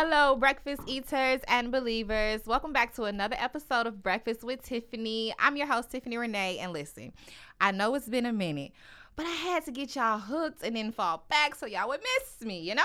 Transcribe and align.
Hello, 0.00 0.36
breakfast 0.36 0.82
eaters 0.86 1.40
and 1.48 1.72
believers. 1.72 2.42
Welcome 2.46 2.72
back 2.72 2.94
to 2.94 3.06
another 3.06 3.34
episode 3.36 3.88
of 3.88 4.00
Breakfast 4.00 4.44
with 4.44 4.62
Tiffany. 4.62 5.34
I'm 5.40 5.56
your 5.56 5.66
host, 5.66 5.90
Tiffany 5.90 6.16
Renee. 6.16 6.58
And 6.60 6.72
listen, 6.72 7.12
I 7.60 7.72
know 7.72 7.96
it's 7.96 8.08
been 8.08 8.24
a 8.24 8.32
minute, 8.32 8.70
but 9.16 9.26
I 9.26 9.30
had 9.30 9.64
to 9.64 9.72
get 9.72 9.96
y'all 9.96 10.20
hooked 10.20 10.62
and 10.62 10.76
then 10.76 10.92
fall 10.92 11.24
back 11.28 11.56
so 11.56 11.66
y'all 11.66 11.88
would 11.88 11.98
miss 11.98 12.46
me, 12.46 12.60
you 12.60 12.76
know? 12.76 12.84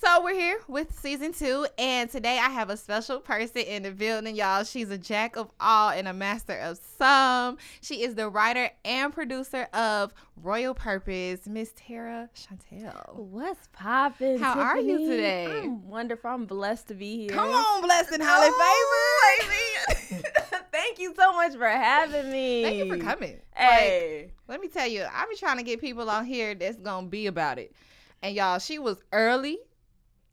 So 0.00 0.22
we're 0.22 0.34
here 0.34 0.60
with 0.68 0.96
season 0.96 1.32
two, 1.32 1.66
and 1.76 2.08
today 2.08 2.38
I 2.38 2.50
have 2.50 2.70
a 2.70 2.76
special 2.76 3.18
person 3.18 3.62
in 3.62 3.82
the 3.82 3.90
building, 3.90 4.36
y'all. 4.36 4.62
She's 4.62 4.90
a 4.90 4.98
jack 4.98 5.34
of 5.34 5.50
all 5.58 5.90
and 5.90 6.06
a 6.06 6.12
master 6.12 6.56
of 6.56 6.78
some. 6.96 7.58
She 7.80 8.04
is 8.04 8.14
the 8.14 8.28
writer 8.28 8.70
and 8.84 9.12
producer 9.12 9.64
of 9.72 10.14
Royal 10.40 10.72
Purpose, 10.72 11.48
Miss 11.48 11.72
Tara 11.74 12.30
Chantel. 12.32 13.16
What's 13.16 13.68
poppin'? 13.72 14.38
How 14.38 14.60
are 14.60 14.78
you 14.78 14.98
today? 14.98 15.46
I'm 15.46 15.88
wonderful. 15.88 16.30
I'm 16.30 16.46
blessed 16.46 16.86
to 16.88 16.94
be 16.94 17.16
here. 17.16 17.30
Come 17.30 17.50
on, 17.50 17.82
blessed 17.82 18.12
and 18.12 18.22
highly 18.24 18.52
favored. 19.40 20.24
Thank 20.72 21.00
you 21.00 21.12
so 21.16 21.32
much 21.32 21.56
for 21.56 21.66
having 21.66 22.30
me. 22.30 22.62
Thank 22.62 22.76
you 22.76 22.88
for 22.88 22.98
coming. 22.98 23.40
Hey. 23.52 24.20
Like, 24.26 24.34
let 24.46 24.60
me 24.60 24.68
tell 24.68 24.86
you, 24.86 25.06
I've 25.12 25.28
been 25.28 25.38
trying 25.38 25.56
to 25.56 25.64
get 25.64 25.80
people 25.80 26.08
on 26.08 26.24
here 26.24 26.54
that's 26.54 26.78
gonna 26.78 27.08
be 27.08 27.26
about 27.26 27.58
it. 27.58 27.72
And 28.22 28.34
y'all, 28.34 28.60
she 28.60 28.78
was 28.78 29.02
early. 29.12 29.58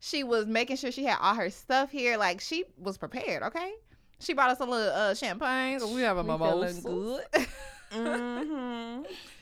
She 0.05 0.23
was 0.23 0.45
making 0.45 0.77
sure 0.77 0.91
she 0.91 1.03
had 1.05 1.17
all 1.19 1.33
her 1.33 1.49
stuff 1.49 1.89
here. 1.89 2.15
Like 2.17 2.39
she 2.39 2.63
was 2.77 2.95
prepared. 2.97 3.41
Okay. 3.41 3.73
She 4.19 4.33
brought 4.33 4.51
us 4.51 4.59
a 4.59 4.65
little 4.65 4.93
uh, 4.93 5.15
champagne. 5.15 5.79
So 5.79 5.91
we 5.91 6.01
have 6.01 6.17
a 6.17 6.21
We 6.21 6.27
mimosa. 6.29 6.81
feeling 6.81 7.21
good. 7.33 7.47
hmm 7.91 9.01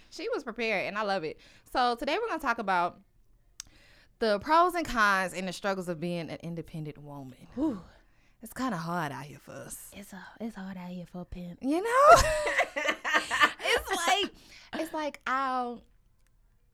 she 0.09 0.30
was 0.30 0.44
prepared, 0.44 0.86
and 0.88 0.98
I 0.98 1.02
love 1.02 1.23
it. 1.23 1.38
So 1.72 1.95
today 1.95 2.17
we're 2.22 2.27
gonna 2.30 2.39
talk 2.39 2.59
about 2.59 2.99
the 4.20 4.39
pros 4.39 4.76
and 4.76 4.86
cons 4.86 5.34
and 5.34 5.48
the 5.48 5.53
struggles 5.53 5.89
of 5.89 5.99
being 5.99 6.30
an 6.30 6.38
independent 6.44 6.98
woman. 7.00 7.36
Whew. 7.55 7.81
It's 8.41 8.53
kind 8.53 8.73
of 8.73 8.80
hard 8.80 9.11
out 9.11 9.23
here 9.23 9.39
for 9.39 9.52
us. 9.52 9.89
It's 9.94 10.14
a, 10.14 10.23
it's 10.39 10.55
hard 10.55 10.77
out 10.77 10.89
here 10.89 11.05
for 11.11 11.22
a 11.22 11.25
pimp. 11.25 11.59
You 11.61 11.81
know? 11.81 12.08
it's 12.75 14.08
like 14.08 14.31
it's 14.75 14.94
like 14.94 15.20
I'll 15.27 15.81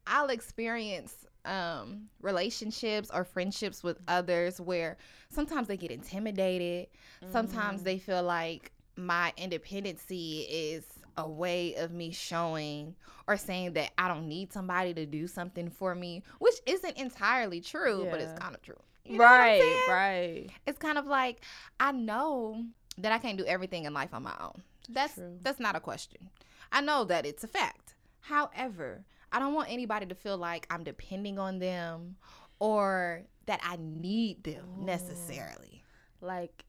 I'll 0.06 0.30
experience 0.30 1.14
um 1.50 2.10
relationships 2.22 3.10
or 3.14 3.24
friendships 3.24 3.84
with 3.84 3.98
others 4.08 4.62
where 4.62 4.98
sometimes 5.30 5.68
they 5.68 5.78
get 5.78 5.92
intimidated. 5.92 6.88
Sometimes 7.32 7.84
they 7.84 7.98
feel 7.98 8.24
like 8.24 8.72
my 8.96 9.34
independency 9.38 10.42
is 10.42 10.86
a 11.18 11.28
way 11.28 11.76
of 11.76 11.92
me 11.92 12.12
showing 12.12 12.96
or 13.28 13.36
saying 13.36 13.74
that 13.74 13.92
I 13.98 14.08
don't 14.08 14.28
need 14.28 14.54
somebody 14.54 14.94
to 14.94 15.06
do 15.06 15.28
something 15.28 15.70
for 15.70 15.96
me, 15.96 16.24
which 16.40 16.56
isn't 16.66 16.98
entirely 16.98 17.62
true, 17.62 18.08
but 18.10 18.22
it's 18.22 18.38
kind 18.40 18.56
of 18.56 18.62
true. 18.62 18.80
You 19.06 19.18
know 19.18 19.24
right, 19.24 19.86
right. 19.90 20.48
it's 20.68 20.78
kind 20.78 20.98
of 20.98 21.08
like 21.08 21.42
I 21.80 21.92
know 21.92 22.64
that 23.00 23.12
I 23.12 23.18
can't 23.18 23.38
do 23.38 23.46
everything 23.46 23.86
in 23.86 23.94
life 23.94 24.14
on 24.14 24.24
my 24.24 24.36
own. 24.40 24.62
That's 24.90 25.16
True. 25.16 25.38
that's 25.42 25.60
not 25.60 25.76
a 25.76 25.80
question. 25.80 26.30
I 26.72 26.82
know 26.82 27.06
that 27.06 27.26
it's 27.26 27.44
a 27.44 27.48
fact. 27.48 27.96
However, 28.22 29.04
I 29.32 29.40
don't 29.40 29.54
want 29.54 29.72
anybody 29.72 30.06
to 30.08 30.16
feel 30.16 30.38
like 30.38 30.66
I'm 30.70 30.84
depending 30.84 31.38
on 31.40 31.60
them 31.60 32.16
or 32.60 33.24
that 33.46 33.60
I 33.64 33.78
need 33.80 34.44
them 34.44 34.66
necessarily. 34.80 35.84
Like, 36.22 36.66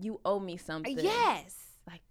you 0.00 0.20
owe 0.24 0.38
me 0.40 0.56
something. 0.56 0.98
Yes. 0.98 1.56
Like, 1.86 2.02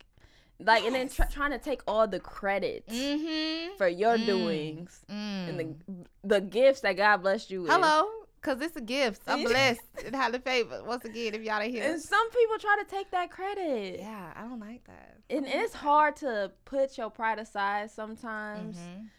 like, 0.59 0.84
and 0.84 0.94
then 0.96 1.08
Yes. 1.08 1.16
try 1.16 1.26
trying 1.28 1.52
to 1.52 1.59
take 1.59 1.81
all 1.88 2.08
the 2.08 2.20
credit 2.20 2.86
Mm-hmm. 2.88 3.78
for 3.78 3.88
your 3.88 4.18
Mm. 4.18 4.26
doings 4.26 5.02
Mm. 5.09 5.50
and 5.50 5.59
the 5.59 6.36
the 6.36 6.42
gifts 6.42 6.81
that 6.81 6.94
God 6.98 7.18
blessed 7.18 7.50
you 7.52 7.62
with. 7.64 7.72
Hello, 7.72 8.09
cause 8.42 8.59
it's 8.62 8.76
a 8.76 8.81
gift. 8.81 9.22
I'm 9.28 9.44
blessed 9.46 9.81
and 10.06 10.16
highly 10.16 10.40
favored. 10.40 10.86
Once 10.86 11.06
again, 11.06 11.34
if 11.34 11.42
y'all 11.44 11.62
ain't 11.62 11.74
here. 11.74 11.90
And 11.92 12.02
some 12.02 12.30
people 12.31 12.58
try 12.59 12.78
to 12.84 12.90
take 12.90 13.09
that 13.12 13.31
credit. 13.31 14.00
Yeah, 14.00 14.34
I 14.36 14.42
don't 14.42 14.59
like 14.59 14.84
that. 14.86 15.18
And 15.30 15.46
it's 15.48 15.74
hard 15.74 16.16
to 16.18 16.52
put 16.66 16.98
your 16.98 17.09
pride 17.09 17.40
aside 17.40 17.92
sometimes. 17.92 18.78
Mhm. 18.78 19.09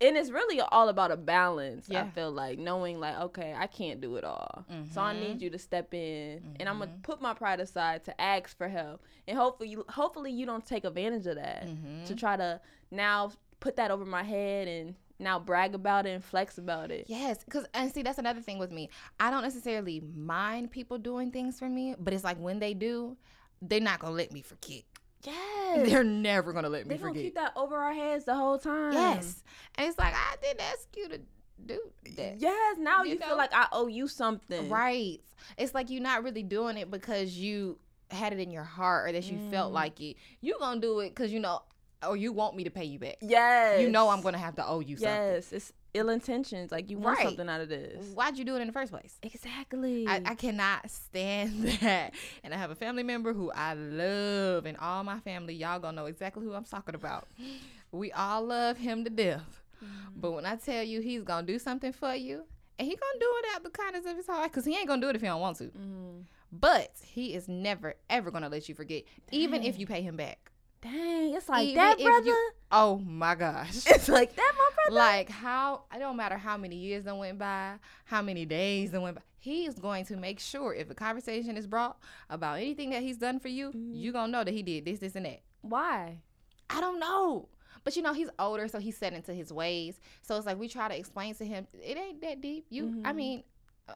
And 0.00 0.16
it's 0.16 0.30
really 0.30 0.60
all 0.60 0.88
about 0.88 1.10
a 1.10 1.16
balance. 1.16 1.88
I 1.90 2.04
feel 2.06 2.30
like 2.32 2.58
knowing, 2.58 2.98
like, 2.98 3.16
okay, 3.18 3.54
I 3.56 3.66
can't 3.66 4.00
do 4.00 4.16
it 4.16 4.24
all. 4.24 4.64
So 4.92 5.00
I 5.00 5.12
need 5.12 5.42
you 5.42 5.50
to 5.50 5.58
step 5.58 5.92
in, 5.94 6.56
and 6.58 6.68
I'm 6.68 6.78
gonna 6.80 6.90
put 7.02 7.20
my 7.20 7.34
pride 7.34 7.60
aside 7.60 8.04
to 8.04 8.20
ask 8.20 8.56
for 8.56 8.68
help. 8.68 9.02
And 9.28 9.36
hopefully, 9.38 9.68
you, 9.68 9.84
hopefully 9.88 10.32
you 10.32 10.46
don't 10.46 10.64
take 10.66 10.84
advantage 10.84 11.26
of 11.26 11.36
that 11.36 11.66
Mhm. 11.66 12.04
to 12.06 12.14
try 12.14 12.36
to 12.36 12.60
now 12.90 13.32
put 13.60 13.76
that 13.76 13.90
over 13.90 14.04
my 14.04 14.22
head 14.22 14.66
and 14.68 14.94
now 15.18 15.38
brag 15.38 15.74
about 15.74 16.06
it 16.06 16.10
and 16.10 16.24
flex 16.24 16.58
about 16.58 16.90
it. 16.90 17.04
Yes, 17.08 17.44
because 17.44 17.66
and 17.74 17.92
see 17.92 18.02
that's 18.02 18.18
another 18.18 18.40
thing 18.40 18.58
with 18.58 18.70
me. 18.72 18.88
I 19.20 19.30
don't 19.30 19.42
necessarily 19.42 20.00
mind 20.00 20.70
people 20.70 20.98
doing 20.98 21.30
things 21.30 21.58
for 21.58 21.68
me, 21.68 21.94
but 21.98 22.12
it's 22.12 22.24
like 22.24 22.38
when 22.38 22.58
they 22.58 22.74
do, 22.74 23.16
they're 23.62 23.80
not 23.80 23.98
gonna 24.00 24.14
let 24.14 24.32
me 24.32 24.42
forget. 24.42 24.82
Yes. 25.26 25.88
They're 25.90 26.04
never 26.04 26.52
gonna 26.52 26.68
let 26.68 26.84
me 26.86 26.90
They're 26.90 26.98
gonna 26.98 27.10
forget. 27.10 27.22
keep 27.24 27.34
that 27.34 27.52
over 27.56 27.76
our 27.76 27.92
heads 27.92 28.24
the 28.24 28.34
whole 28.34 28.58
time. 28.58 28.92
yes, 28.92 29.42
and 29.76 29.88
it's 29.88 29.98
like 29.98 30.14
I 30.14 30.36
didn't 30.42 30.62
ask 30.62 30.88
you 30.96 31.08
to 31.08 31.20
do 31.66 31.80
that. 32.16 32.38
Yes. 32.38 32.76
Now 32.78 33.02
You 33.02 33.14
you, 33.14 33.18
know? 33.18 33.26
feel 33.28 33.36
like 33.36 33.52
I 33.54 33.66
owe 33.72 33.86
you 33.88 34.08
something. 34.08 34.68
Right. 34.68 35.20
It's 35.58 35.74
like 35.74 35.90
you're 35.90 36.02
not 36.02 36.22
really 36.22 36.42
doing 36.42 36.76
it 36.76 36.90
because 36.90 37.36
you 37.36 37.78
had 38.10 38.32
it 38.32 38.38
in 38.38 38.50
your 38.50 38.62
heart 38.64 39.08
or 39.08 39.12
that 39.12 39.24
you 39.24 39.38
felt 39.50 39.72
Mm. 39.72 39.74
like 39.74 40.00
it. 40.00 40.16
You 40.40 40.56
gonna 40.60 40.80
do 40.80 41.00
it 41.00 41.08
because 41.10 41.32
you 41.32 41.40
know, 41.40 41.62
or 42.06 42.16
you 42.16 42.32
want 42.32 42.54
me 42.56 42.64
to 42.64 42.70
pay 42.70 42.84
you 42.84 42.98
back. 42.98 43.16
Yes. 43.20 43.80
You 43.80 43.88
know 43.90 44.08
I'm 44.10 44.20
gonna 44.20 44.38
have 44.38 44.54
to 44.56 44.66
owe 44.66 44.80
you 44.80 44.96
something. 44.96 45.12
Yes. 45.12 45.52
It's 45.52 45.72
ill 45.96 46.08
intentions. 46.10 46.70
Like 46.70 46.90
you 46.90 46.98
want 46.98 47.18
Right. 47.18 47.26
something 47.26 47.48
out 47.48 47.60
of 47.60 47.68
this. 47.68 48.12
Why'd 48.14 48.36
you 48.38 48.44
do 48.44 48.54
it 48.56 48.60
in 48.60 48.66
the 48.66 48.72
first 48.72 48.92
place? 48.92 49.18
Exactly. 49.22 50.06
I, 50.06 50.22
I 50.24 50.34
cannot 50.34 50.90
stand 50.90 51.64
that. 51.80 52.14
And 52.44 52.54
I 52.54 52.56
have 52.56 52.70
a 52.70 52.74
family 52.74 53.02
member 53.02 53.32
who 53.32 53.50
I 53.50 53.74
love, 53.74 54.66
and 54.66 54.76
all 54.78 55.02
my 55.04 55.20
family, 55.20 55.54
y'all 55.54 55.78
gonna 55.78 55.96
know 55.96 56.06
exactly 56.06 56.44
who 56.44 56.52
I'm 56.54 56.64
talking 56.64 56.94
about. 56.94 57.26
We 57.92 58.10
all 58.12 58.42
love 58.44 58.76
him 58.76 59.04
to 59.04 59.10
death. 59.10 59.62
Mm-hmm. 59.82 60.20
But 60.20 60.32
when 60.32 60.44
I 60.44 60.56
tell 60.56 60.82
you 60.82 61.00
he's 61.00 61.22
gonna 61.22 61.46
do 61.46 61.58
something 61.58 61.92
for 61.92 62.14
you, 62.14 62.42
and 62.78 62.86
he 62.86 62.94
gonna 62.94 63.18
do 63.20 63.32
it 63.38 63.44
out 63.54 63.62
the 63.62 63.70
kindness 63.70 64.04
of 64.06 64.16
his 64.16 64.26
heart, 64.26 64.50
because 64.50 64.64
he 64.64 64.76
ain't 64.76 64.88
gonna 64.88 65.00
do 65.00 65.08
it 65.08 65.14
if 65.16 65.22
he 65.22 65.28
don't 65.28 65.40
want 65.40 65.56
to. 65.58 65.64
Mm. 65.66 66.24
But 66.52 66.90
he 67.02 67.32
is 67.34 67.48
never 67.48 67.94
ever 68.10 68.30
gonna 68.30 68.48
let 68.48 68.68
you 68.68 68.74
forget, 68.74 69.04
even 69.30 69.62
if 69.62 69.78
you 69.78 69.86
pay 69.86 70.02
him 70.02 70.16
back. 70.16 70.50
Dang, 70.82 71.34
it's 71.34 71.48
like 71.48 71.64
Even 71.68 71.76
that, 71.76 71.98
brother. 71.98 72.26
you- 72.26 72.50
Oh 72.70 72.98
my 72.98 73.34
gosh. 73.34 73.82
it's 73.86 74.08
like 74.08 74.34
that, 74.36 74.52
my 74.58 74.68
brother. 74.74 74.96
like 74.96 75.28
how 75.30 75.84
it 75.94 75.98
don't 75.98 76.16
matter 76.16 76.36
how 76.36 76.56
many 76.56 76.76
years 76.76 77.04
that 77.04 77.16
went 77.16 77.38
by, 77.38 77.74
how 78.04 78.22
many 78.22 78.44
days 78.44 78.90
that 78.90 79.00
went 79.00 79.16
by. 79.16 79.22
He 79.38 79.66
is 79.66 79.74
going 79.74 80.04
to 80.06 80.16
make 80.16 80.40
sure 80.40 80.74
if 80.74 80.90
a 80.90 80.94
conversation 80.94 81.56
is 81.56 81.66
brought 81.66 81.98
about 82.28 82.58
anything 82.58 82.90
that 82.90 83.02
he's 83.02 83.16
done 83.16 83.38
for 83.38 83.48
you, 83.48 83.70
Mhm. 83.70 83.96
you 83.96 84.12
gonna 84.12 84.32
know 84.32 84.42
that 84.44 84.52
he 84.52 84.62
did 84.62 84.84
this, 84.84 84.98
this, 84.98 85.14
and 85.14 85.24
that. 85.26 85.40
Why? 85.62 86.20
I 86.68 86.80
don't 86.80 86.98
know. 86.98 87.48
But 87.84 87.94
you 87.94 88.02
know, 88.02 88.12
he's 88.12 88.28
older, 88.40 88.66
so 88.66 88.80
he's 88.80 88.96
set 88.98 89.12
into 89.12 89.32
his 89.32 89.52
ways. 89.52 90.00
So 90.22 90.36
it's 90.36 90.46
like 90.46 90.58
we 90.58 90.66
try 90.68 90.88
to 90.88 90.98
explain 90.98 91.34
to 91.36 91.44
him, 91.44 91.68
it 91.72 91.96
ain't 91.96 92.20
that 92.22 92.40
deep. 92.40 92.66
You 92.68 93.00
I 93.04 93.12
Mhm. 93.12 93.16
mean, 93.16 93.42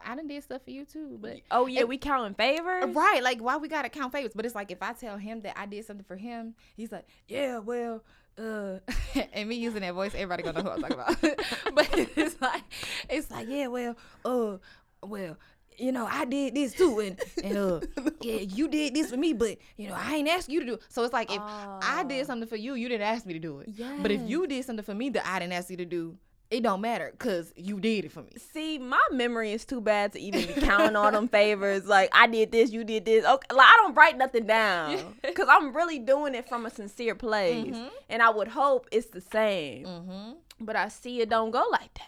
I 0.04 0.14
done 0.14 0.28
did 0.28 0.42
stuff 0.44 0.62
for 0.64 0.70
you 0.70 0.84
too, 0.84 1.18
but 1.20 1.38
Oh 1.50 1.66
yeah, 1.66 1.82
If- 1.82 1.88
we 1.88 1.98
counting 1.98 2.34
favors. 2.34 2.94
Right, 2.94 3.22
like 3.22 3.40
why 3.40 3.56
we 3.56 3.68
gotta 3.68 3.88
count 3.88 4.12
favors? 4.12 4.32
But 4.34 4.46
it's 4.46 4.54
like 4.54 4.70
if 4.70 4.82
I 4.82 4.92
tell 4.92 5.16
him 5.18 5.40
that 5.42 5.58
I 5.58 5.66
did 5.66 5.84
something 5.84 6.04
for 6.04 6.16
him, 6.16 6.54
he's 6.76 6.92
like, 6.92 7.06
yeah, 7.26 7.58
well, 7.58 8.02
uh, 8.38 8.78
and 9.32 9.48
me 9.48 9.56
using 9.56 9.80
that 9.80 9.94
voice, 9.94 10.12
everybody 10.14 10.42
gonna 10.44 10.62
know 10.62 10.70
who 10.70 10.74
I'm 10.76 10.80
talking 10.80 10.96
about. 10.96 11.20
but 11.74 11.88
it's 12.16 12.40
like, 12.40 12.62
it's 13.08 13.30
like, 13.30 13.48
yeah, 13.48 13.66
well, 13.66 13.96
uh, 14.24 14.56
well, 15.02 15.36
you 15.76 15.92
know, 15.92 16.06
I 16.08 16.24
did 16.24 16.54
this 16.54 16.72
too, 16.74 17.00
and 17.00 17.20
and 17.42 17.56
uh, 17.58 17.80
yeah, 18.20 18.36
you 18.40 18.68
did 18.68 18.94
this 18.94 19.10
for 19.10 19.16
me, 19.16 19.32
but 19.32 19.58
you 19.76 19.88
know, 19.88 19.94
I 19.98 20.14
ain't 20.16 20.28
asked 20.28 20.48
you 20.48 20.60
to 20.60 20.66
do. 20.66 20.78
So 20.88 21.02
it's 21.02 21.12
like 21.12 21.32
if 21.32 21.40
I 21.40 22.04
did 22.06 22.22
Oh. 22.22 22.26
something 22.26 22.48
for 22.48 22.56
you, 22.56 22.74
you 22.74 22.88
didn't 22.88 23.06
ask 23.08 23.26
me 23.26 23.32
to 23.32 23.38
do 23.40 23.58
it. 23.60 23.70
But 24.02 24.10
if 24.12 24.20
you 24.28 24.46
did 24.46 24.64
something 24.64 24.84
for 24.84 24.94
me 24.94 25.10
that 25.10 25.26
I 25.26 25.38
didn't 25.40 25.54
ask 25.54 25.68
you 25.70 25.76
to 25.78 25.84
do, 25.84 26.16
it 26.50 26.62
don't 26.62 26.80
matter 26.80 27.10
because 27.12 27.52
you 27.56 27.78
did 27.78 28.04
it 28.06 28.12
for 28.12 28.22
me. 28.22 28.32
See, 28.52 28.78
my 28.78 29.00
memory 29.12 29.52
is 29.52 29.64
too 29.64 29.80
bad 29.80 30.12
to 30.14 30.20
even 30.20 30.46
be 30.46 30.60
counting 30.60 30.96
all 30.96 31.10
them 31.12 31.28
favors. 31.28 31.86
Like 31.86 32.10
I 32.12 32.26
did 32.26 32.50
this, 32.50 32.72
you 32.72 32.82
did 32.84 33.04
this. 33.04 33.24
Okay, 33.24 33.54
like 33.54 33.66
I 33.68 33.76
don't 33.82 33.94
write 33.94 34.18
nothing 34.18 34.46
down 34.46 35.16
because 35.22 35.46
I'm 35.48 35.72
really 35.74 35.98
doing 36.00 36.34
it 36.34 36.48
from 36.48 36.66
a 36.66 36.70
sincere 36.70 37.14
place, 37.14 37.74
Mhm. 37.74 37.90
and 38.08 38.20
I 38.22 38.30
would 38.30 38.48
hope 38.48 38.88
it's 38.90 39.06
the 39.10 39.20
same. 39.20 39.86
Mm-hmm. 39.86 40.32
But 40.64 40.76
I 40.76 40.88
see 40.88 41.20
it 41.20 41.28
don't 41.30 41.50
go 41.52 41.64
like 41.70 41.94
that. 41.94 42.06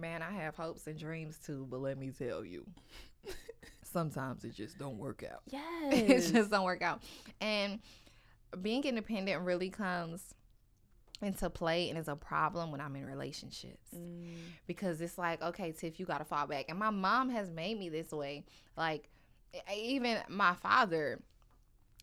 Man, 0.00 0.22
I 0.22 0.32
have 0.32 0.56
hopes 0.56 0.86
and 0.88 0.98
dreams 0.98 1.38
too, 1.46 1.66
but 1.70 1.80
let 1.80 1.96
me 1.96 2.10
tell 2.10 2.44
you, 2.44 2.66
sometimes 3.82 4.44
it 4.44 4.54
just 4.54 4.78
don't 4.78 4.98
work 4.98 5.22
out. 5.22 5.42
Yes, 5.50 6.30
it 6.30 6.32
just 6.34 6.50
don't 6.50 6.64
work 6.64 6.82
out. 6.82 7.02
And 7.40 7.78
being 8.60 8.84
independent 8.84 9.42
really 9.42 9.70
comes 9.70 10.34
into 11.24 11.50
play 11.50 11.88
and 11.88 11.98
is 11.98 12.08
a 12.08 12.16
problem 12.16 12.70
when 12.70 12.80
I'm 12.80 12.94
in 12.96 13.06
relationships. 13.06 13.88
Mm. 13.94 14.36
Because 14.66 15.00
it's 15.00 15.18
like, 15.18 15.42
okay, 15.42 15.72
Tiff, 15.72 15.98
you 15.98 16.06
gotta 16.06 16.24
fall 16.24 16.46
back. 16.46 16.66
And 16.68 16.78
my 16.78 16.90
mom 16.90 17.30
has 17.30 17.50
made 17.50 17.78
me 17.78 17.88
this 17.88 18.10
way. 18.12 18.44
Like 18.76 19.08
even 19.74 20.18
my 20.28 20.54
father, 20.54 21.20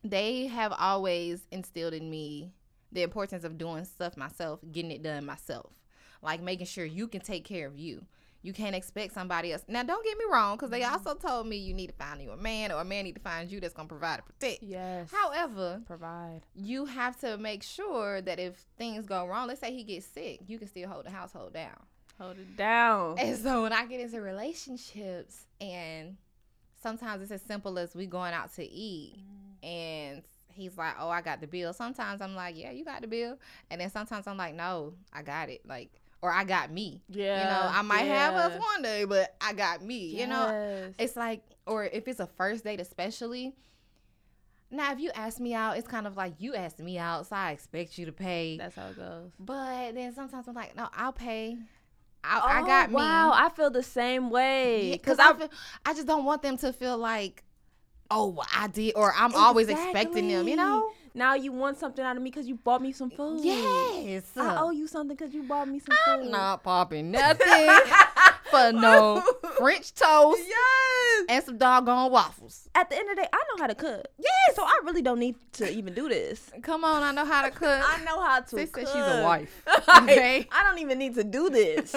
they 0.04 0.48
have 0.48 0.74
always 0.78 1.46
instilled 1.52 1.94
in 1.94 2.10
me 2.10 2.52
the 2.92 3.04
importance 3.04 3.44
of 3.44 3.58
doing 3.58 3.86
stuff 3.86 4.18
myself, 4.18 4.60
getting 4.72 4.92
it 4.92 5.04
done 5.04 5.26
myself. 5.26 5.74
Like 6.22 6.42
making 6.42 6.68
sure 6.68 6.86
you 6.86 7.08
can 7.08 7.22
take 7.22 7.46
care 7.46 7.68
of 7.68 7.78
you. 7.78 8.06
You 8.44 8.54
can't 8.54 8.76
expect 8.76 9.14
somebody 9.14 9.52
else. 9.54 9.64
Now, 9.68 9.84
don't 9.84 10.04
get 10.04 10.18
me 10.18 10.26
wrong, 10.32 10.56
because 10.58 10.70
they 10.72 10.82
Mm-hmm. 10.82 10.94
also 11.08 11.14
told 11.16 11.48
me 11.48 11.58
you 11.58 11.74
need 11.74 11.88
to 11.88 11.94
find 11.94 12.22
you 12.22 12.32
a 12.32 12.38
man, 12.38 12.72
or 12.72 12.82
a 12.82 12.86
man 12.86 13.04
need 13.06 13.16
to 13.16 13.22
find 13.22 13.52
you 13.52 13.60
that's 13.60 13.74
gonna 13.74 13.88
provide 13.88 14.16
and 14.16 14.26
protect. 14.26 14.64
Yes. 14.64 15.10
However, 15.12 15.82
Provide. 15.86 16.42
you 16.56 16.86
have 16.86 17.20
to 17.22 17.38
make 17.38 17.62
sure 17.64 18.22
that 18.22 18.40
if 18.40 18.66
things 18.78 19.06
go 19.06 19.28
wrong, 19.28 19.48
let's 19.48 19.60
say 19.60 19.72
he 19.72 19.84
gets 19.84 20.06
sick, 20.08 20.40
you 20.48 20.58
can 20.58 20.68
still 20.68 20.90
hold 20.90 21.06
the 21.06 21.12
household 21.12 21.54
down. 21.54 21.78
Hold 22.20 22.38
it 22.40 22.56
down. 22.58 23.18
And 23.20 23.38
so 23.38 23.62
when 23.64 23.74
I 23.74 23.86
get 23.86 24.00
into 24.00 24.22
relationships, 24.22 25.46
and 25.60 26.18
sometimes 26.82 27.22
it's 27.24 27.32
as 27.32 27.42
simple 27.42 27.78
as 27.80 27.96
we 27.96 28.06
going 28.06 28.34
out 28.34 28.54
to 28.56 28.64
eat, 28.68 29.18
and 29.64 30.24
he's 30.48 30.78
like, 30.78 30.96
"Oh, 31.00 31.10
I 31.10 31.22
got 31.22 31.42
the 31.42 31.48
bill." 31.48 31.74
Sometimes 31.74 32.22
I'm 32.22 32.36
like, 32.36 32.58
"Yeah, 32.58 32.72
you 32.72 32.84
got 32.86 33.02
the 33.02 33.08
bill," 33.08 33.38
and 33.70 33.80
then 33.82 33.90
sometimes 33.90 34.28
I'm 34.28 34.38
like, 34.38 34.56
"No, 34.56 34.94
I 35.14 35.22
got 35.22 35.50
it," 35.50 35.62
like, 35.68 36.01
or 36.22 36.32
I 36.32 36.44
got 36.44 36.72
me. 36.72 37.02
Yeah. 37.10 37.44
you 37.44 37.50
know, 37.50 37.78
I 37.78 37.82
might 37.82 38.04
have 38.04 38.36
us 38.36 38.60
one 38.60 38.82
day, 38.82 39.06
but 39.06 39.36
I 39.42 39.54
got 39.54 39.84
me. 39.84 40.20
You 40.20 40.28
know, 40.28 40.94
it's 41.00 41.16
like, 41.16 41.42
or 41.66 41.86
if 41.86 42.08
it's 42.08 42.20
a 42.20 42.28
first 42.28 42.64
date, 42.64 42.80
especially. 42.80 43.56
Now, 44.74 44.94
if 44.94 45.00
you 45.00 45.12
ask 45.14 45.40
me 45.42 45.54
out, 45.54 45.78
it's 45.78 45.88
kind 45.88 46.08
of 46.08 46.16
like 46.16 46.36
you 46.40 46.56
asked 46.56 46.80
me 46.80 46.98
out, 46.98 47.28
so 47.28 47.36
I 47.36 47.52
expect 47.52 47.98
you 47.98 48.06
to 48.06 48.14
pay. 48.14 48.58
That's 48.58 48.76
how 48.76 48.88
it 48.88 48.96
goes. 48.96 49.32
But 49.38 49.96
then 49.96 50.14
sometimes 50.16 50.48
I'm 50.48 50.56
like, 50.56 50.78
no, 50.78 50.88
I'll 50.96 51.12
pay. 51.12 51.58
I, 52.24 52.40
I 52.40 52.62
oh, 52.62 52.66
got 52.66 52.90
me. 52.90 52.96
Oh, 52.96 53.00
Wow, 53.00 53.32
I 53.36 53.50
feel 53.50 53.70
the 53.70 53.84
same 53.84 54.30
way. 54.30 54.92
because 54.94 55.18
Cause 55.18 55.26
I, 55.26 55.32
I, 55.32 55.38
feel, 55.38 55.50
I 55.88 55.94
just 55.94 56.08
don't 56.08 56.24
want 56.24 56.42
them 56.42 56.58
to 56.60 56.72
feel 56.72 56.98
like, 56.98 57.44
oh, 58.10 58.42
I 58.56 58.68
did, 58.68 58.94
or 58.96 59.14
I'm 59.14 59.36
always 59.36 59.68
expecting 59.68 60.30
them. 60.30 60.48
You 60.48 60.56
know? 60.56 60.92
Now 61.14 61.36
you 61.36 61.52
want 61.52 61.78
something 61.78 62.04
out 62.04 62.16
of 62.18 62.24
me 62.24 62.30
because 62.30 62.48
you 62.48 62.56
bought 62.56 62.82
me 62.82 62.92
some 62.92 63.10
food. 63.10 63.40
Yes. 63.44 64.24
I 64.38 64.58
owe 64.62 64.72
you 64.72 64.88
something 64.88 65.16
because 65.16 65.34
you 65.34 65.44
bought 65.44 65.68
me 65.68 65.80
some 65.80 65.96
I'm 66.08 66.22
food. 66.24 66.32
not 66.32 66.64
popping 66.64 67.12
nothing 67.12 67.70
for 68.50 68.72
no 68.72 69.22
French 69.58 69.94
toast 69.94 70.42
Yes. 70.48 71.26
and 71.30 71.44
some 71.44 71.58
doggone 71.58 72.12
waffles. 72.12 72.68
At 72.76 72.90
the 72.90 72.98
end 72.98 73.10
of 73.10 73.16
the 73.16 73.22
day, 73.24 73.28
I 73.32 73.38
know 73.38 73.62
how 73.62 73.68
to 73.68 73.76
cook. 73.76 74.06
Yes. 74.18 74.56
So 74.56 74.64
I 74.64 74.80
really 74.84 75.02
don't 75.02 75.20
need 75.20 75.36
to 75.54 75.72
even 75.72 75.94
do 75.94 76.10
this. 76.10 76.50
Come 76.62 76.84
on, 76.84 77.04
I 77.04 77.12
know 77.12 77.26
how 77.26 77.44
to 77.44 77.52
cook. 77.64 77.82
I 77.86 78.04
know 78.04 78.22
how 78.22 78.40
to 78.42 78.50
Sis 78.50 78.70
cook. 78.70 78.88
said 78.88 78.94
she's 78.94 79.06
a 79.20 79.24
wife. 79.24 79.64
Okay. 80.04 80.48
I 80.52 80.64
don't 80.64 80.80
even 80.80 80.98
need 80.98 81.16
to 81.16 81.24
do 81.24 81.50
this. 81.50 81.94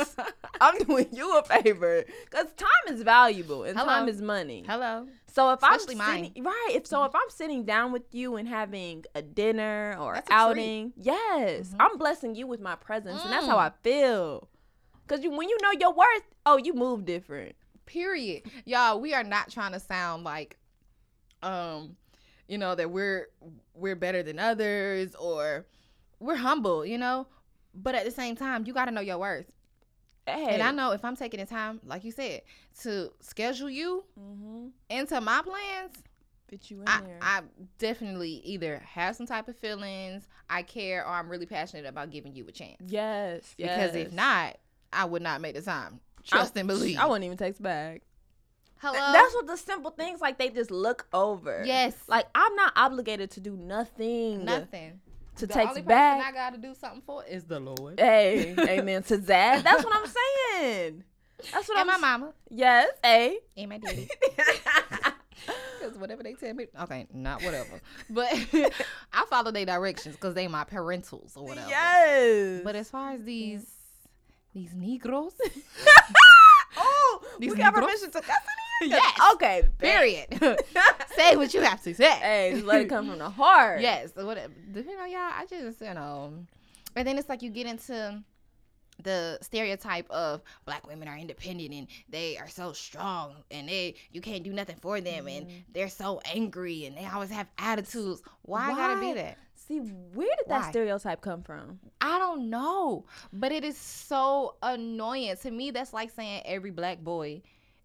I'm 0.60 0.78
doing 0.78 1.06
you 1.12 1.38
a 1.38 1.42
favor 1.44 2.04
because 2.24 2.46
time 2.56 2.94
is 2.94 3.02
valuable 3.02 3.64
and 3.64 3.76
Hello. 3.78 3.88
time 3.90 4.08
is 4.08 4.20
money. 4.20 4.64
Hello. 4.66 5.06
So 5.34 5.50
if 5.52 5.60
Especially 5.64 5.94
I'm 5.94 5.98
mine. 5.98 6.24
sitting, 6.26 6.44
right, 6.44 6.68
if 6.74 6.86
so, 6.86 7.02
if 7.04 7.12
I'm 7.12 7.28
sitting 7.28 7.64
down 7.64 7.90
with 7.90 8.04
you 8.12 8.36
and 8.36 8.46
having 8.46 9.04
a 9.16 9.22
dinner 9.22 9.96
or 9.98 10.14
That's 10.14 10.30
outing, 10.30 10.92
yes, 10.96 11.70
Mhm. 11.70 11.76
I'm 11.80 11.98
blessing 11.98 12.36
you 12.36 12.46
with 12.46 12.60
my 12.60 12.76
presence, 12.76 13.20
and 13.24 13.32
that's 13.32 13.44
how 13.46 13.56
Mm. 13.56 13.66
I 13.66 13.70
feel. 13.82 14.48
Cause 15.08 15.24
you, 15.24 15.30
when 15.32 15.48
you 15.48 15.58
know 15.60 15.72
your 15.72 15.92
worth, 15.92 16.22
oh, 16.46 16.56
you 16.56 16.72
move 16.72 17.04
different. 17.04 17.56
Period. 17.84 18.44
Y'all, 18.64 19.00
we 19.00 19.12
are 19.12 19.24
not 19.24 19.50
trying 19.50 19.72
to 19.72 19.80
sound 19.80 20.22
like 20.22 20.56
um 21.42 21.96
you 22.48 22.56
know 22.56 22.74
that 22.76 22.90
we're 22.90 23.28
we're 23.74 23.96
better 23.96 24.22
than 24.22 24.38
others 24.38 25.14
or 25.16 25.66
we're 26.20 26.36
humble, 26.36 26.86
you 26.86 26.96
know? 26.96 27.26
But 27.74 27.96
at 27.96 28.04
the 28.04 28.10
same 28.12 28.36
time, 28.36 28.64
you 28.66 28.72
got 28.72 28.84
to 28.84 28.92
know 28.92 29.00
your 29.00 29.18
worth. 29.18 29.50
Hey, 30.26 30.54
And 30.54 30.62
I 30.62 30.70
know 30.70 30.92
if 30.92 31.04
I'm 31.04 31.16
taking 31.16 31.40
the 31.40 31.46
time, 31.46 31.80
like 31.84 32.04
you 32.04 32.12
said, 32.12 32.42
to 32.82 33.10
schedule 33.20 33.68
you 33.68 34.04
mm-hmm. 34.18 34.68
into 34.88 35.20
my 35.20 35.42
plans, 35.42 35.92
fit 36.48 36.70
you 36.70 36.80
in 36.80 36.88
I, 36.88 37.00
there. 37.02 37.18
I 37.20 37.40
definitely 37.78 38.40
either 38.44 38.82
have 38.86 39.16
some 39.16 39.26
type 39.26 39.48
of 39.48 39.56
feelings, 39.56 40.26
I 40.48 40.62
care, 40.62 41.04
or 41.04 41.10
I'm 41.10 41.28
really 41.28 41.46
passionate 41.46 41.86
about 41.86 42.10
giving 42.10 42.34
you 42.34 42.46
a 42.48 42.52
chance. 42.52 42.76
yes, 42.86 43.54
Because 43.56 43.94
if 43.94 44.12
not, 44.12 44.56
I 44.92 45.04
would 45.04 45.22
not 45.22 45.40
make 45.40 45.54
the 45.56 45.62
time. 45.62 46.00
I- 46.18 46.36
Trust 46.38 46.56
and 46.56 46.66
believe. 46.68 46.98
I 46.98 47.06
wouldn't 47.06 47.24
even 47.24 47.36
text 47.36 47.62
back. 47.62 48.00
Hello. 48.78 49.12
That's 49.12 49.34
what 49.34 49.46
the 49.46 49.56
simple 49.56 49.90
things 49.90 50.20
like 50.20 50.38
they 50.38 50.50
just 50.50 50.70
look 50.70 51.06
over. 51.12 51.62
yes. 51.64 51.94
Like 52.06 52.26
I'm 52.34 52.54
not 52.54 52.72
obligated 52.76 53.30
to 53.32 53.40
do 53.40 53.56
nothing. 53.56 54.44
nothing. 54.44 55.00
To 55.36 55.46
the 55.46 55.52
text 55.52 55.68
only 55.70 55.82
person 55.82 55.88
back. 55.88 56.26
I 56.26 56.32
got 56.32 56.54
to 56.54 56.58
do 56.58 56.74
something 56.74 57.02
for 57.06 57.24
is 57.24 57.44
the 57.44 57.60
Lord 57.60 57.98
Hey, 57.98 58.54
amen 58.68 59.02
to 59.04 59.18
that. 59.18 59.64
That's 59.64 59.84
what 59.84 59.94
I'm 59.94 60.06
saying. 60.06 61.04
That's 61.52 61.68
what 61.68 61.78
and 61.78 61.90
I'm 61.90 62.00
my 62.00 62.08
mama 62.08 62.32
Yes, 62.50 62.90
hey. 63.02 63.38
and 63.56 63.68
my 63.70 63.78
daddy. 63.78 64.08
Because 65.78 65.98
whatever 65.98 66.22
they 66.22 66.32
tell 66.32 66.54
me, 66.54 66.66
okay, 66.82 67.06
not 67.12 67.42
whatever, 67.42 67.78
but 68.08 68.32
I 69.12 69.26
follow 69.28 69.50
their 69.50 69.66
directions 69.66 70.14
because 70.14 70.32
they 70.32 70.48
my 70.48 70.64
parentals 70.64 71.36
or 71.36 71.44
whatever. 71.44 71.68
Yes. 71.68 72.62
But 72.64 72.74
as 72.76 72.88
far 72.88 73.10
as 73.12 73.22
these 73.24 73.66
these 74.54 74.72
Negroes, 74.74 75.34
oh, 76.78 77.22
These 77.38 77.50
we 77.50 77.58
got 77.58 77.74
permission 77.74 78.10
to 78.12 78.20
cuss 78.20 78.28
in 78.28 78.30
here? 78.30 78.63
Yes. 78.82 79.20
Okay. 79.34 79.68
period. 79.78 80.26
say 81.16 81.36
what 81.36 81.54
you 81.54 81.62
have 81.62 81.82
to 81.82 81.94
say. 81.94 82.10
Hey, 82.10 82.50
just 82.54 82.66
let 82.66 82.82
it 82.82 82.88
come 82.88 83.08
from 83.08 83.18
the 83.18 83.30
heart. 83.30 83.80
Yes, 83.80 84.10
whatever. 84.14 84.52
You 84.74 84.96
know, 84.96 85.04
y'all. 85.04 85.20
I 85.20 85.46
just 85.48 85.80
you 85.80 85.94
know, 85.94 86.34
and 86.96 87.06
then 87.06 87.18
it's 87.18 87.28
like 87.28 87.42
you 87.42 87.50
get 87.50 87.66
into 87.66 88.22
the 89.02 89.38
stereotype 89.42 90.08
of 90.10 90.42
black 90.64 90.86
women 90.86 91.08
are 91.08 91.16
independent 91.16 91.72
and 91.72 91.88
they 92.08 92.38
are 92.38 92.48
so 92.48 92.72
strong 92.72 93.34
and 93.50 93.68
they 93.68 93.94
you 94.12 94.20
can't 94.20 94.44
do 94.44 94.52
nothing 94.52 94.76
for 94.80 95.00
them 95.00 95.26
and 95.26 95.46
mm. 95.48 95.64
they're 95.72 95.88
so 95.88 96.20
angry 96.32 96.86
and 96.86 96.96
they 96.96 97.04
always 97.06 97.30
have 97.30 97.48
attitudes. 97.58 98.22
Why, 98.42 98.70
I 98.70 98.74
gotta 98.74 99.00
be 99.00 99.06
Why? 99.06 99.14
that? 99.14 99.38
See, 99.66 99.78
where 99.78 100.28
did 100.36 100.48
that 100.48 100.62
Why? 100.62 100.70
stereotype 100.70 101.22
come 101.22 101.42
from? 101.42 101.80
I 102.00 102.18
don't 102.18 102.50
know, 102.50 103.06
but 103.32 103.50
it 103.50 103.64
is 103.64 103.78
so 103.78 104.56
annoying 104.62 105.36
to 105.42 105.50
me. 105.50 105.70
That's 105.70 105.92
like 105.92 106.10
saying 106.10 106.42
every 106.44 106.70
black 106.70 106.98
boy 106.98 107.42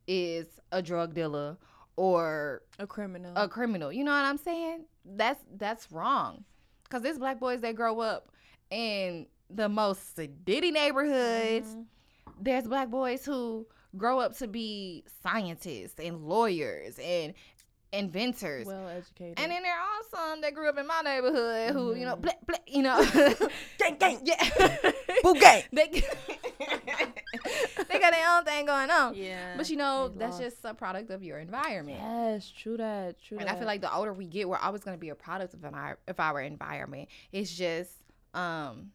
is 0.09 0.47
a 0.71 0.81
drug 0.81 1.13
dealer 1.13 1.55
or 1.95 2.63
A 2.79 2.87
criminal. 2.87 3.31
a 3.35 3.47
criminal. 3.47 3.91
You 3.93 4.03
know 4.03 4.11
what 4.11 4.25
I'm 4.25 4.37
saying? 4.37 4.85
That's 5.05 5.39
that's 5.57 5.91
wrong. 5.91 6.43
Cause 6.89 7.03
there's 7.03 7.19
black 7.19 7.39
boys 7.39 7.61
that 7.61 7.75
grow 7.75 7.99
up 7.99 8.31
in 8.71 9.27
the 9.51 9.69
most 9.69 10.15
sedity 10.17 10.71
neighborhoods. 10.73 11.67
Mhm. 11.75 11.85
There's 12.41 12.67
black 12.67 12.89
boys 12.89 13.23
who 13.25 13.67
grow 13.97 14.19
up 14.19 14.35
to 14.37 14.47
be 14.47 15.03
scientists 15.21 15.99
and 15.99 16.25
lawyers 16.27 16.97
and 16.99 17.33
inventors. 17.91 18.65
well 18.67 18.87
educated. 18.87 19.39
and 19.39 19.51
then 19.51 19.63
there 19.63 19.73
are 19.73 20.01
some 20.11 20.41
that 20.41 20.53
grew 20.53 20.69
up 20.69 20.77
in 20.77 20.85
my 20.87 21.01
neighborhood 21.01 21.71
who, 21.73 21.95
you 21.95 22.05
know, 22.05 22.15
Mhm. 22.15 22.21
bleh, 22.21 22.45
bleh, 22.45 22.59
you 22.67 22.81
know, 22.83 23.49
gang 23.79 23.97
gang. 23.97 24.19
yeah, 24.25 24.91
Boo 25.23 25.33
gang. 25.39 25.63
they, 25.73 26.03
they 27.89 27.99
got 27.99 28.11
their 28.11 28.29
own 28.37 28.43
thing 28.45 28.65
going 28.65 28.89
on. 28.91 29.15
Yeah. 29.15 29.55
But 29.57 29.69
you 29.69 29.77
know, 29.77 30.09
that's 30.15 30.33
lost. 30.39 30.41
just 30.43 30.57
a 30.65 30.73
product 30.73 31.09
of 31.09 31.23
your 31.23 31.39
environment. 31.39 31.97
Yes, 32.01 32.51
true 32.55 32.77
that. 32.77 33.21
True 33.23 33.37
And 33.39 33.47
that. 33.47 33.55
I 33.55 33.57
feel 33.57 33.67
like 33.67 33.81
the 33.81 33.93
older 33.93 34.13
we 34.13 34.25
get, 34.25 34.47
we're 34.47 34.57
always 34.57 34.83
going 34.83 34.95
to 34.97 35.01
be 35.01 35.09
a 35.09 35.15
product 35.15 35.53
of, 35.53 35.63
an, 35.63 35.73
of 36.07 36.19
our 36.19 36.41
environment. 36.41 37.09
It's 37.31 37.51
just 37.55 37.91
um, 38.33 38.91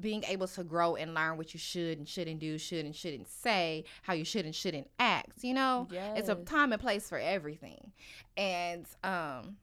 being 0.00 0.24
able 0.28 0.46
to 0.48 0.64
grow 0.64 0.96
and 0.96 1.14
learn 1.14 1.36
what 1.36 1.52
you 1.54 1.60
should 1.60 1.98
and 1.98 2.08
shouldn't 2.08 2.40
do, 2.40 2.56
should 2.58 2.84
and 2.84 2.94
shouldn't 2.96 3.28
say, 3.28 3.84
how 4.02 4.12
you 4.14 4.24
should 4.24 4.44
and 4.44 4.54
shouldn't 4.54 4.88
act. 4.98 5.42
You 5.44 5.54
know, 5.54 5.86
it's 5.90 6.28
a 6.28 6.34
time 6.36 6.72
and 6.72 6.80
place 6.80 7.08
for 7.08 7.18
everything. 7.18 7.92
And 8.36 8.86
um, 9.04 9.56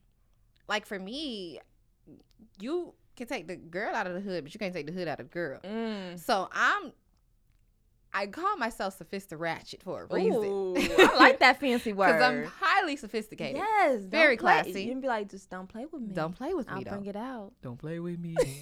like 0.67 0.85
for 0.85 0.99
me, 0.99 1.59
you 2.59 2.93
can 3.15 3.27
take 3.27 3.47
the 3.47 3.55
girl 3.55 3.95
out 3.95 4.05
of 4.07 4.13
the 4.13 4.21
hood, 4.21 4.43
but 4.43 4.53
you 4.53 4.59
can't 4.59 4.73
take 4.73 4.85
the 4.85 4.91
hood 4.93 5.07
out 5.07 5.19
of 5.19 5.29
the 5.29 5.33
girl. 5.33 5.59
Mm. 5.63 6.19
So 6.19 6.49
I'm. 6.53 6.91
I 8.13 8.25
call 8.25 8.55
myself 8.57 8.97
sophisticated 8.97 9.39
ratchet 9.39 9.83
for 9.83 10.03
a 10.09 10.15
reason. 10.15 10.43
Ooh, 10.43 10.75
I 10.97 11.15
like 11.19 11.39
that 11.39 11.59
fancy 11.59 11.93
word. 11.93 12.13
Because 12.13 12.21
I'm 12.23 12.45
highly 12.59 12.95
sophisticated. 12.95 13.57
yes, 13.57 13.99
don't 14.01 14.09
Very 14.09 14.37
play- 14.37 14.63
classy. 14.63 14.83
You 14.83 14.91
can 14.91 15.01
be 15.01 15.07
like, 15.09 15.29
just 15.29 15.49
don't 15.49 15.67
play 15.67 15.85
with 15.91 16.01
me. 16.01 16.13
Don't 16.15 16.33
play 16.33 16.53
with 16.53 16.67
I'll 16.69 16.77
me 16.77 16.83
though. 16.85 16.91
bring 16.91 17.05
it 17.05 17.15
out. 17.17 17.51
Don't 17.61 17.77
play 17.77 17.99
with 17.99 18.17
me. 18.17 18.35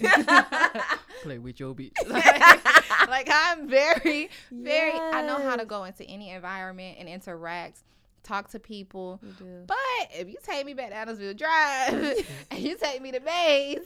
play 1.22 1.38
with 1.38 1.58
your 1.60 1.74
bitch. 1.78 1.92
like, 2.08 3.08
like, 3.08 3.28
I'm 3.32 3.68
very, 3.68 4.30
very. 4.50 4.92
I 4.92 5.22
know 5.22 5.38
how 5.38 5.56
to 5.56 5.64
go 5.64 5.84
into 5.84 6.04
any 6.04 6.30
environment 6.30 6.96
and 6.98 7.08
interact, 7.08 7.78
talk 8.22 8.50
to 8.50 8.58
people. 8.58 9.20
You 9.22 9.32
do. 9.38 9.62
But 9.66 9.76
if 10.14 10.28
you 10.28 10.36
take 10.42 10.64
me 10.66 10.74
back 10.74 10.90
to 10.90 10.96
Adamsville 10.96 11.36
Drive 11.36 12.26
and 12.50 12.60
you 12.60 12.76
take 12.76 13.00
me 13.02 13.12
to 13.12 13.20
Mays, 13.20 13.80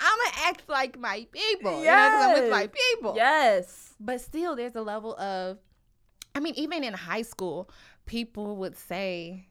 I'ma 0.00 0.48
act 0.48 0.68
like 0.68 0.98
my 0.98 1.26
people. 1.30 1.78
You 1.80 1.86
know, 1.86 1.92
'cause 1.92 2.26
I'm 2.36 2.42
with 2.42 2.50
my 2.50 2.66
people. 2.68 3.14
Yes. 3.16 3.94
But 4.00 4.20
still, 4.20 4.56
there's 4.56 4.74
a 4.76 4.82
level 4.82 5.14
of, 5.16 5.58
I 6.34 6.40
mean, 6.40 6.54
even 6.56 6.84
in 6.84 6.94
high 6.94 7.22
school, 7.22 7.68
people 8.06 8.56
would 8.56 8.76
say 8.76 9.46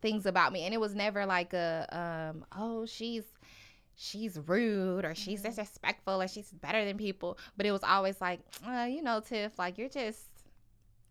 things 0.00 0.24
about 0.24 0.52
me, 0.54 0.64
and 0.64 0.72
it 0.72 0.80
was 0.80 0.94
never 0.94 1.26
like 1.26 1.52
a, 1.52 1.86
um, 2.32 2.44
oh, 2.56 2.86
she's, 2.86 3.24
she's 4.02 4.38
rude 4.46 5.04
or 5.04 5.14
she's 5.14 5.42
disrespectful 5.42 6.22
or 6.22 6.26
she's 6.26 6.50
better 6.50 6.84
than 6.86 6.96
people. 6.96 7.38
But 7.56 7.66
it 7.66 7.72
was 7.72 7.82
always 7.84 8.18
like, 8.18 8.40
uh, 8.66 8.86
you 8.88 9.02
know, 9.02 9.20
Tiff, 9.20 9.58
like 9.58 9.76
you're 9.76 9.90
just, 9.90 10.22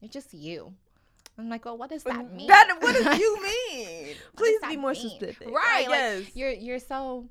you're 0.02 0.10
just 0.10 0.34
you. 0.34 0.74
I'm 1.38 1.50
like, 1.50 1.66
well, 1.66 1.78
what 1.78 1.92
does 1.92 2.04
that 2.04 2.34
mean? 2.36 2.48
That, 2.48 2.78
what 2.80 2.96
do 2.96 3.18
you 3.24 3.44
mean? 3.44 4.16
Please 4.36 4.60
be 4.68 4.76
more 4.76 4.94
mean? 4.94 5.10
specific. 5.10 5.50
Right. 5.52 5.88
Like 5.88 6.00
yes. 6.00 6.36
you're 6.36 6.52
you're 6.52 6.80
so 6.80 7.30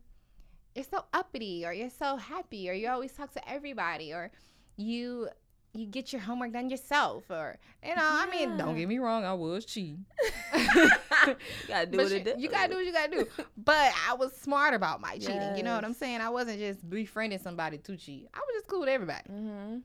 you're 0.77 0.85
so 0.85 1.05
uppity 1.13 1.67
or 1.67 1.73
you're 1.73 1.91
so 1.91 2.17
happy 2.17 2.71
or 2.71 2.73
you 2.73 2.89
always 2.89 3.13
talk 3.13 3.33
to 3.33 3.51
everybody 3.51 4.13
or 4.13 4.31
you 4.77 5.29
you 5.79 5.87
get 5.87 6.13
your 6.13 6.21
homework 6.23 6.53
done 6.53 6.69
yourself, 6.71 7.25
or 7.31 7.59
you 7.83 7.95
know, 7.95 8.03
I 8.03 8.27
mean, 8.31 8.57
don't 8.57 8.77
get 8.77 8.89
me 8.89 8.99
wrong, 8.99 9.25
I 9.25 9.33
was 9.35 9.65
cheating. 9.65 10.05
you 10.57 10.61
gotta 11.69 11.87
do 11.87 11.97
But 11.97 12.05
what 12.05 12.13
you, 12.13 12.21
do. 12.25 12.35
you 12.39 12.49
gotta 12.49 12.69
do 12.71 12.77
what 12.77 12.85
you 12.87 12.93
gotta 12.93 13.11
do. 13.11 13.27
But 13.57 13.93
I 14.09 14.15
was 14.15 14.33
smart 14.37 14.75
about 14.75 15.01
my 15.01 15.19
cheating. 15.19 15.57
You 15.57 15.63
know 15.63 15.75
what 15.75 15.85
I'm 15.85 15.95
saying? 15.95 16.21
I 16.21 16.29
wasn't 16.31 16.59
just 16.59 16.89
befriending 16.89 17.39
somebody 17.39 17.79
to 17.79 17.97
cheat. 17.97 18.29
I 18.35 18.39
was 18.39 18.49
just 18.57 18.67
cool 18.67 18.81
with 18.81 18.89
everybody. 18.89 19.29
hmm 19.29 19.79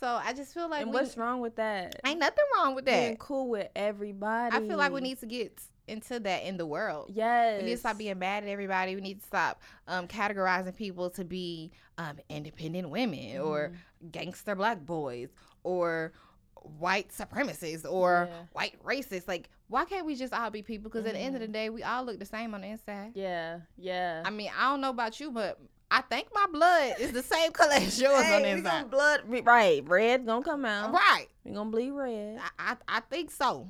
So 0.00 0.06
I 0.08 0.32
just 0.32 0.54
feel 0.54 0.68
like 0.68 0.82
and 0.82 0.90
we, 0.90 0.94
what's 0.94 1.16
wrong 1.16 1.40
with 1.40 1.56
that? 1.56 2.00
ain't 2.04 2.18
nothing 2.20 2.44
wrong 2.56 2.74
with 2.74 2.84
that. 2.86 3.00
Being 3.00 3.16
cool 3.16 3.48
with 3.48 3.68
everybody. 3.76 4.54
I 4.56 4.60
feel 4.60 4.76
like 4.76 4.92
we 4.92 5.00
need 5.00 5.20
to 5.20 5.26
get 5.26 5.60
into 5.86 6.18
that 6.20 6.44
in 6.44 6.56
the 6.56 6.66
world. 6.66 7.10
Yes. 7.14 7.60
We 7.60 7.66
need 7.66 7.72
to 7.74 7.78
stop 7.78 7.98
being 7.98 8.18
mad 8.18 8.42
at 8.44 8.48
everybody. 8.48 8.94
We 8.94 9.00
need 9.02 9.20
to 9.20 9.26
stop 9.26 9.60
um, 9.86 10.06
categorizing 10.08 10.74
people 10.76 11.10
to 11.10 11.24
be 11.24 11.70
um, 11.98 12.16
independent 12.28 12.88
women 12.90 13.38
or 13.40 13.68
Mm-hmm. 13.68 14.08
gangster 14.10 14.54
black 14.54 14.84
boys 14.84 15.28
or 15.62 16.12
white 16.78 17.10
supremacists 17.10 17.84
or 17.90 18.28
Yeah. 18.30 18.36
white 18.52 18.82
racists. 18.84 19.28
Like, 19.28 19.50
why 19.68 19.84
can't 19.84 20.06
we 20.06 20.14
just 20.14 20.32
all 20.32 20.50
be 20.50 20.62
people? 20.62 20.90
Because 20.90 21.06
at 21.06 21.12
the 21.14 21.18
end 21.18 21.34
of 21.34 21.40
the 21.40 21.46
Mm-hmm. 21.46 21.52
day, 21.52 21.70
we 21.70 21.82
all 21.82 22.04
look 22.04 22.18
the 22.18 22.24
same 22.26 22.54
on 22.54 22.62
the 22.62 22.68
inside. 22.68 23.12
Yeah. 23.14 23.60
Yeah. 23.76 24.22
I 24.24 24.30
mean, 24.30 24.50
I 24.58 24.70
don't 24.70 24.80
know 24.80 24.90
about 24.90 25.20
you, 25.20 25.30
but 25.30 25.58
I 25.90 26.00
think 26.00 26.28
my 26.34 26.46
blood 26.50 26.94
is 26.98 27.12
the 27.12 27.22
same 27.22 27.52
color 27.58 27.74
as 27.74 28.00
yours 28.00 28.24
on 28.24 28.42
the 28.42 28.48
Hey, 28.48 28.52
inside. 28.52 28.90
blood 28.90 29.20
right. 29.46 29.86
Red 29.86 30.24
gonna 30.26 30.42
come 30.42 30.64
out. 30.64 30.92
Right. 30.92 31.26
We 31.44 31.52
gonna 31.52 31.70
bleed 31.70 31.90
red. 31.90 32.38
I, 32.58 32.72
I 32.72 32.76
I 32.96 33.00
think 33.00 33.30
so. 33.30 33.68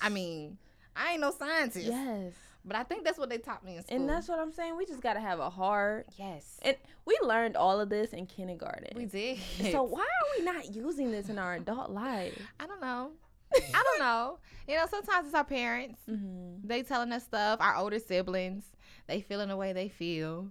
I 0.00 0.08
mean, 0.10 0.58
I 0.96 1.12
ain't 1.12 1.20
no 1.20 1.30
scientist, 1.30 1.86
Yes. 1.86 2.32
but 2.64 2.76
I 2.76 2.82
think 2.84 3.04
that's 3.04 3.18
what 3.18 3.28
they 3.28 3.38
taught 3.38 3.64
me 3.64 3.76
in 3.76 3.82
school. 3.84 3.96
And 3.96 4.08
that's 4.08 4.28
what 4.28 4.38
I'm 4.38 4.52
saying. 4.52 4.76
We 4.76 4.86
just 4.86 5.00
gotta 5.02 5.20
have 5.20 5.40
a 5.40 5.50
heart. 5.50 6.06
yes, 6.16 6.58
And 6.62 6.76
we 7.04 7.18
learned 7.22 7.56
all 7.56 7.80
of 7.80 7.88
this 7.88 8.12
in 8.12 8.26
kindergarten. 8.26 8.96
we 8.96 9.06
did. 9.06 9.38
So 9.72 9.82
why 9.82 10.00
are 10.02 10.38
we 10.38 10.44
not 10.44 10.74
using 10.74 11.10
this 11.10 11.28
in 11.28 11.38
our 11.38 11.54
adult 11.54 11.90
life? 11.90 12.40
I 12.60 12.66
don't 12.66 12.80
know. 12.80 13.10
I 13.54 13.82
don't 13.84 13.98
know. 14.00 14.38
You 14.66 14.76
know, 14.76 14.86
sometimes 14.90 15.26
it's 15.26 15.34
our 15.34 15.44
parents. 15.44 16.00
Mm-hmm. 16.10 16.66
They 16.66 16.82
telling 16.82 17.12
us 17.12 17.22
stuff. 17.22 17.60
Our 17.60 17.76
older 17.76 18.00
siblings, 18.00 18.64
they 19.06 19.20
feeling 19.20 19.48
the 19.48 19.56
way 19.56 19.72
they 19.72 19.88
feel. 19.88 20.50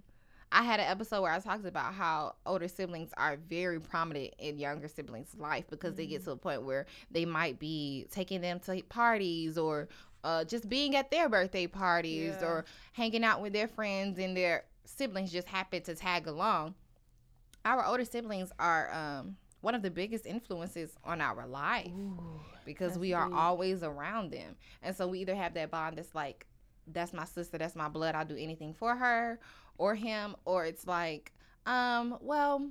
I 0.50 0.62
had 0.62 0.78
an 0.80 0.86
episode 0.86 1.20
where 1.20 1.32
I 1.32 1.40
talked 1.40 1.66
about 1.66 1.92
how 1.94 2.36
older 2.46 2.68
siblings 2.68 3.10
are 3.16 3.36
very 3.36 3.80
prominent 3.80 4.34
in 4.38 4.56
younger 4.58 4.86
siblings' 4.88 5.34
life 5.36 5.64
because 5.68 5.96
they 5.96 6.06
get 6.06 6.24
to 6.24 6.30
a 6.30 6.36
point 6.36 6.62
where 6.62 6.86
they 7.10 7.24
might 7.24 7.58
be 7.58 8.06
taking 8.12 8.40
them 8.40 8.60
to 8.60 8.80
parties 8.84 9.58
or 9.58 9.88
uh, 10.24 10.42
just 10.44 10.68
being 10.68 10.96
at 10.96 11.10
their 11.12 11.28
birthday 11.28 11.66
parties 11.68 12.34
Yeah. 12.40 12.46
or 12.46 12.64
hanging 12.92 13.22
out 13.22 13.40
with 13.40 13.52
their 13.52 13.68
friends 13.68 14.18
and 14.18 14.36
their 14.36 14.64
siblings 14.84 15.30
just 15.30 15.46
happen 15.48 15.82
to 15.82 15.94
tag 15.94 16.26
along. 16.26 16.74
Our 17.64 17.84
older 17.86 18.04
siblings 18.04 18.50
are 18.58 18.92
um, 18.92 19.36
one 19.60 19.74
of 19.74 19.82
the 19.82 19.90
biggest 19.90 20.26
influences 20.26 20.96
on 21.04 21.20
our 21.20 21.46
life 21.46 21.90
because 22.66 22.98
we 22.98 23.12
are 23.12 23.26
deep. 23.28 23.36
always 23.36 23.82
around 23.82 24.32
them. 24.32 24.56
And 24.82 24.94
so 24.96 25.06
we 25.06 25.20
either 25.20 25.34
have 25.34 25.54
that 25.54 25.70
bond 25.70 25.96
that's 25.98 26.14
like, 26.14 26.46
that's 26.86 27.12
my 27.14 27.24
sister, 27.24 27.56
that's 27.56 27.74
my 27.76 27.88
blood, 27.88 28.14
I'll 28.14 28.26
do 28.26 28.36
anything 28.36 28.74
for 28.74 28.94
her 28.96 29.38
or 29.78 29.94
him, 29.94 30.36
or 30.44 30.66
it's 30.66 30.86
like, 30.86 31.32
um, 31.66 32.18
well, 32.20 32.68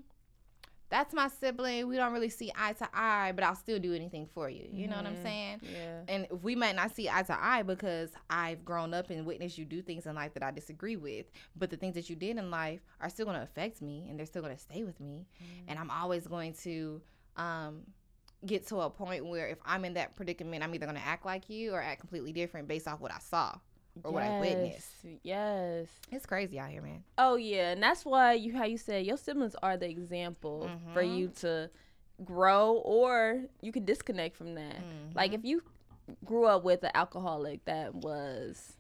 that's 0.93 1.11
my 1.11 1.27
sibling. 1.27 1.87
We 1.87 1.95
don't 1.97 2.13
really 2.13 2.29
see 2.29 2.51
eye 2.55 2.73
to 2.73 2.87
eye, 2.93 3.31
but 3.33 3.43
I'll 3.43 3.55
still 3.55 3.79
do 3.79 3.95
anything 3.95 4.27
for 4.27 4.47
you. 4.47 4.69
You 4.71 4.87
know 4.87 4.95
what 4.97 5.07
I'm 5.07 5.15
Mhm. 5.15 5.23
saying? 5.23 5.61
Yeah. 5.63 6.01
And 6.07 6.27
we 6.43 6.55
might 6.55 6.75
not 6.75 6.95
see 6.95 7.09
eye 7.09 7.23
to 7.23 7.43
eye 7.43 7.63
because 7.63 8.11
I've 8.29 8.63
grown 8.63 8.93
up 8.93 9.09
and 9.09 9.25
witnessed 9.25 9.57
you 9.57 9.65
do 9.65 9.81
things 9.81 10.05
in 10.05 10.13
life 10.13 10.35
that 10.35 10.43
I 10.43 10.51
disagree 10.51 10.95
with. 10.95 11.25
But 11.55 11.71
the 11.71 11.77
things 11.77 11.95
that 11.95 12.11
you 12.11 12.15
did 12.15 12.37
in 12.37 12.51
life 12.51 12.81
are 13.01 13.09
still 13.09 13.25
going 13.25 13.37
to 13.37 13.43
affect 13.43 13.81
me 13.81 14.05
and 14.07 14.19
they're 14.19 14.27
still 14.27 14.43
going 14.43 14.55
to 14.55 14.61
stay 14.61 14.83
with 14.83 14.99
me. 14.99 15.25
And 15.67 15.79
I'm 15.79 15.89
always 15.89 16.27
going 16.27 16.53
to 16.61 17.01
um, 17.37 17.87
get 18.45 18.67
to 18.67 18.81
a 18.81 18.89
point 18.91 19.25
where 19.25 19.47
if 19.47 19.57
I'm 19.65 19.85
in 19.85 19.95
that 19.95 20.15
predicament, 20.15 20.63
I'm 20.63 20.75
either 20.75 20.85
going 20.85 20.99
to 20.99 21.05
act 21.05 21.25
like 21.25 21.49
you 21.49 21.73
or 21.73 21.81
act 21.81 22.01
completely 22.01 22.33
different 22.33 22.67
based 22.67 22.87
off 22.87 22.99
what 22.99 23.11
I 23.11 23.17
saw 23.17 23.55
or 24.03 24.11
what 24.13 24.23
I 24.23 24.39
witnessed. 24.39 24.93
Yes, 25.03 25.19
Yes. 25.23 25.87
It's 26.11 26.25
crazy 26.25 26.59
out 26.59 26.69
here, 26.69 26.81
man. 26.81 27.03
Oh 27.17 27.35
yeah, 27.35 27.71
and 27.71 27.83
that's 27.83 28.05
why 28.05 28.33
you 28.33 28.53
how 28.53 28.63
you 28.65 28.77
said 28.77 29.05
your 29.05 29.17
siblings 29.17 29.55
are 29.61 29.77
the 29.77 29.89
example 29.89 30.69
for 30.93 31.03
Mhm. 31.03 31.17
you 31.17 31.27
to 31.41 31.69
grow 32.23 32.81
or 32.85 33.43
you 33.61 33.71
could 33.71 33.85
disconnect 33.85 34.35
from 34.35 34.55
that. 34.55 34.77
Like 35.15 35.31
Mm-hmm. 35.31 35.39
if 35.39 35.45
you 35.45 35.63
grew 36.25 36.45
up 36.45 36.63
with 36.63 36.83
an 36.83 36.91
alcoholic 36.95 37.65
that 37.65 37.93
was 37.95 38.73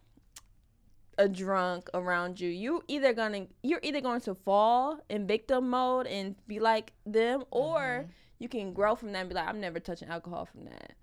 a 1.17 1.29
drunk 1.29 1.89
around 1.93 2.39
you, 2.39 2.49
you 2.49 2.81
either 2.87 3.13
gonna 3.13 3.47
you're 3.61 3.79
either 3.83 4.01
going 4.01 4.21
to 4.21 4.33
fall 4.33 4.99
in 5.09 5.27
victim 5.27 5.69
mode 5.69 6.07
and 6.07 6.35
be 6.47 6.59
like 6.59 6.93
them 7.05 7.43
or 7.51 7.79
Mm-hmm. 7.79 8.11
you 8.39 8.49
can 8.49 8.73
grow 8.73 8.95
from 8.95 9.11
that 9.13 9.19
and 9.19 9.29
be 9.29 9.35
like 9.35 9.47
I'm 9.47 9.61
never 9.61 9.79
touching 9.79 10.09
alcohol 10.09 10.45
from 10.45 10.65
that. 10.65 10.93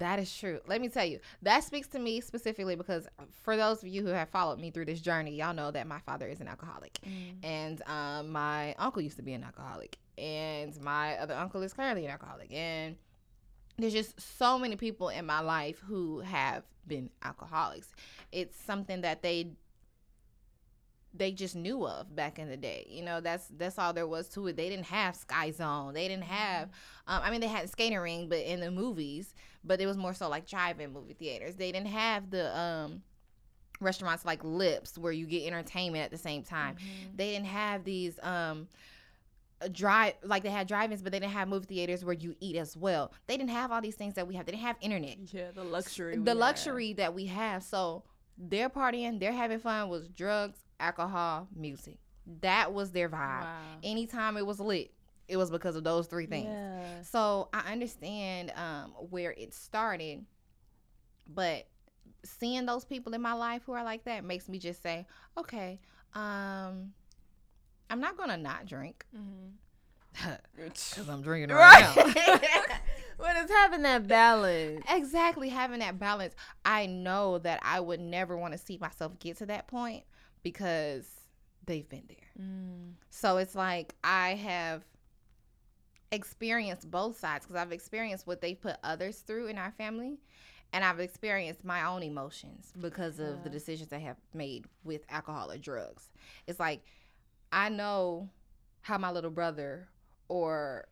That 0.00 0.18
is 0.18 0.34
true. 0.34 0.60
Let 0.66 0.80
me 0.80 0.88
tell 0.88 1.04
you, 1.04 1.20
that 1.42 1.62
speaks 1.62 1.86
to 1.88 1.98
me 1.98 2.20
specifically 2.22 2.74
because 2.74 3.06
for 3.42 3.54
those 3.56 3.82
of 3.82 3.88
you 3.88 4.02
who 4.02 4.08
have 4.08 4.30
followed 4.30 4.58
me 4.58 4.70
through 4.70 4.86
this 4.86 5.00
journey, 5.00 5.36
y'all 5.36 5.54
know 5.54 5.70
that 5.70 5.86
my 5.86 6.00
father 6.00 6.26
is 6.26 6.40
an 6.40 6.48
alcoholic, 6.48 6.98
and 7.42 7.82
um, 7.86 8.30
my 8.32 8.74
uncle 8.78 9.02
used 9.02 9.16
to 9.16 9.22
be 9.22 9.34
an 9.34 9.44
alcoholic, 9.44 9.98
and 10.16 10.78
my 10.80 11.16
other 11.18 11.34
uncle 11.34 11.62
is 11.62 11.74
currently 11.74 12.06
an 12.06 12.10
alcoholic, 12.10 12.50
and 12.52 12.96
there's 13.78 13.92
just 13.92 14.18
so 14.38 14.58
many 14.58 14.74
people 14.76 15.10
in 15.10 15.26
my 15.26 15.40
life 15.40 15.82
who 15.86 16.20
have 16.20 16.64
been 16.86 17.10
alcoholics. 17.22 17.92
It's 18.32 18.58
something 18.58 19.02
that 19.02 19.22
they 19.22 19.52
they 21.12 21.32
just 21.32 21.56
knew 21.56 21.86
of 21.86 22.14
back 22.14 22.38
in 22.38 22.48
the 22.48 22.56
day. 22.56 22.86
You 22.88 23.02
know, 23.02 23.20
that's 23.20 23.48
that's 23.48 23.78
all 23.78 23.92
there 23.92 24.06
was 24.06 24.28
to 24.30 24.46
it. 24.46 24.56
They 24.56 24.68
didn't 24.68 24.86
have 24.86 25.16
Sky 25.16 25.50
Zone. 25.50 25.92
They 25.92 26.08
didn't 26.08 26.24
have 26.24 26.70
um, 27.06 27.20
I 27.22 27.30
mean 27.30 27.40
they 27.40 27.48
had 27.48 27.68
skating 27.68 27.98
ring, 27.98 28.28
but 28.28 28.38
in 28.38 28.60
the 28.60 28.70
movies, 28.70 29.34
but 29.64 29.80
it 29.80 29.86
was 29.86 29.96
more 29.96 30.14
so 30.14 30.28
like 30.28 30.46
drive-in 30.46 30.92
movie 30.92 31.14
theaters. 31.14 31.56
They 31.56 31.72
didn't 31.72 31.88
have 31.88 32.30
the 32.30 32.56
um 32.58 33.02
restaurants 33.80 34.24
like 34.24 34.44
Lips 34.44 34.98
where 34.98 35.12
you 35.12 35.26
get 35.26 35.46
entertainment 35.46 36.04
at 36.04 36.10
the 36.10 36.18
same 36.18 36.42
time. 36.42 36.76
They 37.14 37.32
didn't 37.32 37.46
have 37.46 37.84
these 37.84 38.18
um 38.22 38.68
drive 39.72 40.14
like 40.22 40.42
they 40.42 40.48
had 40.50 40.66
drive-ins 40.66 41.02
but 41.02 41.12
they 41.12 41.18
didn't 41.20 41.32
have 41.32 41.46
movie 41.46 41.66
theaters 41.66 42.02
where 42.04 42.14
you 42.14 42.34
eat 42.40 42.56
as 42.56 42.76
well. 42.76 43.12
They 43.26 43.36
didn't 43.36 43.50
have 43.50 43.70
all 43.70 43.80
these 43.82 43.94
things 43.94 44.14
that 44.14 44.26
we 44.26 44.34
have. 44.36 44.46
They 44.46 44.52
didn't 44.52 44.64
have 44.64 44.76
internet 44.80 45.16
Yeah, 45.32 45.50
the 45.54 45.64
luxury. 45.64 46.16
the 46.16 46.30
have. 46.30 46.38
luxury 46.38 46.92
that 46.94 47.12
we 47.14 47.26
have. 47.26 47.62
So 47.62 48.04
they're 48.38 48.70
partying, 48.70 49.20
they're 49.20 49.32
having 49.32 49.58
fun 49.58 49.88
was 49.90 50.08
drugs, 50.08 50.58
alcohol, 50.78 51.46
music. 51.54 51.98
That 52.40 52.72
was 52.72 52.90
their 52.92 53.08
vibe. 53.10 53.42
Wow. 53.42 53.60
Anytime 53.82 54.36
it 54.38 54.46
was 54.46 54.60
lit, 54.60 54.92
it 55.30 55.36
was 55.36 55.50
because 55.50 55.76
of 55.76 55.84
those 55.84 56.06
three 56.06 56.26
things. 56.26 56.48
Yeah. 56.48 57.02
So 57.02 57.48
I 57.54 57.72
understand 57.72 58.52
um, 58.56 58.90
where 59.10 59.32
it 59.32 59.54
started, 59.54 60.24
but 61.26 61.66
seeing 62.24 62.66
those 62.66 62.84
people 62.84 63.14
in 63.14 63.22
my 63.22 63.32
life 63.32 63.62
who 63.64 63.72
are 63.72 63.84
like 63.84 64.04
that 64.04 64.24
makes 64.24 64.48
me 64.48 64.58
just 64.58 64.82
say, 64.82 65.06
okay, 65.38 65.80
um, 66.14 66.92
I'm 67.88 68.00
not 68.00 68.16
gonna 68.16 68.36
not 68.36 68.66
drink 68.66 69.04
because 70.56 71.08
I'm 71.08 71.22
drinking 71.22 71.54
right, 71.56 71.96
Right. 71.96 72.16
now. 72.26 72.36
but 73.18 73.36
it's 73.36 73.52
having 73.52 73.82
that 73.82 74.08
balance. 74.08 74.82
exactly 74.90 75.48
having 75.48 75.78
that 75.80 75.98
balance 75.98 76.34
i 76.64 76.86
know 76.86 77.38
that 77.38 77.60
i 77.62 77.78
would 77.78 78.00
never 78.00 78.36
want 78.36 78.52
to 78.52 78.58
see 78.58 78.76
myself 78.80 79.16
get 79.20 79.36
to 79.38 79.46
that 79.46 79.66
point 79.68 80.02
because 80.42 81.06
they've 81.66 81.88
been 81.88 82.02
there 82.08 82.46
so 83.10 83.36
it's 83.36 83.54
like 83.54 83.94
i 84.02 84.30
have 84.34 84.82
experienced 86.12 86.90
both 86.90 87.18
sides 87.18 87.46
because 87.46 87.60
i've 87.60 87.72
experienced 87.72 88.26
what 88.26 88.40
they've 88.40 88.60
put 88.60 88.76
others 88.82 89.18
through 89.18 89.46
in 89.46 89.58
our 89.58 89.70
family 89.72 90.18
and 90.72 90.84
i've 90.84 91.00
experienced 91.00 91.64
my 91.64 91.84
own 91.86 92.02
emotions 92.02 92.72
because 92.80 93.20
of 93.20 93.42
the 93.44 93.50
decisions 93.50 93.92
i 93.92 93.98
have 93.98 94.16
made 94.34 94.64
with 94.84 95.02
alcohol 95.08 95.50
or 95.50 95.58
drugs 95.58 96.10
it's 96.46 96.60
like 96.60 96.82
i 97.52 97.68
know 97.68 98.28
how 98.82 98.98
my 98.98 99.10
little 99.10 99.30
brother 99.30 99.88
or 100.28 100.86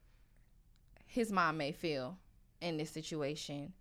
his 1.06 1.32
mom 1.32 1.56
may 1.56 1.72
feel 1.72 2.18
in 2.60 2.76
this 2.76 2.90
situation 2.90 3.72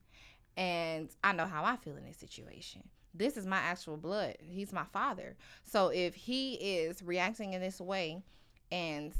and 0.57 1.09
I 1.23 1.33
know 1.33 1.45
how 1.45 1.63
I 1.63 1.75
feel 1.77 1.95
in 1.95 2.03
this 2.03 2.17
situation. 2.17 2.81
This 3.13 3.37
is 3.37 3.45
my 3.45 3.57
actual 3.57 3.95
blood. 3.95 4.37
He's 4.39 4.73
my 4.73 4.85
father. 4.91 5.35
So 5.63 5.89
if 5.89 6.15
he 6.15 6.55
is 6.55 7.01
reacting 7.03 7.53
in 7.53 7.61
this 7.61 7.79
way 7.79 8.23
and 8.71 9.13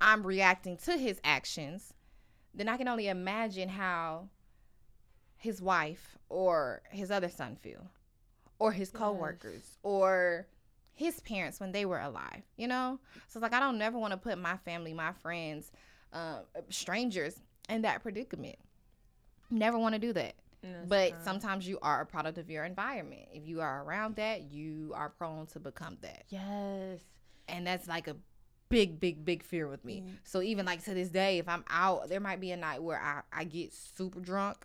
I'm 0.00 0.26
reacting 0.26 0.76
to 0.78 0.96
his 0.96 1.20
actions, 1.24 1.92
then 2.54 2.68
I 2.68 2.76
can 2.76 2.88
only 2.88 3.08
imagine 3.08 3.68
how 3.68 4.28
his 5.36 5.60
wife 5.62 6.18
or 6.28 6.82
his 6.90 7.10
other 7.10 7.28
son 7.28 7.56
feel 7.56 7.86
or 8.58 8.72
his 8.72 8.90
coworkers 8.90 9.78
or 9.82 10.46
his 10.92 11.20
parents 11.20 11.60
when 11.60 11.72
they 11.72 11.84
were 11.86 12.00
alive, 12.00 12.42
you 12.56 12.68
know? 12.68 12.98
So 13.28 13.38
it's 13.38 13.42
like 13.42 13.54
I 13.54 13.60
don't 13.60 13.78
never 13.78 13.98
want 13.98 14.12
to 14.12 14.16
put 14.18 14.36
my 14.38 14.56
family, 14.58 14.92
my 14.92 15.12
friends, 15.12 15.72
uh, 16.12 16.40
strangers 16.68 17.40
in 17.68 17.82
that 17.82 18.02
predicament. 18.02 18.56
Never 19.50 19.78
want 19.78 19.94
to 19.94 19.98
do 19.98 20.12
that. 20.12 20.34
But 20.88 21.12
sometimes 21.24 21.66
you 21.66 21.78
are 21.80 22.02
a 22.02 22.06
product 22.06 22.36
of 22.36 22.50
your 22.50 22.64
environment. 22.64 23.28
If 23.32 23.46
you 23.46 23.62
are 23.62 23.82
around 23.82 24.16
that, 24.16 24.52
you 24.52 24.92
are 24.94 25.08
prone 25.08 25.46
to 25.48 25.58
become 25.60 25.96
that. 26.02 26.24
yes. 26.28 27.00
And 27.48 27.66
that's 27.66 27.88
like 27.88 28.06
a 28.06 28.16
big, 28.70 28.98
big, 29.00 29.24
big 29.24 29.42
fear 29.42 29.68
with 29.68 29.84
me. 29.84 30.04
So 30.24 30.40
even 30.40 30.64
like 30.64 30.82
to 30.84 30.94
this 30.94 31.08
day, 31.10 31.38
if 31.38 31.48
I'm 31.48 31.64
out, 31.68 32.08
there 32.08 32.20
might 32.20 32.40
be 32.40 32.52
a 32.52 32.56
night 32.56 32.82
where 32.82 32.98
I, 32.98 33.20
I 33.38 33.44
get 33.44 33.74
super 33.74 34.20
drunk. 34.20 34.56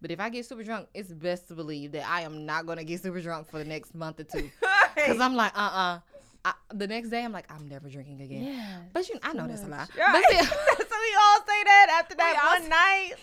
But 0.00 0.10
if 0.10 0.20
I 0.20 0.28
get 0.28 0.44
super 0.44 0.62
drunk, 0.62 0.88
it's 0.92 1.08
best 1.08 1.48
to 1.48 1.54
believe 1.54 1.92
that 1.92 2.06
I 2.06 2.20
am 2.20 2.44
not 2.44 2.66
gonna 2.66 2.84
get 2.84 3.02
super 3.02 3.20
drunk 3.20 3.48
for 3.48 3.58
the 3.58 3.64
next 3.64 3.94
month 3.94 4.20
or 4.20 4.24
two. 4.24 4.50
Cause 4.96 5.18
I'm 5.18 5.34
like, 5.34 5.52
uh 5.56 5.98
uh 6.44 6.52
The 6.74 6.86
next 6.86 7.08
day, 7.08 7.24
I'm 7.24 7.32
like, 7.32 7.50
I'm 7.50 7.66
never 7.68 7.88
drinking 7.88 8.20
again. 8.20 8.44
Yeah. 8.44 8.80
But 8.92 9.08
you, 9.08 9.18
I 9.22 9.32
know 9.32 9.46
that's 9.48 9.64
a 9.64 9.66
lie. 9.66 9.86
Right. 9.98 10.12
But 10.12 10.22
still, 10.24 10.44
so 10.78 10.96
we 11.00 11.16
all 11.18 11.38
say 11.46 11.64
that 11.64 11.98
after 12.02 12.14
that 12.16 12.58
one 12.60 12.68
night. 12.68 13.14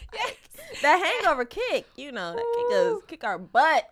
That 0.81 1.19
hangover 1.21 1.45
kick, 1.45 1.85
you 1.95 2.11
know, 2.11 2.33
that 2.33 2.45
kick 2.55 2.77
us, 2.77 3.01
kick 3.07 3.23
our 3.23 3.37
butt. 3.37 3.89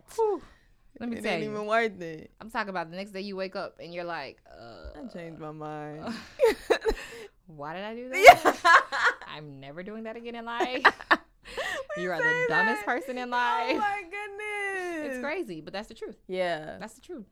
Let 1.00 1.08
me 1.08 1.16
It 1.16 1.22
tell 1.22 1.32
ain't 1.32 1.44
you. 1.44 1.50
even 1.50 1.66
worth 1.66 2.00
it. 2.00 2.30
I'm 2.40 2.50
talking 2.50 2.68
about 2.68 2.90
the 2.90 2.96
next 2.96 3.12
day 3.12 3.22
you 3.22 3.34
wake 3.34 3.56
up 3.56 3.78
and 3.82 3.92
you're 3.92 4.04
like, 4.04 4.38
uh, 4.48 4.98
I 5.02 5.06
changed 5.12 5.40
my 5.40 5.50
mind. 5.50 6.04
why 7.46 7.74
did 7.74 7.84
I 7.84 7.94
do 7.94 8.08
that? 8.10 9.16
I'm 9.34 9.60
never 9.60 9.82
doing 9.82 10.04
that 10.04 10.16
again 10.16 10.34
in 10.34 10.44
life. 10.44 10.82
You 11.96 12.10
are 12.12 12.18
the 12.18 12.44
dumbest 12.48 12.80
that. 12.80 12.86
person 12.86 13.18
in 13.18 13.30
life. 13.30 13.72
Oh 13.76 13.78
my 13.78 14.02
goodness. 14.02 15.14
it's 15.16 15.24
crazy, 15.24 15.60
but 15.60 15.72
that's 15.72 15.88
the 15.88 15.94
truth. 15.94 16.16
Yeah. 16.28 16.76
That's 16.78 16.94
the 16.94 17.00
truth. 17.00 17.24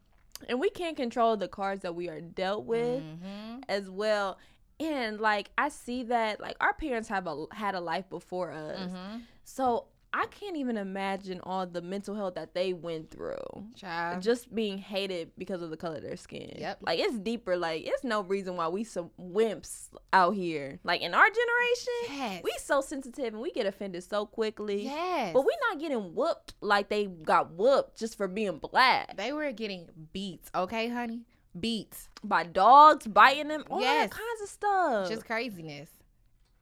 And 0.48 0.58
we 0.60 0.70
can't 0.70 0.96
control 0.96 1.36
the 1.36 1.48
cards 1.48 1.82
that 1.82 1.94
we 1.94 2.08
are 2.08 2.20
dealt 2.20 2.64
with 2.64 3.02
Mhm. 3.02 3.62
as 3.68 3.88
well. 3.90 4.38
And 4.80 5.20
like 5.20 5.50
I 5.58 5.68
see 5.68 6.04
that 6.04 6.40
like 6.40 6.56
our 6.60 6.72
parents 6.72 7.08
have 7.08 7.26
a 7.26 7.46
had 7.52 7.74
a 7.74 7.80
life 7.80 8.08
before 8.08 8.50
us. 8.52 8.78
Mhm. 8.90 9.22
So 9.44 9.86
I 10.12 10.24
can't 10.26 10.56
even 10.56 10.78
imagine 10.78 11.40
all 11.42 11.66
the 11.66 11.82
mental 11.82 12.14
health 12.14 12.34
that 12.36 12.54
they 12.54 12.72
went 12.72 13.10
through. 13.10 13.36
Child. 13.76 14.22
Just 14.22 14.54
being 14.54 14.78
hated 14.78 15.32
because 15.36 15.60
of 15.60 15.68
the 15.70 15.76
color 15.76 15.96
of 15.96 16.02
their 16.02 16.16
skin. 16.16 16.56
Yep. 16.58 16.78
Like 16.80 16.98
it's 16.98 17.18
deeper. 17.18 17.56
Like 17.58 17.86
it's 17.86 18.02
no 18.04 18.22
reason 18.22 18.56
why 18.56 18.68
we 18.68 18.84
some 18.84 19.10
wimps 19.20 19.88
out 20.12 20.34
here. 20.34 20.78
Like 20.82 21.02
in 21.02 21.12
our 21.14 21.26
generation, 21.28 21.94
Yes. 22.18 22.40
we 22.42 22.52
so 22.58 22.80
sensitive 22.80 23.34
and 23.34 23.42
we 23.42 23.50
get 23.52 23.66
offended 23.66 24.02
so 24.02 24.24
quickly. 24.24 24.84
yes. 24.84 25.32
But 25.34 25.44
we 25.44 25.54
not 25.70 25.78
getting 25.78 26.14
whooped 26.14 26.54
like 26.62 26.88
they 26.88 27.04
got 27.06 27.52
whooped 27.52 27.98
just 27.98 28.16
for 28.16 28.28
being 28.28 28.58
black 28.58 29.16
they 29.16 29.32
were 29.32 29.52
getting 29.52 29.88
beats, 30.12 30.50
okay, 30.54 30.88
honey? 30.88 31.22
Beats. 31.58 32.08
by 32.24 32.44
dogs 32.44 33.06
biting 33.06 33.48
them, 33.48 33.64
all 33.70 33.80
Yes. 33.80 34.10
kinds 34.10 34.42
of 34.42 34.48
stuff. 34.48 35.08
Just 35.08 35.26
craziness. 35.26 35.90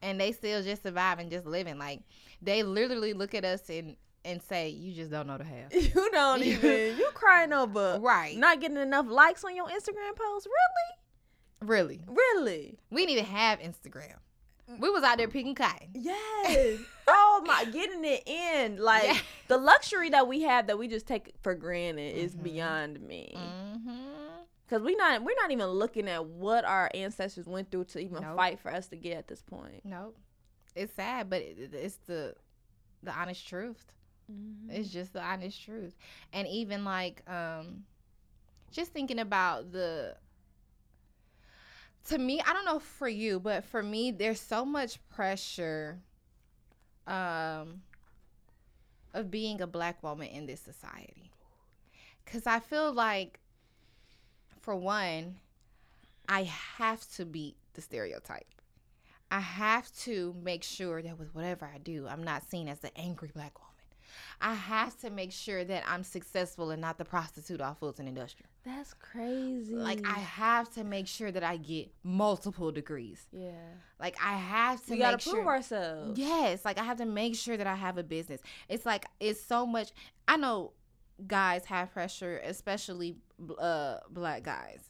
And 0.03 0.21
they 0.21 0.33
still 0.33 0.62
just 0.62 0.83
surviving, 0.83 1.31
just 1.31 1.47
living. 1.47 1.79
Like 1.79 2.00
they 2.43 2.62
literally 2.62 3.12
look 3.12 3.35
at 3.35 3.45
us 3.45 3.69
and 3.71 3.97
and 4.25 4.43
say, 4.43 4.69
You 4.71 4.93
just 4.93 5.11
don't 5.11 5.26
know 5.28 5.38
the 5.38 5.45
half. 5.45 5.73
you 5.95 6.11
don't 6.11 6.43
even 6.43 6.97
you 6.99 7.09
crying 7.14 7.52
over 7.52 7.99
Right. 8.00 8.37
not 8.37 8.61
getting 8.61 8.76
enough 8.76 9.07
likes 9.09 9.45
on 9.45 9.55
your 9.55 9.66
Instagram 9.69 10.16
post. 10.16 10.47
Really. 10.47 10.93
Really, 11.62 12.05
really. 12.07 12.78
We 12.90 13.07
didn't 13.07 13.19
even 13.19 13.25
have 13.37 13.61
Instagram. 13.61 14.16
We 14.81 14.90
was 14.90 15.05
out 15.05 15.19
there 15.19 15.28
picking 15.28 15.55
cotton. 15.55 15.88
Yes. 15.95 16.81
oh 17.09 17.43
my, 17.47 17.64
getting 17.66 18.05
it 18.05 18.26
in 18.26 18.78
like 18.78 19.05
Yeah. 19.05 19.19
the 19.47 19.59
luxury 19.59 20.11
that 20.11 20.26
we 20.26 20.43
have 20.43 20.66
that 20.66 20.76
we 20.78 20.88
just 20.88 21.07
take 21.07 21.33
for 21.43 21.55
granted 21.55 22.16
is 22.16 22.35
Mhm. 22.35 22.43
beyond 22.43 23.00
me. 23.00 23.33
Mm-hmm. 23.37 23.93
Cause 24.69 24.83
we 24.83 24.97
not 24.97 25.23
we're 25.23 25.37
not 25.40 25.52
even 25.52 25.66
looking 25.69 26.09
at 26.09 26.26
what 26.26 26.64
our 26.64 26.90
ancestors 26.95 27.47
went 27.47 27.71
through 27.71 27.85
to 27.85 28.00
even 28.00 28.21
Nope. 28.23 28.35
fight 28.37 28.59
for 28.59 28.73
us 28.75 28.88
to 28.88 28.97
get 28.97 29.16
at 29.16 29.28
this 29.28 29.40
point. 29.40 29.83
Nope. 29.85 30.16
It's 30.76 30.95
sad, 30.95 31.30
but 31.30 31.42
it, 31.42 31.75
it's 31.75 31.99
the 32.06 32.37
the 33.02 33.12
honest 33.12 33.49
truth. 33.49 33.92
It's 34.68 34.90
just 34.90 35.12
the 35.12 35.23
honest 35.23 35.62
truth. 35.64 35.97
And 36.33 36.49
even 36.49 36.85
like 36.85 37.23
um 37.30 37.85
just 38.73 38.92
thinking 38.92 39.21
about 39.21 39.73
the 39.73 40.16
to 42.06 42.18
me, 42.18 42.40
I 42.47 42.52
don't 42.52 42.64
know 42.64 42.78
for 42.78 43.09
you, 43.09 43.40
but 43.40 43.64
for 43.64 43.83
me 43.83 44.11
there's 44.11 44.40
so 44.40 44.64
much 44.64 44.99
pressure 45.09 46.00
um 47.06 47.83
of 49.14 49.30
being 49.30 49.61
a 49.61 49.66
black 49.66 50.02
woman 50.02 50.28
in 50.28 50.47
this 50.47 50.61
society. 50.61 51.30
Cuz 52.26 52.47
I 52.47 52.61
feel 52.61 52.92
like 52.92 53.40
for 54.61 54.75
one, 54.76 55.37
I 56.29 56.44
have 56.44 57.09
to 57.16 57.27
beat 57.27 57.57
the 57.74 57.83
stereotype. 57.83 58.56
I 59.31 59.41
have 59.41 59.93
to 60.05 60.35
make 60.43 60.62
sure 60.62 61.03
that 61.03 61.19
with 61.19 61.35
whatever 61.35 61.69
I 61.73 61.79
do, 61.79 62.07
I'm 62.09 62.23
not 62.23 62.49
seen 62.49 62.69
as 62.69 62.79
the 62.81 62.97
angry 62.99 63.31
black 63.35 63.59
woman. 63.59 63.73
I 64.41 64.55
have 64.55 64.99
to 65.01 65.11
make 65.11 65.33
sure 65.33 65.65
that 65.65 65.83
I'm 65.89 66.03
successful 66.05 66.71
and 66.71 66.81
not 66.81 66.97
the 66.99 67.05
prostitute 67.05 67.61
off 67.61 67.79
Fulton 67.81 68.07
Industrial. 68.07 68.49
That's 68.65 68.95
crazy. 68.95 69.75
Like 69.75 70.07
I 70.07 70.19
have 70.19 70.73
to 70.75 70.85
make 70.85 71.07
sure 71.07 71.33
that 71.33 71.43
I 71.43 71.57
get 71.57 71.91
multiple 72.03 72.71
degrees. 72.71 73.27
yeah. 73.33 73.51
Like 73.99 74.17
I 74.23 74.37
have 74.37 74.85
to 74.87 74.93
We 74.93 74.99
gotta 74.99 75.19
sure. 75.19 75.35
prove 75.35 75.47
ourselves. 75.47 76.19
Yes, 76.19 76.65
like 76.65 76.79
I 76.79 76.85
have 76.85 76.99
to 76.99 77.07
make 77.07 77.35
sure 77.35 77.57
that 77.57 77.67
I 77.67 77.75
have 77.75 77.97
a 77.99 78.03
business. 78.03 78.41
It's 78.69 78.85
like 78.87 79.07
it's 79.21 79.41
so 79.41 79.67
much. 79.67 79.91
I 80.29 80.37
know 80.37 80.73
guys 81.27 81.65
have 81.67 81.93
pressure, 81.93 82.41
especially 82.45 83.17
uh 83.59 83.99
black 84.11 84.43
guys, 84.43 84.81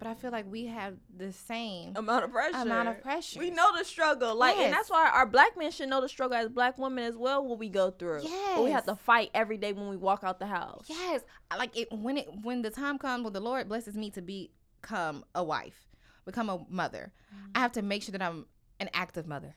but 0.00 0.08
I 0.08 0.14
feel 0.14 0.30
like 0.32 0.50
we 0.50 0.64
have 0.64 0.94
the 1.14 1.30
same 1.30 1.92
Amount 1.94 2.24
of 2.24 2.32
pressure. 2.32 2.56
amount 2.56 2.88
of 2.88 3.02
pressure. 3.02 3.38
We 3.38 3.50
know 3.50 3.76
the 3.76 3.84
struggle, 3.84 4.34
like, 4.34 4.56
and 4.56 4.72
that's 4.72 4.90
why 4.90 5.08
our 5.12 5.26
black 5.26 5.56
men 5.58 5.70
should 5.70 5.90
know 5.90 6.00
the 6.00 6.08
struggle 6.08 6.36
as 6.36 6.48
black 6.48 6.78
women 6.78 7.04
as 7.04 7.16
well. 7.16 7.44
What 7.44 7.58
we 7.58 7.68
go 7.68 7.90
through, 7.90 8.22
But 8.54 8.64
we 8.64 8.70
have 8.70 8.86
to 8.86 8.96
fight 8.96 9.30
every 9.34 9.58
day 9.58 9.74
when 9.74 9.88
we 9.90 9.96
walk 9.98 10.24
out 10.24 10.38
the 10.40 10.46
house. 10.46 10.86
Yes, 10.88 11.20
like 11.56 11.76
it 11.76 11.92
when 11.92 12.16
it 12.16 12.28
when 12.42 12.62
the 12.62 12.70
time 12.70 12.98
comes 12.98 13.24
when 13.24 13.34
the 13.34 13.40
Lord 13.40 13.68
blesses 13.68 13.94
me 13.94 14.10
to 14.12 14.22
become 14.22 15.24
a 15.34 15.44
wife, 15.44 15.86
become 16.24 16.48
a 16.48 16.64
mother. 16.68 17.12
I 17.54 17.58
have 17.60 17.72
to 17.72 17.82
make 17.82 18.02
sure 18.02 18.12
that 18.12 18.22
I'm 18.22 18.46
an 18.80 18.88
active 18.94 19.26
mother. 19.26 19.54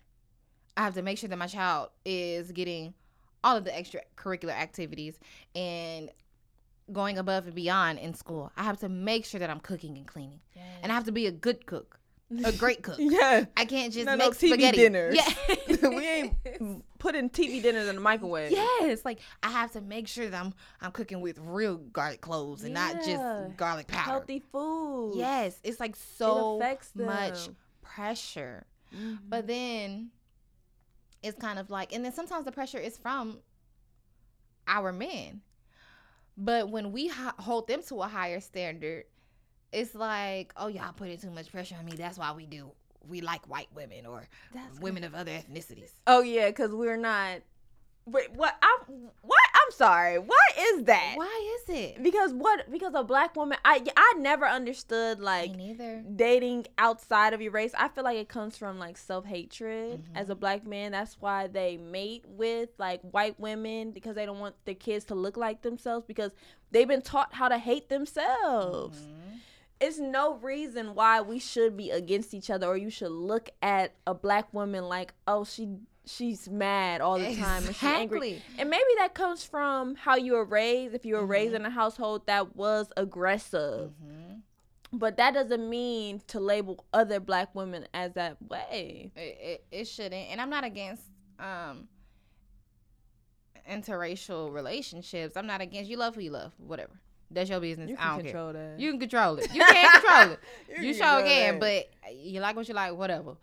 I 0.75 0.81
have 0.81 0.95
to 0.95 1.01
make 1.01 1.17
sure 1.17 1.29
that 1.29 1.37
my 1.37 1.47
child 1.47 1.89
is 2.03 2.51
getting 2.51 2.93
all 3.45 3.55
of 3.57 3.63
the 3.63 3.71
extracurricular 3.71 4.51
activities 4.53 5.19
and 5.55 6.09
going 6.91 7.17
above 7.17 7.45
and 7.45 7.55
beyond 7.55 7.99
in 7.99 8.13
school. 8.13 8.51
I 8.57 8.63
have 8.63 8.79
to 8.79 8.89
make 8.89 9.25
sure 9.25 9.39
that 9.39 9.49
I'm 9.49 9.59
cooking 9.59 9.97
and 9.97 10.05
cleaning, 10.07 10.41
and 10.81 10.91
I 10.91 10.95
have 10.95 11.05
to 11.05 11.11
be 11.11 11.27
a 11.27 11.31
good 11.31 11.65
cook, 11.65 11.99
a 12.43 12.51
great 12.51 12.81
cook. 12.83 12.95
Yeah, 12.99 13.45
I 13.55 13.65
can't 13.65 13.93
just 13.93 14.05
No, 14.05 14.15
make 14.17 14.25
no 14.27 14.31
TV 14.31 14.47
spaghetti. 14.49 14.77
dinners. 14.77 15.15
Yeah, 15.15 15.89
we 15.89 16.07
ain't 16.07 16.83
putting 16.99 17.29
TV 17.29 17.61
dinners 17.61 17.87
in 17.87 17.95
the 17.95 18.01
microwave. 18.01 18.51
Yes, 18.51 19.05
like 19.05 19.19
I 19.43 19.49
have 19.51 19.71
to 19.73 19.81
make 19.81 20.07
sure 20.07 20.27
that 20.29 20.39
I'm 20.43 20.53
I'm 20.81 20.91
cooking 20.91 21.21
with 21.21 21.37
real 21.39 21.77
garlic 21.77 22.21
cloves 22.21 22.63
and 22.63 22.73
not 22.73 22.95
just 23.03 23.57
garlic 23.57 23.87
powder. 23.87 24.01
healthy 24.11 24.41
food. 24.51 25.13
Yes, 25.15 25.59
it's 25.63 25.79
like 25.79 25.95
so 25.95 26.57
affects 26.57 26.91
much 26.95 27.49
pressure. 27.81 28.65
Mhm. 28.95 29.19
But 29.27 29.47
then 29.47 30.09
it's 31.21 31.39
kind 31.39 31.57
of 31.59 31.69
like, 31.69 31.93
and 31.93 32.03
then 32.03 32.11
sometimes 32.13 32.45
the 32.45 32.51
pressure 32.51 32.77
is 32.79 32.97
from 32.97 33.39
our 34.67 34.91
men. 34.91 35.41
But 36.37 36.69
when 36.69 36.91
we 36.91 37.07
ho- 37.07 37.31
hold 37.37 37.67
them 37.67 37.81
to 37.83 38.01
a 38.01 38.07
higher 38.07 38.39
standard, 38.39 39.05
it's 39.71 39.95
like, 39.95 40.53
oh, 40.57 40.67
y'all 40.67 40.93
putting 40.93 41.17
too 41.17 41.31
much 41.31 41.51
pressure 41.51 41.75
on 41.77 41.85
me. 41.85 41.93
That's 41.95 42.17
why 42.17 42.31
we 42.31 42.45
do. 42.45 42.71
We 43.07 43.21
like 43.21 43.45
white 43.49 43.67
women 43.75 44.05
or 44.05 44.27
That's 44.53 44.79
women 44.79 45.03
of 45.03 45.13
other 45.13 45.31
ethnicities. 45.31 45.91
Oh 46.07 46.21
yeah, 46.21 46.47
because 46.47 46.71
we're 46.71 46.97
not. 46.97 47.39
Wait, 48.05 48.31
what? 48.33 48.55
I'm 48.61 49.09
what? 49.21 49.39
Sorry. 49.75 50.17
What 50.19 50.39
is 50.59 50.83
that? 50.83 51.13
Why 51.15 51.57
is 51.61 51.75
it? 51.75 52.01
Because 52.03 52.33
what? 52.33 52.71
Because 52.71 52.93
a 52.95 53.03
black 53.03 53.35
woman. 53.35 53.57
I 53.65 53.83
I 53.97 54.13
never 54.19 54.45
understood 54.45 55.19
like 55.19 55.51
dating 56.15 56.67
outside 56.77 57.33
of 57.33 57.41
your 57.41 57.51
race. 57.51 57.71
I 57.77 57.87
feel 57.87 58.03
like 58.03 58.17
it 58.17 58.29
comes 58.29 58.57
from 58.57 58.79
like 58.79 58.97
self 58.97 59.25
hatred 59.25 59.73
Mm-hmm. 60.03 60.17
as 60.17 60.29
a 60.29 60.35
black 60.35 60.65
man. 60.65 60.91
That's 60.93 61.17
why 61.19 61.47
they 61.47 61.77
mate 61.77 62.25
with 62.27 62.69
like 62.77 63.01
white 63.01 63.39
women 63.39 63.91
because 63.91 64.15
they 64.15 64.25
don't 64.25 64.39
want 64.39 64.55
their 64.65 64.75
kids 64.75 65.05
to 65.05 65.15
look 65.15 65.37
like 65.37 65.61
themselves 65.61 66.05
because 66.05 66.31
they've 66.71 66.87
been 66.87 67.01
taught 67.01 67.33
how 67.33 67.47
to 67.49 67.57
hate 67.57 67.89
themselves. 67.89 68.99
Mhm. 68.99 69.39
It's 69.81 69.99
no 69.99 70.35
reason 70.35 70.95
why 70.95 71.19
we 71.21 71.39
should 71.39 71.75
be 71.75 71.91
against 71.91 72.33
each 72.33 72.49
other 72.49 72.67
or 72.67 72.77
you 72.77 72.89
should 72.89 73.11
look 73.11 73.49
at 73.61 73.93
a 74.07 74.13
black 74.13 74.53
woman 74.53 74.87
like, 74.87 75.13
oh, 75.27 75.43
she 75.43 75.67
she's 76.05 76.49
mad 76.49 76.99
all 77.01 77.17
the 77.17 77.35
time 77.35 77.65
and 77.65 77.75
she's 77.75 77.83
angry. 77.83 78.31
Exactly. 78.33 78.59
And 78.59 78.69
maybe 78.69 78.83
that 78.97 79.13
comes 79.13 79.43
from 79.43 79.95
how 79.95 80.15
you 80.15 80.33
were 80.33 80.45
raised. 80.45 80.93
If 80.95 81.05
you 81.05 81.15
were 81.15 81.25
raised 81.25 81.53
Mm-hmm. 81.53 81.65
in 81.65 81.71
a 81.71 81.73
household 81.73 82.25
that 82.27 82.55
was 82.55 82.91
aggressive, 82.97 83.91
Mhm. 84.05 84.41
but 84.91 85.17
that 85.17 85.33
doesn't 85.33 85.69
mean 85.69 86.21
to 86.27 86.39
label 86.39 86.85
other 86.93 87.19
black 87.19 87.55
women 87.55 87.87
as 87.93 88.13
that 88.13 88.37
way. 88.41 89.11
It, 89.15 89.19
it, 89.21 89.65
it 89.71 89.85
shouldn't. 89.85 90.29
And 90.31 90.41
I'm 90.41 90.49
not 90.49 90.63
against 90.63 91.03
um 91.39 91.87
interracial 93.69 94.53
relationships. 94.53 95.37
I'm 95.37 95.47
not 95.47 95.61
against 95.61 95.89
you 95.89 95.97
love 95.97 96.15
who 96.15 96.21
you 96.21 96.31
love, 96.31 96.51
whatever. 96.57 96.99
That's 97.31 97.49
your 97.49 97.59
business. 97.59 97.91
I 97.97 98.17
don't 98.17 98.25
care. 98.31 98.53
that. 98.53 98.79
You 98.79 98.91
can 98.91 98.99
control 98.99 99.37
it. 99.39 99.53
You 99.53 99.61
can't 99.61 100.03
control 100.03 100.31
it. 100.33 100.39
You 100.81 100.87
you 100.89 100.93
sure 100.93 101.23
can, 101.23 101.59
that. 101.59 101.89
but 102.05 102.13
you 102.15 102.39
like 102.41 102.55
what 102.55 102.67
you 102.67 102.73
like, 102.75 102.95
whatever. 102.95 103.35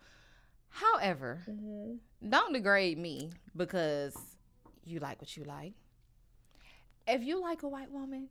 However, 0.71 1.41
Mhm. 1.47 1.99
don't 2.27 2.53
degrade 2.53 2.97
me 2.97 3.31
because 3.55 4.15
you 4.83 4.99
like 4.99 5.21
what 5.21 5.35
you 5.37 5.43
like. 5.43 5.73
If 7.07 7.23
you 7.23 7.39
like 7.41 7.63
a 7.63 7.67
white 7.67 7.91
woman, 7.91 8.29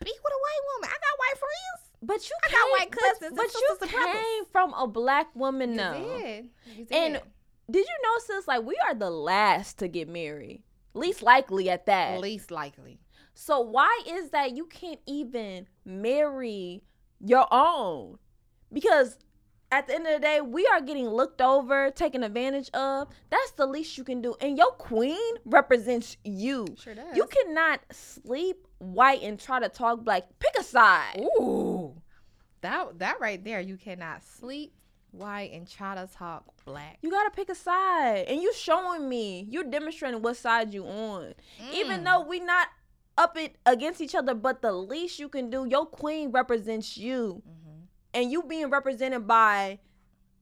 be 0.00 0.10
with 0.10 0.32
a 0.32 0.40
white 0.42 0.60
woman. 0.74 0.90
I 0.90 0.98
got 0.98 1.18
white 1.18 1.38
friends. 1.38 1.92
But 2.02 2.28
you 2.28 2.36
I 2.44 2.50
got 2.52 2.70
white 2.78 2.90
cousins 2.92 3.22
and 3.30 3.36
But, 3.36 3.54
you 3.54 3.76
and 3.80 3.90
brothers. 3.90 4.22
came 4.22 4.44
from 4.46 4.74
a 4.74 4.86
black 4.86 5.34
woman, 5.34 5.70
You 5.72 5.76
though. 5.76 6.18
did. 6.18 6.50
You 6.66 6.86
And 6.90 7.14
did. 7.14 7.22
Did 7.68 7.86
you 7.86 7.96
know, 8.02 8.18
sis? 8.20 8.46
Like 8.46 8.62
we 8.64 8.76
are 8.86 8.94
the 8.94 9.10
last 9.10 9.78
to 9.78 9.88
get 9.88 10.08
married, 10.08 10.62
least 10.94 11.20
likely 11.22 11.68
at 11.68 11.86
that. 11.86 12.20
least 12.20 12.50
likely. 12.52 13.00
So 13.34 13.60
why 13.60 14.02
is 14.06 14.30
that 14.30 14.52
you 14.56 14.66
can't 14.66 15.00
even 15.06 15.66
marry 15.84 16.84
your 17.20 17.46
own? 17.52 18.18
Because 18.72 19.18
at 19.76 19.86
the 19.86 19.94
end 19.94 20.06
of 20.06 20.14
the 20.14 20.20
day, 20.20 20.40
we 20.40 20.66
are 20.68 20.80
getting 20.80 21.06
looked 21.06 21.42
over, 21.42 21.90
taken 21.90 22.22
advantage 22.24 22.70
of. 22.72 23.08
That's 23.28 23.50
the 23.52 23.66
least 23.66 23.98
you 23.98 24.04
can 24.04 24.22
do. 24.22 24.34
And 24.40 24.56
your 24.56 24.70
queen 24.72 25.34
represents 25.44 26.16
you. 26.24 26.66
Sure 26.82 26.94
does. 26.94 27.14
You 27.14 27.26
cannot 27.26 27.80
sleep 27.92 28.66
white 28.78 29.22
and 29.22 29.38
try 29.38 29.60
to 29.60 29.68
talk 29.68 30.02
black. 30.02 30.24
Pick 30.38 30.54
a 30.58 30.62
side. 30.62 31.20
Ooh. 31.40 31.94
That 32.62 32.98
that 33.00 33.20
right 33.20 33.42
there, 33.44 33.60
you 33.60 33.76
cannot 33.76 34.24
sleep 34.24 34.72
white 35.10 35.52
and 35.52 35.68
try 35.68 35.94
to 35.94 36.08
talk 36.10 36.44
black. 36.64 36.96
You 37.02 37.10
gotta 37.10 37.30
pick 37.30 37.50
a 37.50 37.54
side. 37.54 38.24
And 38.28 38.40
you 38.40 38.54
showing 38.54 39.06
me. 39.06 39.46
You're 39.50 39.64
demonstrating 39.64 40.22
what 40.22 40.38
side 40.38 40.72
you 40.72 40.86
on. 40.86 41.34
Even 41.74 42.00
Mm. 42.00 42.04
though 42.04 42.20
we 42.26 42.40
not 42.40 42.68
up 43.18 43.36
it 43.36 43.56
against 43.66 44.00
each 44.00 44.14
other, 44.14 44.32
but 44.34 44.62
the 44.62 44.72
least 44.72 45.18
you 45.18 45.28
can 45.28 45.50
do, 45.50 45.66
your 45.68 45.84
queen 45.84 46.30
represents 46.30 46.96
you. 46.96 47.42
Mm-hmm. 47.46 47.65
And 48.16 48.32
you 48.32 48.42
being 48.42 48.70
represented 48.70 49.26
by 49.26 49.78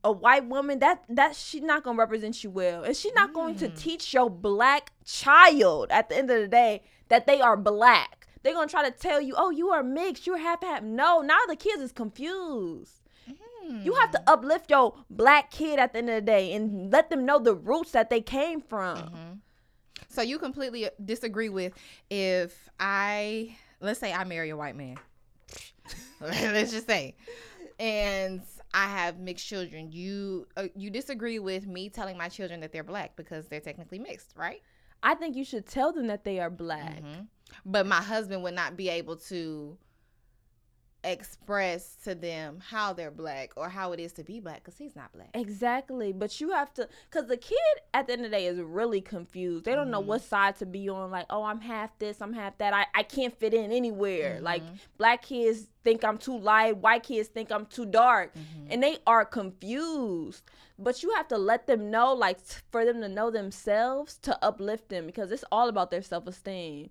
a 0.03 0.13
white 0.13 0.47
woman 0.47 0.79
that 0.81 1.03
that 1.09 1.35
she's 1.35 1.63
not 1.63 1.83
gonna 1.85 1.99
represent 1.99 2.43
you 2.45 2.51
well 2.51 2.85
and 2.85 2.95
she's 2.97 3.13
not 3.15 3.33
going 3.33 3.55
to 3.57 3.69
Mm. 3.69 3.77
teach 3.77 4.15
your 4.15 4.29
black 4.31 4.93
child 5.05 5.87
at 5.91 6.09
the 6.09 6.17
end 6.17 6.31
of 6.31 6.41
the 6.41 6.49
day 6.49 6.83
that 7.09 7.27
they 7.27 7.41
are 7.41 7.57
black 7.57 8.27
they're 8.43 8.53
gonna 8.55 8.69
try 8.69 8.85
to 8.89 8.91
tell 9.07 9.21
you 9.21 9.35
oh 9.37 9.51
you 9.51 9.71
are 9.71 9.83
mixed 9.83 10.27
you're 10.27 10.37
half 10.49 10.63
half 10.63 10.83
no 10.83 11.21
now 11.23 11.39
the 11.49 11.57
kids 11.57 11.83
is 11.83 11.93
confused 11.93 13.01
you 13.83 13.95
have 13.95 14.11
to 14.11 14.19
Mm. 14.19 14.25
uplift 14.35 14.71
your 14.71 14.95
black 15.09 15.51
kid 15.51 15.79
at 15.79 15.93
the 15.95 15.99
end 16.01 16.11
of 16.11 16.17
the 16.17 16.21
day 16.21 16.53
and 16.55 16.93
let 16.93 17.09
them 17.09 17.25
know 17.25 17.39
the 17.39 17.55
roots 17.55 17.93
that 17.93 18.11
they 18.11 18.21
came 18.21 18.61
from 18.61 18.99
Mm-hmm. 18.99 19.33
So 20.11 20.21
you 20.23 20.39
completely 20.39 20.89
disagree 21.03 21.49
with 21.49 21.73
if 22.11 22.69
I 22.79 23.57
let's 23.81 23.99
say 24.01 24.13
I 24.13 24.23
marry 24.25 24.51
a 24.51 24.57
white 24.57 24.77
man. 24.77 24.97
let's 26.21 26.73
just 26.73 26.87
say, 26.87 27.17
and 27.85 28.41
I 28.73 28.87
have 28.89 29.19
mixed 29.19 29.47
children. 29.47 29.93
You 29.93 30.47
uh, 30.57 30.69
you 30.75 30.91
disagree 30.91 31.39
with 31.39 31.67
me 31.67 31.89
telling 31.91 32.17
my 32.17 32.29
children 32.29 32.61
that 32.61 32.73
they're 32.73 32.83
black 32.83 33.15
because 33.17 33.47
they're 33.49 33.61
technically 33.61 33.99
mixed, 33.99 34.33
right? 34.37 34.63
i 35.07 35.15
think 35.15 35.37
you 35.37 35.45
should 35.45 35.67
tell 35.67 35.93
them 35.93 36.07
that 36.07 36.25
they 36.25 36.41
are 36.41 36.49
black 36.49 37.03
Mhm. 37.03 37.27
But 37.67 37.87
my 37.87 38.01
husband 38.01 38.43
would 38.43 38.55
not 38.55 38.75
be 38.75 38.89
able 38.89 39.17
to 39.33 39.77
express 41.05 41.97
to 42.05 42.15
them 42.15 42.61
how 42.69 42.93
they're 42.93 43.11
black 43.11 43.53
or 43.57 43.69
how 43.69 43.93
it 43.93 44.01
is 44.01 44.13
to 44.15 44.25
be 44.25 44.41
black 44.41 44.65
because 44.65 44.77
he's 44.79 44.97
not 44.97 45.13
black. 45.13 45.31
Exactly, 45.35 46.13
but 46.13 46.41
you 46.41 46.51
have 46.53 46.73
to, 46.75 46.89
cause 47.11 47.27
the 47.27 47.37
kid 47.37 47.57
at 47.93 48.07
the 48.07 48.15
end 48.15 48.25
of 48.25 48.31
the 48.31 48.37
day 48.37 48.47
is 48.47 48.59
really 48.59 49.01
confused. 49.01 49.65
They 49.65 49.75
don't 49.75 49.91
know 49.91 50.03
Mhm. 50.03 50.07
what 50.07 50.23
side 50.23 50.57
to 50.59 50.67
be 50.67 50.89
on. 50.89 51.11
Like, 51.11 51.27
oh, 51.31 51.43
I'm 51.45 51.61
half 51.61 51.97
this, 51.99 52.21
I'm 52.21 52.33
half 52.33 52.59
that. 52.59 52.73
I, 52.75 52.87
I 52.95 53.03
can't 53.03 53.37
fit 53.39 53.55
in 53.55 53.71
anywhere. 53.73 54.41
Like, 54.41 54.63
black 54.99 55.23
kids 55.23 55.67
think 55.85 56.03
I'm 56.05 56.17
too 56.19 56.39
light, 56.39 56.79
white 56.79 57.03
kids 57.03 57.29
think 57.29 57.53
I'm 57.53 57.67
too 57.67 57.85
dark, 57.87 58.35
Mhm. 58.35 58.69
and 58.71 58.83
they 58.83 58.99
are 59.07 59.25
confused. 59.25 60.43
But 60.79 61.03
you 61.03 61.13
have 61.15 61.29
to 61.29 61.39
let 61.39 61.67
them 61.67 61.91
know, 61.91 62.13
like, 62.15 62.41
for 62.73 62.85
them 62.85 63.01
to 63.03 63.09
know 63.09 63.31
themselves 63.31 64.19
to 64.23 64.43
uplift 64.45 64.89
them, 64.89 65.07
because 65.07 65.31
it's 65.31 65.45
all 65.53 65.69
about 65.69 65.91
their 65.91 66.03
self 66.03 66.27
esteem. 66.27 66.91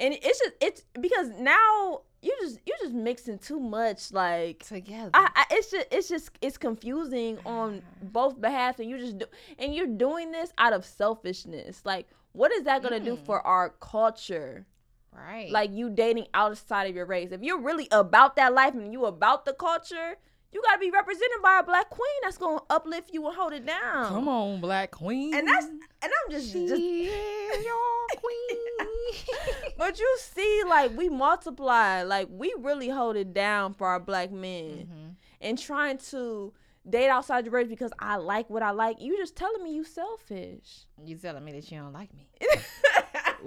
And 0.00 0.14
it's 0.14 0.38
just 0.38 0.52
it's 0.60 0.82
because 1.00 1.28
now 1.38 2.00
you 2.22 2.34
just 2.40 2.58
you're 2.66 2.76
just 2.82 2.94
mixing 2.94 3.38
too 3.38 3.60
much 3.60 4.12
like 4.12 4.64
Together. 4.66 5.10
I, 5.14 5.30
I 5.36 5.44
it's 5.50 5.70
just 5.70 5.86
it's 5.90 6.08
just 6.08 6.30
it's 6.40 6.58
confusing 6.58 7.38
on 7.46 7.82
both 8.02 8.40
behalf 8.40 8.78
and 8.80 8.88
you 8.90 8.98
just 8.98 9.18
do 9.18 9.26
and 9.58 9.74
you're 9.74 9.86
doing 9.86 10.32
this 10.32 10.52
out 10.58 10.72
of 10.72 10.84
selfishness 10.84 11.82
like 11.84 12.08
what 12.32 12.52
is 12.52 12.64
that 12.64 12.82
gonna 12.82 13.00
do 13.00 13.16
Mm. 13.16 13.24
for 13.26 13.44
our 13.46 13.70
culture 13.80 14.66
right. 15.12 15.50
like 15.50 15.70
you 15.72 15.90
dating 15.90 16.26
outside 16.34 16.88
of 16.88 16.94
your 16.94 17.06
race 17.06 17.30
if 17.32 17.42
you're 17.42 17.60
really 17.60 17.88
about 17.90 18.36
that 18.36 18.54
life 18.54 18.74
and 18.74 18.92
you 18.92 19.04
about 19.06 19.44
the 19.44 19.52
culture 19.52 20.16
you 20.52 20.60
gotta 20.64 20.78
be 20.80 20.90
represented 20.90 21.40
by 21.42 21.58
a 21.60 21.62
black 21.62 21.88
queen 21.90 22.16
that's 22.22 22.38
gonna 22.38 22.60
uplift 22.70 23.10
you 23.12 23.26
and 23.26 23.36
hold 23.36 23.52
it 23.52 23.64
down 23.66 24.06
Come 24.08 24.28
on, 24.28 24.60
black 24.60 24.90
queen. 24.90 25.34
and 25.34 25.46
that's 25.46 25.66
and 25.66 25.82
i'm 26.02 26.30
just 26.30 26.52
she 26.52 26.66
just 26.66 26.80
is 26.80 27.64
your 27.64 28.06
queen. 28.16 29.72
but 29.78 29.98
you 29.98 30.16
see 30.20 30.62
like 30.66 30.96
we 30.96 31.08
multiply 31.08 32.02
like 32.02 32.28
we 32.30 32.54
really 32.58 32.88
hold 32.88 33.16
it 33.16 33.32
down 33.32 33.74
for 33.74 33.86
our 33.86 34.00
black 34.00 34.30
men 34.32 34.88
Mhm. 34.90 35.14
and 35.40 35.58
trying 35.58 35.98
to 35.98 36.52
date 36.88 37.08
outside 37.10 37.44
your 37.44 37.52
race 37.54 37.68
because 37.68 37.92
I 37.98 38.16
like 38.16 38.48
what 38.48 38.62
I 38.62 38.70
like. 38.70 39.00
You 39.00 39.16
just 39.18 39.36
telling 39.36 39.62
me 39.62 39.74
you 39.74 39.84
selfish. 39.84 40.86
You 41.04 41.14
telling 41.16 41.44
me 41.44 41.52
that 41.52 41.70
you 41.70 41.78
don't 41.78 41.92
like 41.92 42.12
me? 42.14 42.26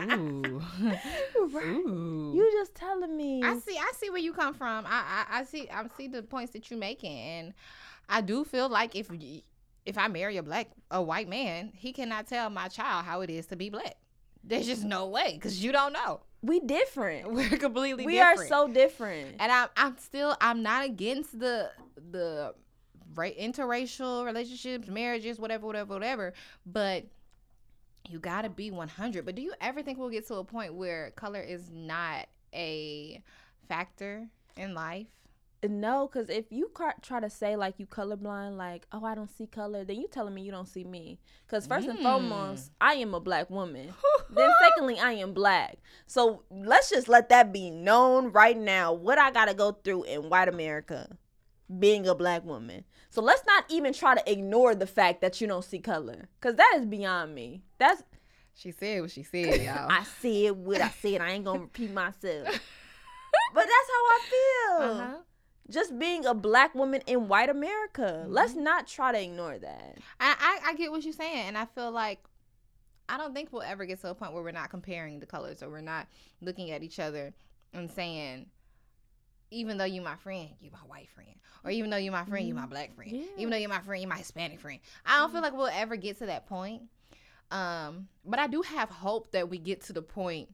Ooh. 0.01 0.61
Right. 1.51 1.65
Ooh. 1.65 2.31
You 2.35 2.49
just 2.53 2.73
telling 2.73 3.15
me. 3.17 3.41
I 3.43 3.57
see. 3.59 3.77
I 3.77 3.91
see 3.97 4.09
where 4.09 4.19
you 4.19 4.33
come 4.33 4.53
from. 4.53 4.85
I, 4.87 5.25
I, 5.29 5.39
I 5.39 5.43
see. 5.43 5.69
I 5.69 5.83
see 5.97 6.07
the 6.07 6.23
points 6.23 6.53
that 6.53 6.69
you're 6.71 6.79
making, 6.79 7.17
and 7.17 7.53
I 8.09 8.21
do 8.21 8.43
feel 8.45 8.69
like 8.69 8.95
if 8.95 9.09
y- 9.11 9.43
if 9.85 9.97
I 9.97 10.07
marry 10.07 10.37
a 10.37 10.43
black 10.43 10.67
a 10.89 11.01
white 11.01 11.27
man, 11.27 11.71
he 11.75 11.91
cannot 11.91 12.27
tell 12.27 12.49
my 12.49 12.69
child 12.69 13.05
how 13.05 13.21
it 13.21 13.29
is 13.29 13.45
to 13.47 13.55
be 13.55 13.69
black. 13.69 13.95
There's 14.43 14.65
just 14.65 14.83
no 14.83 15.07
way 15.07 15.33
because 15.33 15.63
you 15.63 15.71
don't 15.71 15.93
know. 15.93 16.21
we 16.41 16.59
different. 16.59 17.31
We're 17.33 17.49
completely 17.57 18.03
different. 18.03 18.05
We 18.05 18.13
different. 18.13 18.39
are 18.39 18.47
so 18.47 18.67
different. 18.67 19.35
and 19.39 19.51
I'm 19.51 19.67
I'm 19.75 19.97
still 19.97 20.35
I'm 20.41 20.63
not 20.63 20.85
against 20.85 21.37
the 21.39 21.71
the 22.11 22.53
ra- 23.15 23.29
interracial 23.39 24.25
relationships, 24.25 24.87
marriages, 24.87 25.39
whatever, 25.39 25.65
whatever, 25.67 25.93
whatever. 25.93 26.33
But 26.65 27.05
you 28.09 28.19
gotta 28.19 28.49
be 28.49 28.71
100. 28.71 29.25
But 29.25 29.35
do 29.35 29.41
you 29.41 29.53
ever 29.61 29.81
think 29.81 29.97
we'll 29.97 30.09
get 30.09 30.27
to 30.27 30.35
a 30.35 30.43
point 30.43 30.73
where 30.73 31.11
color 31.11 31.39
is 31.41 31.69
not 31.71 32.27
a 32.53 33.21
factor 33.67 34.27
in 34.57 34.73
life? 34.73 35.07
No, 35.65 36.09
because 36.11 36.29
if 36.29 36.51
you 36.51 36.69
try 37.01 37.21
to 37.21 37.29
say 37.29 37.55
like 37.55 37.75
you 37.79 37.85
colorblind, 37.85 38.57
like 38.57 38.85
oh 38.91 39.05
I 39.05 39.15
don't 39.15 39.29
see 39.29 39.47
color, 39.47 39.85
then 39.85 39.95
you 39.95 40.07
telling 40.09 40.33
me 40.33 40.41
you 40.41 40.51
don't 40.51 40.67
see 40.67 40.83
me. 40.83 41.19
Because 41.47 41.65
first 41.65 41.87
and 41.87 41.97
Mm. 41.99 42.03
foremost, 42.03 42.71
I 42.81 42.95
am 42.95 43.13
a 43.13 43.21
black 43.21 43.49
woman. 43.49 43.93
then 44.29 44.51
secondly, 44.61 44.99
I 44.99 45.13
am 45.13 45.33
black. 45.33 45.77
So 46.05 46.43
let's 46.51 46.89
just 46.89 47.07
let 47.07 47.29
that 47.29 47.53
be 47.53 47.69
known 47.71 48.33
right 48.33 48.57
now. 48.57 48.91
What 48.91 49.17
I 49.17 49.31
gotta 49.31 49.53
go 49.53 49.71
through 49.71 50.03
in 50.03 50.29
white 50.29 50.49
America, 50.49 51.17
being 51.79 52.07
a 52.07 52.15
black 52.15 52.43
woman. 52.43 52.83
So 53.09 53.21
let's 53.21 53.45
not 53.45 53.65
even 53.69 53.93
try 53.93 54.15
to 54.15 54.31
ignore 54.31 54.75
the 54.75 54.87
fact 54.87 55.21
that 55.21 55.39
you 55.39 55.47
don't 55.47 55.63
see 55.63 55.79
color, 55.79 56.29
because 56.39 56.55
that 56.55 56.73
is 56.77 56.85
beyond 56.85 57.35
me. 57.35 57.63
That's 57.77 58.03
She 58.55 58.71
said 58.71 59.01
what 59.01 59.11
she 59.11 59.23
said, 59.23 59.61
y'all. 59.63 59.91
I 59.91 60.03
said 60.21 60.51
what 60.51 60.81
I 60.81 60.89
said. 60.89 61.21
I 61.21 61.31
ain't 61.31 61.45
gonna 61.45 61.61
repeat 61.61 61.91
myself. 61.91 62.47
but 63.53 63.65
that's 63.65 63.89
how 63.89 64.03
I 64.09 64.19
feel 64.29 64.87
uh-huh. 64.89 65.15
just 65.69 65.97
being 65.97 66.25
a 66.25 66.33
black 66.33 66.73
woman 66.75 67.01
in 67.07 67.27
white 67.27 67.49
America. 67.49 68.21
Mm-hmm. 68.23 68.33
Let's 68.33 68.55
not 68.55 68.87
try 68.87 69.11
to 69.11 69.21
ignore 69.21 69.57
that. 69.59 69.97
I, 70.19 70.35
I 70.39 70.71
I 70.71 70.73
get 70.75 70.91
what 70.91 71.03
you're 71.03 71.13
saying, 71.13 71.47
and 71.47 71.57
I 71.57 71.65
feel 71.65 71.91
like 71.91 72.19
I 73.09 73.17
don't 73.17 73.33
think 73.33 73.49
we'll 73.51 73.63
ever 73.63 73.85
get 73.85 74.01
to 74.01 74.09
a 74.09 74.15
point 74.15 74.33
where 74.33 74.43
we're 74.43 74.51
not 74.51 74.69
comparing 74.69 75.19
the 75.19 75.25
colors 75.25 75.61
or 75.61 75.69
we're 75.69 75.81
not 75.81 76.07
looking 76.41 76.71
at 76.71 76.83
each 76.83 76.99
other 76.99 77.33
and 77.73 77.89
saying, 77.89 78.47
even 79.53 79.77
though 79.77 79.85
you 79.85 80.01
my 80.01 80.15
friend, 80.17 80.49
you 80.61 80.69
my 80.71 80.79
white 80.79 81.09
friend, 81.09 81.29
or 81.63 81.71
even 81.71 81.89
though 81.89 81.97
you 81.97 82.11
my 82.11 82.25
friend, 82.25 82.47
you 82.47 82.53
my 82.53 82.65
black 82.65 82.93
friend, 82.95 83.11
Yeah. 83.11 83.23
even 83.37 83.51
though 83.51 83.57
you're 83.57 83.69
my 83.69 83.79
friend, 83.81 84.01
you 84.01 84.07
my 84.07 84.17
Hispanic 84.17 84.59
friend. 84.59 84.79
I 85.05 85.19
don't 85.19 85.31
feel 85.31 85.41
like 85.41 85.53
we'll 85.55 85.67
ever 85.67 85.95
get 85.95 86.17
to 86.19 86.25
that 86.25 86.47
point. 86.47 86.83
Um, 87.51 88.07
but 88.25 88.39
I 88.39 88.47
do 88.47 88.61
have 88.63 88.89
hope 88.89 89.31
that 89.31 89.49
we 89.49 89.59
get 89.59 89.81
to 89.85 89.93
the 89.93 90.01
point 90.01 90.49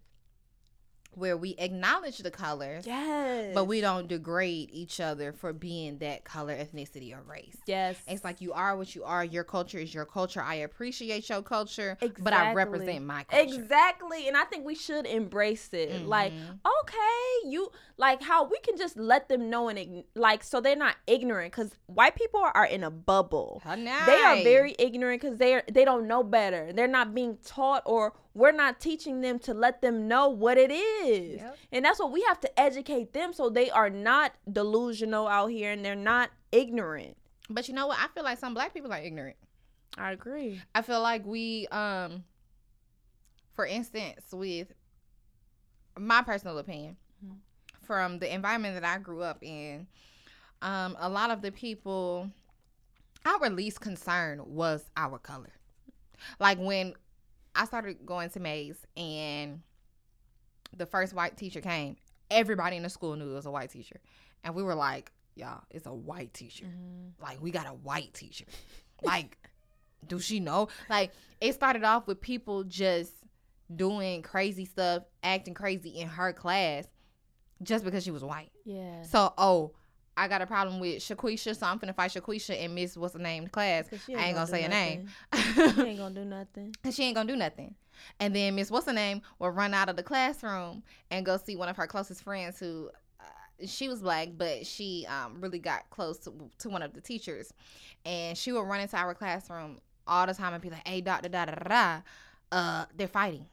where 1.12 1.36
we 1.36 1.56
acknowledge 1.58 2.20
the 2.20 2.32
colors, 2.32 2.86
Yes. 2.88 3.54
but 3.54 3.66
we 3.66 3.82
don't 3.82 4.08
degrade 4.08 4.70
each 4.72 5.00
other 5.00 5.34
for 5.34 5.52
being 5.54 5.98
that 6.00 6.24
color, 6.24 6.56
ethnicity, 6.56 7.14
or 7.14 7.22
race. 7.24 7.58
Yes. 7.66 7.98
It's 8.08 8.24
like 8.24 8.42
you 8.42 8.54
are 8.54 8.78
what 8.78 8.96
you 8.96 9.04
are. 9.04 9.24
Your 9.26 9.44
culture 9.44 9.80
is 9.80 9.94
your 9.94 10.06
culture. 10.06 10.42
I 10.42 10.56
appreciate 10.56 11.28
your 11.30 11.42
culture, 11.42 11.98
but 12.20 12.34
I 12.34 12.54
represent 12.54 13.06
my 13.06 13.24
culture. 13.24 13.44
Exactly. 13.44 14.28
And 14.28 14.38
I 14.38 14.44
think 14.46 14.66
we 14.66 14.76
should 14.76 15.06
embrace 15.06 15.70
it. 15.74 16.06
Like, 16.06 16.32
Mhm. 16.32 16.60
okay, 16.82 17.50
you 17.50 17.72
like 17.98 18.22
how 18.22 18.46
we 18.46 18.58
can 18.60 18.78
just 18.78 18.96
let 18.98 19.28
them 19.28 19.50
know 19.50 19.68
and 19.68 20.04
like 20.16 20.42
so 20.44 20.62
they're 20.62 20.76
not 20.76 20.96
ignorant 21.06 21.52
cuz 21.52 21.72
white 21.88 22.16
people 22.16 22.40
are 22.54 22.66
in 22.66 22.84
a 22.84 22.90
bubble. 22.92 23.62
How 23.64 23.76
They 23.76 24.22
are 24.22 24.42
very 24.44 24.76
ignorant 24.80 25.22
cuz 25.22 25.38
they 25.38 25.56
are 25.56 25.64
they 25.70 25.84
don't 25.84 26.08
know 26.08 26.24
better. 26.24 26.72
They're 26.72 26.88
not 26.88 27.14
being 27.14 27.38
taught 27.44 27.84
or 27.86 28.14
we're 28.34 28.52
not 28.52 28.80
teaching 28.80 29.22
them 29.22 29.40
to 29.40 29.54
let 29.54 29.82
them 29.82 30.08
know 30.08 30.30
what 30.30 30.58
it 30.58 30.72
is. 30.72 31.38
Yep. 31.42 31.58
And 31.72 31.86
that's 31.86 32.00
what 32.00 32.12
we 32.12 32.22
have 32.24 32.40
to 32.42 32.60
educate 32.60 33.12
them 33.14 33.34
so 33.34 33.50
they 33.50 33.70
are 33.72 33.90
not 33.90 34.34
delusional 34.52 35.28
out 35.28 35.48
here 35.48 35.72
and 35.72 35.84
they're 35.84 35.96
not 35.96 36.30
ignorant. 36.52 37.18
But 37.50 37.68
you 37.68 37.74
know 37.74 37.88
what? 37.88 37.98
I 38.00 38.08
feel 38.14 38.24
like 38.24 38.38
some 38.38 38.54
black 38.54 38.74
people 38.74 38.94
are 38.94 39.00
ignorant. 39.02 39.36
I 39.98 40.12
agree. 40.12 40.62
I 40.76 40.82
feel 40.84 41.02
like 41.02 41.26
we, 41.26 41.68
um, 41.68 42.24
for 43.56 43.66
instance, 43.66 44.26
with 44.32 44.72
my 45.98 46.22
personal 46.22 46.58
opinion, 46.60 46.96
Mhm. 47.26 47.38
from 47.82 48.20
the 48.20 48.32
environment 48.34 48.76
that 48.80 48.86
I 48.86 49.00
grew 49.00 49.22
up 49.22 49.40
in, 49.44 49.88
um, 50.62 50.96
a 51.00 51.10
lot 51.10 51.32
of 51.32 51.42
the 51.42 51.52
people, 51.52 52.30
our 53.26 53.50
least 53.50 53.82
concern 53.82 54.42
was 54.56 54.86
our 54.96 55.18
color. 55.18 55.52
Like 56.40 56.60
when 56.60 56.94
I 57.56 57.66
started 57.66 58.06
going 58.06 58.30
to 58.32 58.40
Mays 58.40 58.78
and 58.96 59.62
the 60.76 60.86
first 60.86 61.14
white 61.14 61.38
teacher 61.38 61.62
came, 61.62 61.98
everybody 62.30 62.78
in 62.78 62.84
the 62.84 62.90
school 62.90 63.16
knew 63.16 63.32
it 63.32 63.34
was 63.34 63.46
a 63.46 63.52
white 63.52 63.72
teacher. 63.72 64.00
And 64.44 64.56
we 64.56 64.64
were 64.64 64.76
like, 64.76 65.12
y'all, 65.36 65.64
it's 65.70 65.86
a 65.86 65.94
white 65.94 66.34
teacher. 66.34 66.66
Mm-hmm. 66.66 67.24
Like, 67.24 67.42
we 67.42 67.52
got 67.52 67.66
a 67.68 67.74
white 67.74 68.14
teacher. 68.14 68.46
like, 69.02 69.38
do 70.08 70.20
she 70.20 70.40
know? 70.40 70.70
Like, 70.90 71.12
it 71.42 71.54
started 71.54 71.84
off 71.84 72.08
with 72.08 72.22
people 72.22 72.64
just 72.64 73.14
doing 73.76 74.22
crazy 74.22 74.66
stuff, 74.66 75.04
acting 75.24 75.54
crazy 75.54 75.90
in 75.90 76.08
her 76.08 76.34
class 76.34 76.88
just 77.62 77.84
because 77.84 78.04
she 78.04 78.12
was 78.12 78.24
white. 78.24 78.52
Yeah. 78.66 79.04
So, 79.04 79.34
oh, 79.38 79.74
I 80.20 80.28
got 80.28 80.42
a 80.42 80.46
problem 80.46 80.82
with 80.82 80.98
Shaquisha, 81.02 81.56
so 81.56 81.66
I'm 81.66 81.80
finna 81.80 81.96
fight 81.96 82.12
Shaquisha 82.12 82.62
and 82.62 82.76
Miss 82.76 82.98
what's 82.98 83.14
the 83.14 83.20
name 83.20 83.48
class. 83.48 83.86
I 83.92 84.26
ain't 84.26 84.36
gonna 84.36 84.46
do 84.46 84.52
say 84.52 84.64
her 84.64 84.70
name. 84.70 85.08
She 85.34 85.82
ain't 85.82 85.98
gonna 85.98 86.14
do 86.14 86.26
nothing. 86.26 86.76
and 86.84 86.94
she 86.94 87.04
ain't 87.04 87.16
gonna 87.16 87.32
do 87.32 87.38
nothing. 87.38 87.74
And 88.20 88.36
then 88.36 88.56
Miss 88.56 88.70
what's 88.70 88.86
her 88.86 88.94
name 88.94 89.22
will 89.40 89.52
run 89.52 89.74
out 89.74 89.88
of 89.88 89.96
the 89.96 90.04
classroom 90.04 90.84
and 91.10 91.26
go 91.26 91.38
see 91.38 91.56
one 91.56 91.70
of 91.70 91.78
her 91.78 91.88
closest 91.88 92.22
friends 92.22 92.60
who 92.60 92.90
uh, 93.22 93.24
she 93.66 93.88
was 93.88 94.02
black, 94.02 94.30
but 94.38 94.66
she 94.68 95.08
um, 95.08 95.40
really 95.40 95.60
got 95.60 95.90
close 95.90 96.18
to, 96.20 96.34
to 96.58 96.70
one 96.70 96.82
of 96.82 96.94
the 96.94 97.00
teachers, 97.00 97.54
and 98.06 98.38
she 98.38 98.52
would 98.52 98.64
run 98.64 98.82
into 98.82 98.98
our 98.98 99.14
classroom 99.14 99.80
all 100.06 100.28
the 100.28 100.34
time 100.34 100.54
and 100.54 100.62
be 100.62 100.70
like, 100.70 100.86
"Hey, 100.86 101.00
doctor, 101.00 101.30
da 101.30 101.46
da 101.46 101.56
da 101.56 101.70
da, 101.70 102.02
uh, 102.52 102.86
they're 102.94 103.08
fighting." 103.08 103.46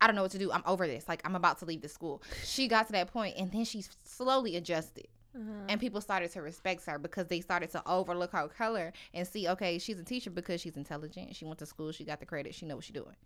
I 0.00 0.06
don't 0.06 0.14
know 0.16 0.22
what 0.22 0.32
to 0.32 0.38
do. 0.38 0.52
I'm 0.52 0.64
over 0.66 0.86
this. 0.86 1.08
Like 1.08 1.20
I'm 1.24 1.34
about 1.34 1.58
to 1.58 1.64
leave 1.64 1.80
the 1.80 1.88
school. 1.88 2.22
She 2.44 2.68
got 2.68 2.86
to 2.86 2.92
that 2.92 3.12
point, 3.12 3.36
and 3.36 3.50
then 3.50 3.64
she 3.64 3.84
slowly 4.04 4.54
adjusted 4.54 5.08
Uh-huh. 5.34 5.64
and 5.68 5.80
people 5.80 6.00
started 6.00 6.30
to 6.32 6.42
respect 6.42 6.84
her 6.86 6.98
because 6.98 7.26
they 7.28 7.40
started 7.40 7.70
to 7.70 7.82
overlook 7.88 8.32
her 8.32 8.48
color 8.48 8.92
and 9.14 9.26
see 9.26 9.48
okay 9.48 9.78
she's 9.78 9.98
a 9.98 10.04
teacher 10.04 10.30
because 10.30 10.60
she's 10.60 10.76
intelligent 10.76 11.34
she 11.34 11.44
went 11.46 11.58
to 11.58 11.66
school 11.66 11.90
she 11.92 12.04
got 12.04 12.20
the 12.20 12.26
credit 12.26 12.54
she 12.54 12.66
know 12.66 12.76
what 12.76 12.84
she's 12.84 12.92
doing 12.94 13.16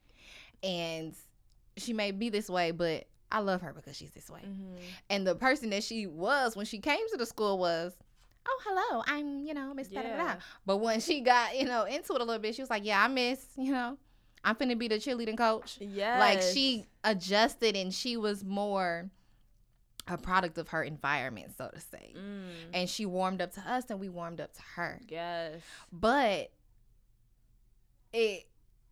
and 0.62 1.14
she 1.76 1.92
may 1.92 2.10
be 2.10 2.28
this 2.28 2.48
way 2.48 2.70
but 2.70 3.04
i 3.32 3.40
love 3.40 3.60
her 3.60 3.72
because 3.72 3.96
she's 3.96 4.10
this 4.12 4.30
way 4.30 4.40
Mhm. 4.44 4.78
and 5.10 5.26
the 5.26 5.34
person 5.34 5.70
that 5.70 5.82
she 5.82 6.06
was 6.06 6.56
when 6.56 6.64
she 6.66 6.78
came 6.78 7.08
to 7.10 7.16
the 7.16 7.26
school 7.26 7.58
was 7.58 7.92
oh 8.48 8.60
hello 8.64 9.02
i'm 9.08 9.44
you 9.44 9.52
know 9.52 9.74
miss 9.74 9.88
da 9.88 10.02
da 10.02 10.08
da 10.10 10.16
Yeah. 10.16 10.36
but 10.64 10.76
when 10.76 11.00
she 11.00 11.20
got 11.20 11.56
you 11.58 11.64
know 11.64 11.84
into 11.84 12.14
it 12.14 12.20
a 12.20 12.24
little 12.24 12.38
bit 12.40 12.54
she 12.54 12.62
was 12.62 12.70
like 12.70 12.84
yeah 12.84 13.02
i 13.02 13.08
miss 13.08 13.44
you 13.56 13.72
know 13.72 13.98
i'm 14.44 14.54
finna 14.54 14.78
be 14.78 14.86
the 14.86 14.94
cheerleading 14.96 15.36
coach 15.36 15.78
Yeah. 15.80 16.20
like 16.20 16.40
she 16.40 16.86
adjusted 17.02 17.74
and 17.76 17.92
she 17.92 18.16
was 18.16 18.44
more 18.44 19.10
a 20.08 20.16
product 20.16 20.58
of 20.58 20.68
her 20.68 20.82
environment 20.82 21.52
so 21.56 21.68
to 21.72 21.80
say. 21.80 22.14
Mm. 22.16 22.48
and 22.74 22.88
she 22.88 23.06
warmed 23.06 23.42
up 23.42 23.52
to 23.54 23.60
us 23.60 23.84
and 23.90 23.98
we 24.00 24.08
warmed 24.08 24.40
up 24.40 24.52
to 24.54 24.62
her. 24.76 25.00
Yes. 25.08 25.60
but 25.92 26.50
it 28.12 28.44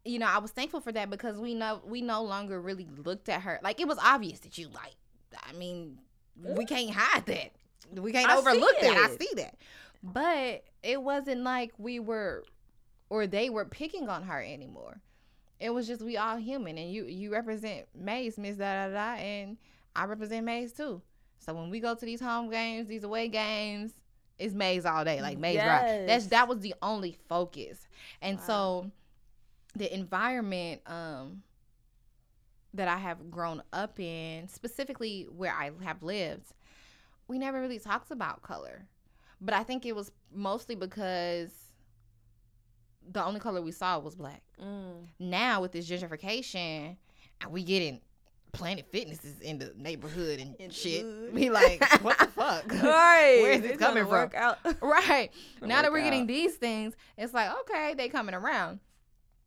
you 0.04 0.18
know 0.18 0.26
i 0.26 0.38
was 0.38 0.50
thankful 0.50 0.80
for 0.80 0.92
that 0.92 1.08
because 1.08 1.38
we 1.38 1.54
know 1.54 1.80
we 1.86 2.02
no 2.02 2.22
longer 2.22 2.60
really 2.60 2.88
looked 3.04 3.28
at 3.28 3.42
her. 3.42 3.60
Like 3.62 3.80
it 3.80 3.88
was 3.88 3.98
obvious 4.02 4.40
that 4.40 4.58
you 4.58 4.68
like 4.68 4.96
i 5.48 5.52
mean 5.52 5.98
we 6.36 6.64
can't 6.64 6.90
hide 6.90 7.26
that. 7.26 7.52
We 7.92 8.12
can't 8.12 8.28
I 8.28 8.36
overlook 8.36 8.74
that. 8.80 8.96
I 8.96 9.16
see 9.16 9.30
that. 9.36 9.56
But 10.02 10.64
it 10.82 11.00
wasn't 11.02 11.42
like 11.42 11.72
we 11.78 12.00
were 12.00 12.44
or 13.08 13.26
they 13.26 13.50
were 13.50 13.64
picking 13.64 14.08
on 14.08 14.24
her 14.24 14.42
anymore. 14.42 15.00
It 15.60 15.70
was 15.70 15.86
just 15.86 16.02
we 16.02 16.16
all 16.16 16.36
human 16.36 16.76
and 16.76 16.90
you 16.90 17.04
you 17.04 17.32
represent 17.32 17.86
Mays 17.94 18.38
miss 18.38 18.56
da 18.56 18.88
da 18.88 18.92
da 18.92 19.14
and 19.20 19.56
i 19.96 20.04
represent 20.04 20.44
Mays 20.44 20.72
too. 20.72 21.00
So 21.38 21.52
when 21.54 21.68
we 21.70 21.80
go 21.80 21.94
to 21.94 22.04
these 22.06 22.20
home 22.20 22.50
games 22.50 22.88
these 22.88 23.04
away 23.04 23.28
games 23.28 23.92
it's 24.38 24.54
Mays 24.54 24.84
all 24.84 25.04
day 25.04 25.20
like 25.22 25.38
Mays 25.38 25.64
right 25.64 26.06
that's 26.06 26.26
that 26.28 26.48
was 26.48 26.60
the 26.60 26.74
only 26.82 27.16
focus. 27.28 27.86
And 28.22 28.38
Wow. 28.38 28.44
so 28.44 28.90
the 29.76 29.92
environment 29.94 30.80
um 30.86 31.42
that 32.72 32.88
i 32.88 32.96
have 32.96 33.30
grown 33.30 33.62
up 33.72 34.00
in 34.00 34.48
specifically 34.48 35.28
where 35.30 35.52
i 35.52 35.70
have 35.84 36.02
lived 36.02 36.52
we 37.28 37.38
never 37.38 37.60
really 37.60 37.78
talked 37.78 38.10
about 38.10 38.42
color. 38.42 38.86
But 39.40 39.54
i 39.54 39.62
think 39.62 39.84
it 39.86 39.94
was 39.94 40.10
mostly 40.32 40.74
because 40.74 41.52
the 43.10 43.22
only 43.24 43.38
color 43.40 43.60
we 43.60 43.70
saw 43.72 43.98
was 43.98 44.14
black. 44.14 44.42
Mm. 44.60 45.08
now 45.18 45.60
with 45.60 45.72
this 45.72 45.88
gentrification 45.88 46.96
we 47.50 47.62
getting 47.62 48.00
planet 48.54 48.86
fitness 48.90 49.24
is 49.24 49.38
in 49.40 49.58
the 49.58 49.72
neighborhood 49.76 50.40
and 50.40 50.54
In 50.58 50.70
shit 50.70 51.02
hood. 51.02 51.34
we 51.34 51.50
like 51.50 51.82
what 52.02 52.18
the 52.18 52.26
fuck 52.28 52.64
Right. 52.72 53.38
Where 53.42 53.52
is 53.52 53.60
this 53.62 53.76
coming 53.78 54.06
from? 54.06 54.30
out. 54.34 54.58
right 54.80 55.30
now 55.62 55.82
that 55.82 55.90
we're 55.92 56.02
getting 56.02 56.26
these 56.26 56.54
things 56.56 56.94
it's 57.18 57.34
like 57.34 57.50
okay 57.60 57.94
they 57.96 58.08
coming 58.08 58.34
around 58.34 58.80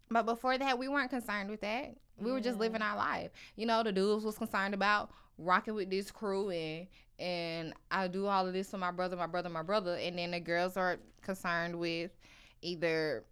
but 0.09 0.23
before 0.25 0.57
that 0.57 0.77
we 0.77 0.87
weren't 0.87 1.09
concerned 1.09 1.49
with 1.49 1.61
that 1.61 1.95
we 2.19 2.31
were 2.31 2.39
just 2.41 2.57
living 2.59 2.81
our 2.81 2.95
life 2.97 3.31
you 3.55 3.65
know 3.65 3.83
the 3.83 3.91
dudes 3.91 4.23
was 4.25 4.37
concerned 4.37 4.73
about 4.73 5.11
rocking 5.37 5.73
with 5.75 5.89
this 5.89 6.09
crew 6.11 6.49
and 6.49 6.87
and 7.19 7.73
i 7.91 8.07
do 8.07 8.25
all 8.25 8.47
of 8.47 8.53
this 8.53 8.69
for 8.71 8.77
my 8.77 8.91
brother 8.91 9.15
my 9.15 9.27
brother 9.27 9.49
my 9.49 9.61
brother 9.63 9.95
and 9.95 10.17
then 10.17 10.31
the 10.31 10.39
girls 10.39 10.77
are 10.77 10.97
concerned 11.21 11.75
with 11.77 12.11
either 12.61 13.23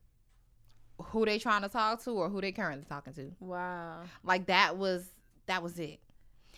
who 1.01 1.25
they 1.25 1.37
trying 1.39 1.61
to 1.61 1.67
talk 1.69 2.01
to 2.03 2.11
or 2.11 2.29
who 2.29 2.39
they 2.41 2.51
currently 2.51 2.85
talking 2.87 3.13
to 3.13 3.31
Wow. 3.39 4.03
like 4.23 4.45
that 4.47 4.77
was 4.77 5.03
that 5.47 5.63
was 5.63 5.79
it. 5.79 5.99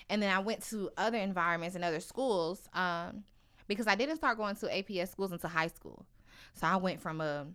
And 0.10 0.21
then 0.21 0.34
i 0.34 0.39
went 0.39 0.63
to 0.69 0.89
other 0.97 1.17
environments 1.17 1.76
and 1.76 1.84
other 1.84 2.00
schools 2.00 2.67
um 2.73 3.23
because 3.67 3.88
i 3.88 3.95
didn't 3.95 4.17
start 4.17 4.38
going 4.38 4.56
to 4.56 4.67
aps 4.67 5.10
schools 5.10 5.32
until 5.32 5.50
high 5.50 5.67
school. 5.67 6.06
So 6.54 6.67
i 6.67 6.76
went 6.76 7.02
from 7.02 7.21
a 7.21 7.47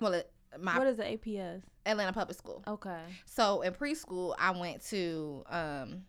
well 0.00 0.14
it, 0.14 0.30
my 0.58 0.78
what 0.78 0.86
is 0.86 0.96
the 0.96 1.04
APS? 1.04 1.62
atlanta 1.84 2.12
public 2.12 2.36
school. 2.36 2.62
Okay. 2.66 3.00
so 3.24 3.60
in 3.62 3.72
preschool 3.72 4.34
i 4.38 4.50
went 4.50 4.84
to 4.86 5.44
um 5.48 6.02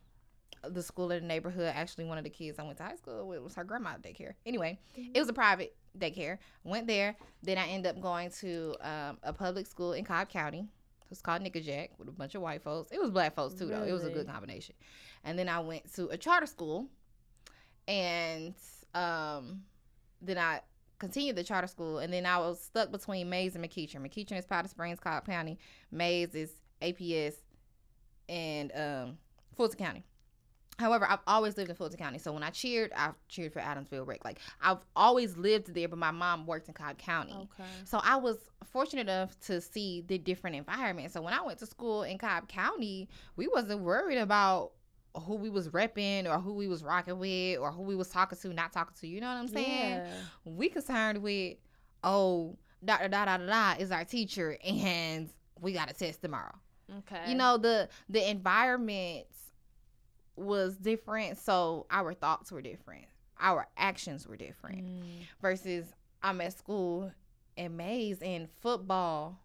the 0.64 0.82
school 0.82 1.12
in 1.12 1.22
the 1.22 1.28
neighborhood. 1.28 1.72
Actually 1.76 2.06
one 2.06 2.18
of 2.18 2.24
the 2.24 2.30
kids 2.30 2.58
i 2.60 2.64
went 2.64 2.78
to 2.78 2.84
high 2.84 2.96
school 2.96 3.28
with 3.28 3.42
was 3.42 3.56
her 3.56 3.64
grandma 3.64 3.92
daycare. 4.02 4.34
Anyway 4.46 4.80
it 4.96 5.20
was 5.20 5.30
a 5.30 5.34
private 5.34 5.76
daycare. 5.98 6.38
Went 6.64 6.88
there. 6.88 7.16
Then 7.44 7.58
i 7.58 7.68
ended 7.68 7.96
up 7.96 8.02
going 8.02 8.32
to 8.42 8.76
um, 8.82 9.18
a 9.24 9.34
public 9.34 9.68
school 9.68 9.94
in 9.94 10.04
cobb 10.06 10.30
county 10.30 10.68
it 11.08 11.12
was 11.12 11.22
called 11.22 11.42
Nickajack 11.42 11.92
with 11.98 12.10
a 12.10 12.12
bunch 12.12 12.36
of 12.36 12.42
white 12.42 12.62
folks. 12.62 12.92
It 12.92 13.00
was 13.00 13.12
black 13.12 13.34
folks 13.34 13.54
too, 13.56 13.68
though. 13.68 13.84
It 13.84 13.94
was 13.94 14.04
a 14.04 14.10
good 14.10 14.28
combination. 14.28 14.76
And 15.24 15.40
then 15.40 15.48
I 15.48 15.62
went 15.62 15.94
to 15.94 16.10
a 16.10 16.18
charter 16.18 16.46
school, 16.46 16.88
and 17.88 18.54
um, 18.94 19.62
then 20.22 20.38
I 20.38 20.60
continued 21.00 21.38
the 21.38 21.46
charter 21.46 21.68
school, 21.68 22.00
and 22.00 22.12
then 22.12 22.26
I 22.26 22.40
was 22.40 22.62
stuck 22.62 22.92
between 22.92 23.30
Mays 23.30 23.56
and 23.56 23.64
McEachern. 23.64 24.02
McEachern 24.02 24.38
is 24.38 24.46
Powder 24.46 24.68
Springs, 24.68 25.00
Cobb 25.00 25.26
County. 25.26 25.58
Mays 25.92 26.36
is 26.36 26.52
APS, 26.82 27.36
and 28.28 28.72
um, 28.76 29.18
Fulton 29.56 29.78
County. 29.78 30.04
However, 30.80 31.08
I've 31.10 31.22
always 31.26 31.58
lived 31.58 31.70
in 31.70 31.76
Fulton 31.76 31.98
County. 31.98 32.20
So 32.20 32.32
when 32.32 32.44
I 32.44 32.52
cheered, 32.52 32.92
I 32.96 33.10
cheered 33.30 33.52
for 33.52 33.60
Adamsville 33.60 34.06
Rec. 34.06 34.24
Like 34.24 34.40
I've 34.62 34.78
always 34.96 35.36
lived 35.36 35.74
there, 35.74 35.88
but 35.88 35.98
my 35.98 36.12
mom 36.12 36.46
worked 36.46 36.68
in 36.68 36.76
Cobb 36.76 37.00
County. 37.00 37.34
Okay. 37.34 37.70
So 37.86 38.00
I 38.04 38.16
was 38.18 38.38
fortunate 38.72 39.08
enough 39.10 39.40
to 39.42 39.60
see 39.60 40.04
the 40.08 40.20
different 40.20 40.56
environments. 40.56 41.14
So 41.14 41.22
when 41.22 41.34
I 41.34 41.42
went 41.42 41.58
to 41.60 41.66
school 41.66 42.04
in 42.04 42.20
Cobb 42.20 42.48
County, 42.48 43.10
we 43.36 43.48
wasn't 43.48 43.82
worried 43.82 44.20
about 44.20 44.74
who 45.16 45.36
we 45.36 45.50
was 45.50 45.70
repping 45.70 46.28
or 46.28 46.40
who 46.40 46.54
we 46.54 46.68
was 46.68 46.84
rocking 46.84 47.18
with 47.18 47.58
or 47.58 47.72
who 47.72 47.82
we 47.82 47.96
was 47.96 48.10
talking 48.10 48.38
to, 48.38 48.54
not 48.54 48.72
talking 48.72 48.96
to. 49.02 49.08
You 49.08 49.20
know 49.20 49.28
what 49.28 49.38
I'm 49.38 49.48
saying? 49.48 49.96
Yeah. 49.96 50.12
We 50.46 50.70
concerned 50.70 51.24
with, 51.24 51.58
oh, 52.04 52.56
da 52.86 52.98
da 53.00 53.08
da 53.08 53.26
da 53.26 53.38
da 53.38 53.74
is 53.80 53.92
our 53.92 54.06
teacher 54.06 54.58
and 54.64 55.30
we 55.60 55.74
got 55.74 55.90
a 55.90 55.94
test 55.94 56.22
tomorrow. 56.22 56.54
Okay. 57.00 57.32
You 57.32 57.36
know, 57.36 57.58
the 57.58 57.90
the 58.10 58.30
environment 58.30 59.26
was 60.38 60.76
different, 60.78 61.38
so 61.38 61.86
our 61.90 62.14
thoughts 62.14 62.52
were 62.52 62.62
different. 62.62 63.06
Our 63.40 63.68
actions 63.78 64.28
were 64.28 64.38
different 64.38 64.86
Mm. 64.86 65.28
versus 65.42 65.86
I'm 66.24 66.42
at 66.42 66.58
school 66.58 67.12
and 67.58 67.78
Mays 67.78 68.22
and 68.22 68.50
football 68.62 69.40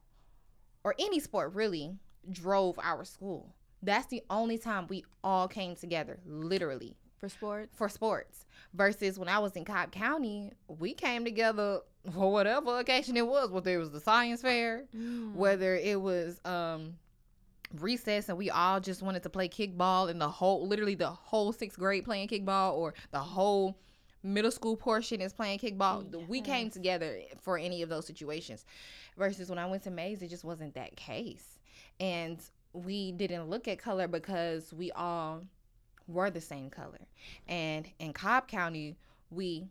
or 0.84 0.94
any 0.98 1.20
sport 1.20 1.54
really 1.54 1.98
drove 2.30 2.78
our 2.82 3.04
school. 3.04 3.54
That's 3.82 4.06
the 4.06 4.22
only 4.30 4.58
time 4.58 4.86
we 4.88 5.04
all 5.24 5.48
came 5.48 5.74
together, 5.76 6.20
literally, 6.24 6.96
for 7.18 7.28
sports. 7.28 7.76
for 7.76 7.88
sports. 7.88 8.46
Versus 8.74 9.18
when 9.18 9.28
I 9.28 9.38
was 9.38 9.52
in 9.56 9.64
Cobb 9.64 9.92
County, 9.92 10.52
we 10.68 10.94
came 10.94 11.24
together 11.24 11.80
for 12.12 12.32
whatever 12.32 12.78
occasion 12.78 13.16
it 13.16 13.26
was, 13.26 13.50
whether 13.50 13.74
it 13.74 13.78
was 13.78 13.90
the 13.90 14.00
science 14.00 14.42
fair, 14.42 14.86
Mm. 14.94 15.34
whether 15.34 15.74
it 15.76 16.00
was 16.00 16.40
um 16.44 16.96
recess 17.80 18.28
and 18.28 18.36
we 18.38 18.50
all 18.50 18.80
just 18.80 19.02
wanted 19.02 19.22
to 19.22 19.30
play 19.30 19.48
kickball 19.48 20.10
and 20.10 20.20
the 20.20 20.28
whole 20.28 20.66
literally 20.66 20.94
the 20.94 21.08
whole 21.10 21.52
sixth 21.52 21.78
grade 21.78 22.04
playing 22.04 22.28
kickball 22.28 22.74
or 22.74 22.94
the 23.10 23.18
whole 23.18 23.78
middle 24.22 24.50
school 24.50 24.76
portion 24.76 25.20
is 25.20 25.32
playing 25.32 25.58
kickball 25.58 26.26
we 26.28 26.40
came 26.40 26.70
together 26.70 27.18
for 27.40 27.58
any 27.58 27.82
of 27.82 27.88
those 27.88 28.06
situations 28.06 28.64
versus 29.16 29.48
when 29.48 29.58
i 29.58 29.66
went 29.66 29.82
to 29.82 29.90
mays 29.90 30.22
it 30.22 30.28
just 30.28 30.44
wasn't 30.44 30.72
that 30.74 30.94
case 30.96 31.58
and 31.98 32.38
we 32.72 33.12
didn't 33.12 33.48
look 33.48 33.68
at 33.68 33.78
color 33.78 34.08
because 34.08 34.72
we 34.72 34.90
all 34.92 35.42
were 36.08 36.30
the 36.30 36.40
same 36.40 36.70
color. 36.70 36.98
And 37.46 37.88
in 37.98 38.12
Cobb 38.12 38.48
County, 38.48 38.96
we 39.30 39.66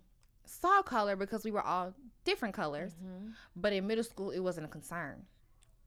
saw 0.46 0.82
color 0.82 1.16
because 1.16 1.44
we 1.44 1.52
were 1.52 1.62
all 1.62 1.94
different 2.24 2.54
colors. 2.54 2.94
Mhm. 3.04 3.34
But 3.56 3.74
in 3.74 3.88
middle 3.88 4.04
school, 4.04 4.32
it 4.32 4.40
wasn't 4.40 4.66
a 4.66 4.70
concern 4.70 5.26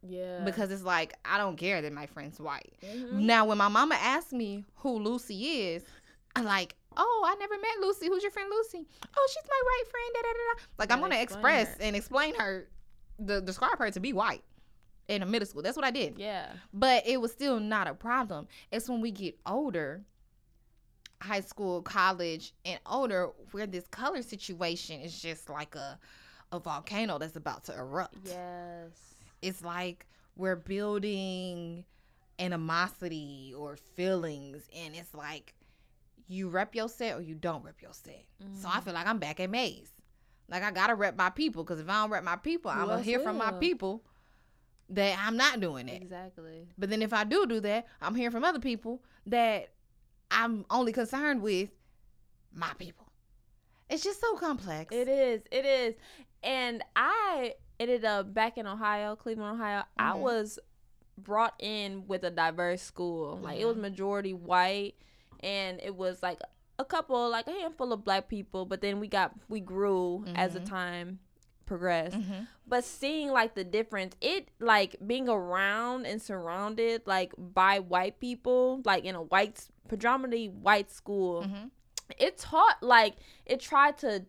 Yeah. 0.07 0.41
because 0.45 0.71
it's 0.71 0.83
like 0.83 1.15
I 1.25 1.39
don't 1.39 1.57
care 1.57 1.81
that 1.83 1.93
my 1.93 2.07
friend's 2.07 2.39
white. 2.41 2.75
Mhm. 2.83 3.13
Now, 3.13 3.47
when 3.47 3.59
my 3.59 3.69
mama 3.69 3.97
asked 4.01 4.33
me 4.33 4.65
who 4.77 4.99
Lucy 4.99 5.61
is, 5.73 5.85
I'm 6.37 6.45
like, 6.45 6.75
oh, 6.97 7.25
I 7.27 7.35
never 7.37 7.55
met 7.57 7.79
Lucy. 7.81 8.07
Who's 8.07 8.23
your 8.23 8.33
friend 8.33 8.49
Lucy? 8.51 8.87
Oh, 9.17 9.29
she's 9.33 9.49
my 9.49 9.63
white 9.65 9.91
friend. 9.91 10.15
Da, 10.15 10.21
da, 10.23 10.33
da. 10.33 10.63
Like 10.79 10.91
I'm 10.93 10.99
Gotta 11.01 11.11
gonna 11.13 11.23
express 11.23 11.69
her. 11.69 11.77
and 11.81 11.97
explain 11.97 12.35
her, 12.37 12.69
the 13.19 13.41
describe 13.41 13.79
her 13.79 13.91
to 13.91 14.01
be 14.01 14.13
white 14.13 14.43
in 15.09 15.23
a 15.23 15.27
middle 15.27 15.47
school. 15.47 15.63
That's 15.63 15.77
what 15.77 15.85
I 15.85 15.91
did. 15.91 16.19
yeah. 16.19 16.53
But 16.73 17.07
it 17.07 17.21
was 17.21 17.33
still 17.33 17.61
not 17.61 17.87
a 17.87 17.95
problem. 17.95 18.49
It's 18.73 18.89
when 18.89 19.01
we 19.01 19.11
get 19.11 19.39
older, 19.47 20.03
high 21.21 21.41
school, 21.41 21.83
college, 21.83 22.53
and 22.65 22.79
older, 22.87 23.31
where 23.53 23.67
this 23.67 23.87
color 23.89 24.23
situation 24.23 25.01
is 25.01 25.21
just 25.21 25.49
like 25.49 25.75
a 25.75 25.99
a 26.53 26.61
volcano 26.61 27.19
that's 27.19 27.35
about 27.37 27.65
to 27.65 27.75
erupt 27.75 28.17
Yes. 28.27 29.14
It's 29.45 29.63
like 29.63 30.07
we're 30.37 30.57
building 30.57 31.85
animosity 32.59 33.53
or 33.57 33.77
feelings 33.77 34.69
and 34.77 34.95
it's 34.97 35.15
like 35.15 35.55
you 36.27 36.49
rep 36.49 36.75
your 36.75 36.89
set 36.89 37.17
or 37.17 37.21
you 37.21 37.35
don't 37.35 37.65
rep 37.65 37.81
your 37.83 37.93
set 37.93 38.25
so 38.61 38.67
Mm-hmm. 38.69 38.79
i 38.79 38.81
feel 38.81 38.95
like 38.95 39.07
i'm 39.07 39.19
back 39.19 39.39
at 39.39 39.51
Mays 39.51 39.93
like 40.49 40.63
i 40.65 40.71
gotta 40.73 40.95
rep 40.95 41.17
my 41.17 41.31
people 41.31 41.63
because 41.63 41.79
if 41.79 41.89
i 41.89 42.01
don't 42.03 42.11
rep 42.11 42.25
my 42.25 42.37
people 42.37 42.71
i'm 42.71 42.89
gonna 42.89 43.03
hear 43.03 43.21
from 43.21 43.37
my 43.39 43.53
people 43.53 44.03
that 44.91 45.17
i'm 45.25 45.37
not 45.37 45.61
doing 45.61 45.89
it 45.89 46.03
Exactly. 46.03 46.67
but 46.77 46.91
then 46.91 47.03
if 47.03 47.13
i 47.13 47.23
do 47.25 47.47
do 47.47 47.61
that 47.61 47.87
i'm 48.03 48.15
hearing 48.17 48.33
from 48.33 48.43
other 48.45 48.59
people 48.59 49.03
that 49.27 49.69
i'm 50.31 50.65
only 50.71 50.93
concerned 50.93 51.41
with 51.43 51.69
my 52.53 52.71
people 52.79 53.07
it's 53.91 54.03
just 54.03 54.21
so 54.21 54.35
complex 54.37 54.93
It 54.95 55.09
is. 55.09 55.43
It 55.53 55.65
is. 55.67 55.95
And 56.43 56.83
I 56.97 57.55
ended 57.81 58.05
up 58.05 58.33
back 58.33 58.57
in 58.59 58.67
Ohio, 58.67 59.17
Cleveland, 59.17 59.61
Ohio. 59.61 59.85
I 59.99 60.13
Mhm. 60.13 60.21
was 60.21 60.59
brought 61.17 61.55
in 61.59 62.07
with 62.07 62.25
a 62.25 62.31
diverse 62.31 62.83
school. 62.83 63.39
Like 63.43 63.59
it 63.61 63.65
was 63.67 63.77
Mhm. 63.77 63.81
majority 63.83 64.33
white 64.35 64.95
and 65.41 65.81
it 65.83 65.95
was 65.95 66.23
like 66.23 66.41
a 66.79 66.85
couple 66.85 67.29
like 67.31 67.47
a 67.47 67.53
handful 67.53 67.93
of 67.93 68.05
black 68.05 68.29
people, 68.29 68.65
but 68.67 68.81
then 68.81 68.99
we 69.01 69.07
got 69.09 69.33
we 69.49 69.61
grew 69.61 70.25
as 70.35 70.55
the 70.55 70.61
Mhm. 70.61 70.67
time 70.69 71.19
progressed. 71.67 72.17
Mhm. 72.17 72.47
But 72.67 72.85
seeing 72.85 73.31
like 73.31 73.55
the 73.55 73.65
difference, 73.65 74.17
it 74.21 74.49
like 74.59 74.97
being 75.07 75.29
around 75.29 76.05
and 76.07 76.21
surrounded 76.21 77.07
like 77.07 77.33
by 77.39 77.79
white 77.79 78.19
people, 78.21 78.83
like 78.85 79.05
in 79.05 79.15
a 79.15 79.23
white 79.23 79.69
predominantly 79.89 80.49
white 80.49 80.91
school 80.91 81.47
it 82.19 82.37
taught 82.37 82.83
like 82.83 83.17
it 83.47 83.61
tried 83.61 83.97
to 83.99 84.25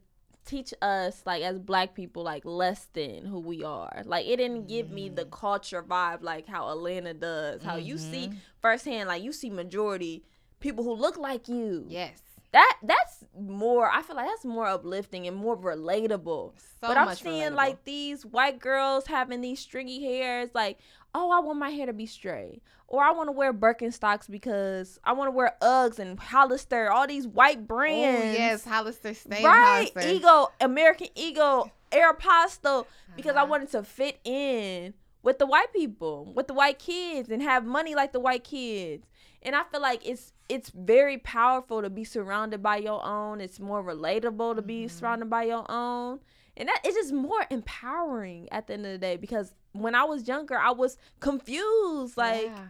teach 0.45 0.73
us 0.81 1.23
like 1.25 1.41
as 1.43 1.58
black 1.60 1.95
people 1.95 2.23
like 2.23 2.45
less 2.45 2.86
than 2.93 3.25
who 3.25 3.39
we 3.39 3.63
are. 3.63 4.03
Like 4.05 4.27
it 4.27 4.38
didn't 4.38 4.67
give 4.67 4.91
me 4.91 5.10
the 5.10 5.25
culture 5.25 5.81
vibe 5.84 6.21
like 6.21 6.47
how 6.47 6.69
atlanta 6.69 7.13
does 7.13 7.63
how 7.63 7.77
you 7.77 7.97
see 7.97 8.27
Mhm. 8.29 8.36
firsthand 8.62 9.08
like 9.10 9.23
you 9.23 9.34
see 9.34 9.49
majority 9.49 10.23
people 10.60 10.84
who 10.84 10.93
look 10.93 11.17
like 11.17 11.47
you. 11.47 11.86
Yes 11.89 12.21
that 12.55 12.77
that's 12.83 13.23
more 13.37 13.89
i 13.91 14.01
feel 14.01 14.15
like 14.15 14.27
that's 14.27 14.45
more 14.45 14.65
uplifting 14.65 15.27
and 15.27 15.35
more 15.35 15.57
relatable 15.57 16.53
so 16.57 16.87
but 16.87 16.97
i'm 16.97 17.13
seeing 17.15 17.51
relatable. 17.51 17.55
like 17.55 17.83
these 17.83 18.25
white 18.25 18.59
girls 18.59 19.07
having 19.07 19.41
these 19.41 19.59
stringy 19.59 20.01
hairs 20.03 20.49
like 20.53 20.77
oh 21.13 21.31
i 21.31 21.39
want 21.39 21.59
my 21.59 21.69
hair 21.69 21.85
to 21.85 21.93
be 21.93 22.05
straight 22.05 22.61
or 22.87 23.03
i 23.03 23.11
want 23.11 23.27
to 23.27 23.31
wear 23.33 23.53
birkenstocks 23.53 24.29
because 24.29 24.99
i 25.03 25.11
want 25.11 25.27
to 25.27 25.31
wear 25.31 25.55
uggs 25.61 25.99
and 25.99 26.17
hollister 26.19 26.89
all 26.89 27.05
these 27.05 27.27
white 27.27 27.59
Oh 27.59 27.65
brands 27.67 28.33
yes, 28.33 28.63
Hollister 28.65 29.13
stay 29.13 29.43
right 29.43 29.89
Hollister. 29.93 30.01
ego 30.09 30.47
American 30.61 31.07
Eagle 31.15 31.71
aeropostale 31.91 32.87
because 33.17 33.35
i 33.35 33.39
Uh-huh. 33.41 33.47
wanted 33.49 33.69
to 33.71 33.83
fit 33.83 34.19
in 34.23 34.93
with 35.23 35.39
the 35.39 35.45
white 35.45 35.73
people 35.73 36.31
with 36.33 36.47
the 36.47 36.53
white 36.53 36.79
kids 36.79 37.29
and 37.29 37.41
have 37.41 37.65
money 37.65 37.95
like 37.95 38.13
the 38.13 38.19
white 38.19 38.43
kids 38.43 39.05
and 39.41 39.55
i 39.55 39.63
feel 39.71 39.81
like 39.81 40.01
it's 40.07 40.31
it's 40.47 40.69
very 40.69 41.17
powerful 41.17 41.81
to 41.81 41.89
be 41.89 42.03
surrounded 42.03 42.62
by 42.62 42.77
your 42.77 43.03
own 43.03 43.41
it's 43.41 43.60
more 43.60 43.84
relatable 43.84 44.55
to 44.55 44.62
be 44.62 44.86
Mhm. 44.86 44.91
surrounded 44.91 45.29
by 45.29 45.43
your 45.43 45.65
own 45.69 46.19
and 46.58 46.69
that 46.69 46.79
it's 46.84 46.95
just 46.95 47.12
more 47.13 47.45
empowering 47.49 48.47
at 48.51 48.67
the 48.67 48.73
end 48.73 48.86
of 48.86 48.91
the 48.91 48.97
day 48.97 49.17
because 49.17 49.55
when 49.73 49.95
i 49.95 50.03
was 50.03 50.27
younger 50.27 50.58
i 50.58 50.71
was 50.71 50.97
confused 51.19 52.15
like 52.17 52.45
Yeah. 52.45 52.67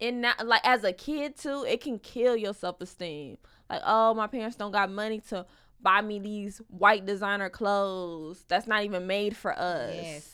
and 0.00 0.20
now 0.22 0.34
like 0.44 0.60
as 0.64 0.84
a 0.84 0.92
kid 0.92 1.36
too 1.36 1.64
it 1.66 1.80
can 1.80 1.98
kill 1.98 2.36
your 2.36 2.52
self-esteem 2.54 3.38
like 3.70 3.80
oh 3.84 4.14
my 4.14 4.26
parents 4.26 4.56
don't 4.56 4.72
got 4.72 4.90
money 4.90 5.20
to 5.20 5.46
buy 5.80 6.00
me 6.00 6.18
these 6.18 6.58
white 6.68 7.04
designer 7.06 7.48
clothes 7.50 8.44
that's 8.48 8.66
not 8.66 8.84
even 8.84 9.06
made 9.06 9.36
for 9.36 9.52
us 9.58 9.94
Yes. 9.96 10.33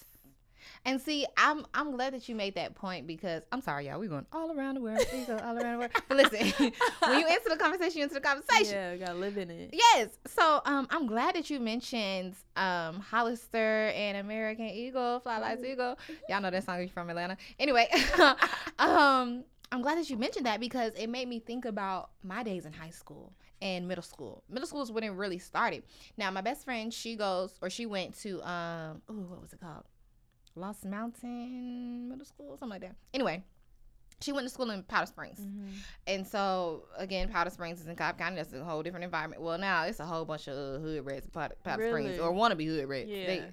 And 0.84 1.00
see, 1.00 1.26
I'm 1.36 1.66
I'm 1.74 1.90
glad 1.90 2.14
that 2.14 2.28
you 2.28 2.34
made 2.34 2.54
that 2.54 2.74
point 2.74 3.06
because 3.06 3.42
I'm 3.52 3.60
sorry, 3.60 3.86
y'all. 3.86 4.00
We're 4.00 4.08
going 4.08 4.26
all 4.32 4.50
around 4.56 4.76
the 4.76 4.80
world. 4.80 5.00
We 5.12 5.24
go 5.24 5.36
all 5.36 5.58
around 5.58 5.72
the 5.74 5.78
world. 5.78 5.90
But 6.08 6.16
listen, 6.16 6.38
when 7.00 7.20
you 7.20 7.26
enter 7.28 7.50
the 7.50 7.56
conversation, 7.58 7.98
you 7.98 8.04
answer 8.04 8.14
the 8.14 8.20
conversation. 8.20 8.72
yeah 8.72 8.96
gotta 8.96 9.18
live 9.18 9.36
in 9.36 9.50
it 9.50 9.70
Yes. 9.72 10.08
So 10.26 10.62
um, 10.64 10.86
I'm 10.90 11.06
glad 11.06 11.34
that 11.34 11.50
you 11.50 11.60
mentioned 11.60 12.34
um, 12.56 13.00
Hollister 13.00 13.92
and 13.94 14.16
American 14.16 14.66
Eagle, 14.66 15.20
Fly 15.20 15.38
Lights 15.38 15.64
Eagle. 15.64 15.98
Y'all 16.28 16.40
know 16.40 16.50
that 16.50 16.64
song 16.64 16.80
is 16.80 16.90
from 16.90 17.10
Atlanta. 17.10 17.36
Anyway, 17.58 17.88
um, 18.78 19.44
I'm 19.72 19.82
glad 19.82 19.98
that 19.98 20.08
you 20.08 20.16
mentioned 20.16 20.46
that 20.46 20.60
because 20.60 20.92
it 20.94 21.08
made 21.08 21.28
me 21.28 21.38
think 21.40 21.64
about 21.64 22.10
my 22.24 22.42
days 22.42 22.64
in 22.64 22.72
high 22.72 22.90
school 22.90 23.32
and 23.62 23.86
middle 23.86 24.02
school. 24.02 24.42
Middle 24.48 24.66
school 24.66 24.82
is 24.82 24.90
when 24.90 25.04
it 25.04 25.10
really 25.10 25.38
started. 25.38 25.82
Now, 26.16 26.30
my 26.30 26.40
best 26.40 26.64
friend, 26.64 26.92
she 26.92 27.16
goes 27.16 27.54
or 27.60 27.70
she 27.70 27.86
went 27.86 28.18
to 28.22 28.42
um, 28.42 29.02
ooh, 29.10 29.26
what 29.28 29.40
was 29.42 29.52
it 29.52 29.60
called? 29.60 29.84
Lost 30.54 30.84
Mountain 30.84 32.08
Middle 32.08 32.24
School, 32.24 32.56
something 32.56 32.70
like 32.70 32.80
that. 32.82 32.96
Anyway, 33.14 33.44
she 34.20 34.32
went 34.32 34.46
to 34.46 34.52
school 34.52 34.70
in 34.70 34.82
Powder 34.82 35.06
Springs. 35.06 35.40
And 36.06 36.26
so 36.26 36.84
again, 36.96 37.28
Powder 37.28 37.50
Springs 37.50 37.80
is 37.80 37.86
in 37.86 37.96
Cobb 37.96 38.18
County. 38.18 38.36
That's 38.36 38.52
a 38.52 38.64
whole 38.64 38.82
different 38.82 39.04
environment. 39.04 39.42
Well, 39.42 39.58
now 39.58 39.84
it's 39.84 40.00
a 40.00 40.04
whole 40.04 40.24
bunch 40.24 40.48
of 40.48 40.56
uh, 40.56 40.78
hood 40.78 41.06
rats 41.06 41.24
in 41.24 41.30
Powder, 41.30 41.54
Powder 41.64 41.88
Springs 41.88 42.10
Really? 42.10 42.20
or 42.20 42.32
wannabe 42.32 42.66
hood 42.66 42.88
rats. 42.88 43.08
Yeah. 43.08 43.26
They, 43.26 43.44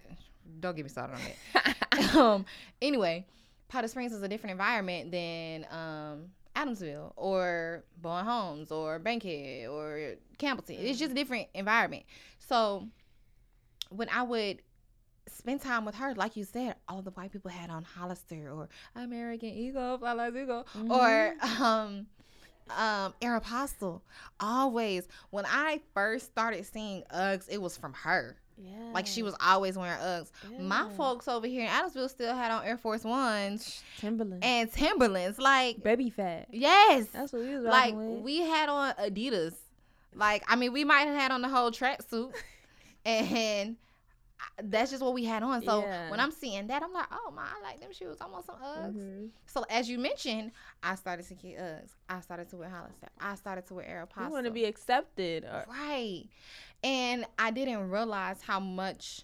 don't 0.59 0.75
get 0.75 0.83
me 0.83 0.89
started 0.89 1.15
on 1.15 1.21
that. 1.53 2.15
um. 2.15 2.45
Anyway, 2.81 3.25
Powder 3.67 3.87
Springs 3.87 4.11
is 4.13 4.23
a 4.23 4.27
different 4.27 4.51
environment 4.51 5.11
than 5.11 5.65
um 5.71 6.25
Adamsville 6.55 7.13
or 7.15 7.83
Bowen 8.01 8.25
Homes 8.25 8.71
or 8.71 8.99
Bankhead 8.99 9.67
or 9.69 10.15
Campbellton. 10.39 10.79
It's 10.79 10.99
just 10.99 11.11
a 11.11 11.15
different 11.15 11.47
environment. 11.53 12.03
So 12.39 12.87
when 13.89 14.09
I 14.09 14.23
would 14.23 14.61
spend 15.31 15.61
time 15.61 15.85
with 15.85 15.95
her, 15.95 16.13
like 16.15 16.35
you 16.35 16.43
said, 16.43 16.75
all 16.87 17.01
the 17.01 17.11
white 17.11 17.31
people 17.31 17.51
had 17.51 17.69
on 17.69 17.83
Hollister 17.83 18.49
or 18.51 18.69
American 18.95 19.49
Eagle, 19.49 19.97
Fly 19.97 20.13
Like 20.13 20.35
Eagle, 20.35 20.65
or 20.89 21.33
um 21.61 22.07
um 22.69 23.13
Aeropostale. 23.21 24.01
Always 24.39 25.07
when 25.29 25.45
I 25.47 25.81
first 25.93 26.25
started 26.25 26.65
seeing 26.65 27.03
Uggs, 27.13 27.47
it 27.49 27.61
was 27.61 27.77
from 27.77 27.93
her. 27.93 28.35
yeah 28.57 28.91
Like 28.93 29.07
she 29.07 29.23
was 29.23 29.35
always 29.39 29.77
wearing 29.77 29.99
Uggs. 29.99 30.31
My 30.59 30.89
folks 30.97 31.27
over 31.27 31.47
here 31.47 31.63
in 31.63 31.69
Adamsville 31.69 32.09
still 32.09 32.35
had 32.35 32.51
on 32.51 32.65
Air 32.65 32.77
Force 32.77 33.03
Ones 33.03 33.81
timberland 33.99 34.43
and 34.43 34.71
Timberlands. 34.71 35.39
Like 35.39 35.81
baby 35.83 36.09
fat 36.09 36.47
yes, 36.51 37.07
that's 37.07 37.31
what 37.33 37.41
we 37.43 37.53
was 37.55 37.63
like 37.63 37.95
with. 37.95 38.19
we 38.21 38.41
had 38.41 38.67
on 38.69 38.93
Adidas. 38.95 39.53
Like 40.13 40.43
I 40.47 40.55
mean, 40.55 40.73
we 40.73 40.83
might 40.83 41.01
have 41.07 41.15
had 41.15 41.31
on 41.31 41.41
the 41.41 41.47
whole 41.49 41.69
tracksuit, 41.71 42.31
and 43.05 43.75
that's 44.63 44.91
just 44.91 45.03
what 45.03 45.13
we 45.13 45.23
had 45.25 45.43
on. 45.43 45.63
So 45.63 45.81
Yeah. 45.81 46.09
when 46.11 46.19
I'm 46.19 46.31
seeing 46.31 46.67
that, 46.67 46.83
I'm 46.83 46.93
like, 46.93 47.07
oh 47.11 47.31
my, 47.35 47.43
I 47.43 47.61
like 47.63 47.79
them 47.81 47.91
shoes. 47.91 48.17
I 48.21 48.27
want 48.27 48.45
some 48.45 48.55
Uggs. 48.55 48.93
Mhm. 48.95 49.29
So 49.47 49.65
as 49.69 49.89
you 49.89 49.97
mentioned, 49.97 50.51
I 50.83 50.95
started 50.95 51.27
to 51.27 51.33
get 51.35 51.57
Uggs. 51.59 51.89
I 52.09 52.21
started 52.21 52.49
to 52.49 52.57
wear 52.57 52.69
Hollister. 52.69 53.07
I 53.19 53.35
started 53.35 53.65
to 53.67 53.73
wear 53.73 53.85
Aeropostale. 53.85 54.25
you 54.25 54.31
want 54.31 54.45
to 54.45 54.51
be 54.51 54.65
accepted 54.65 55.43
or, 55.43 55.65
right, 55.67 56.25
and 56.83 57.25
I 57.39 57.51
didn't 57.51 57.89
realize 57.89 58.41
how 58.41 58.59
much 58.59 59.21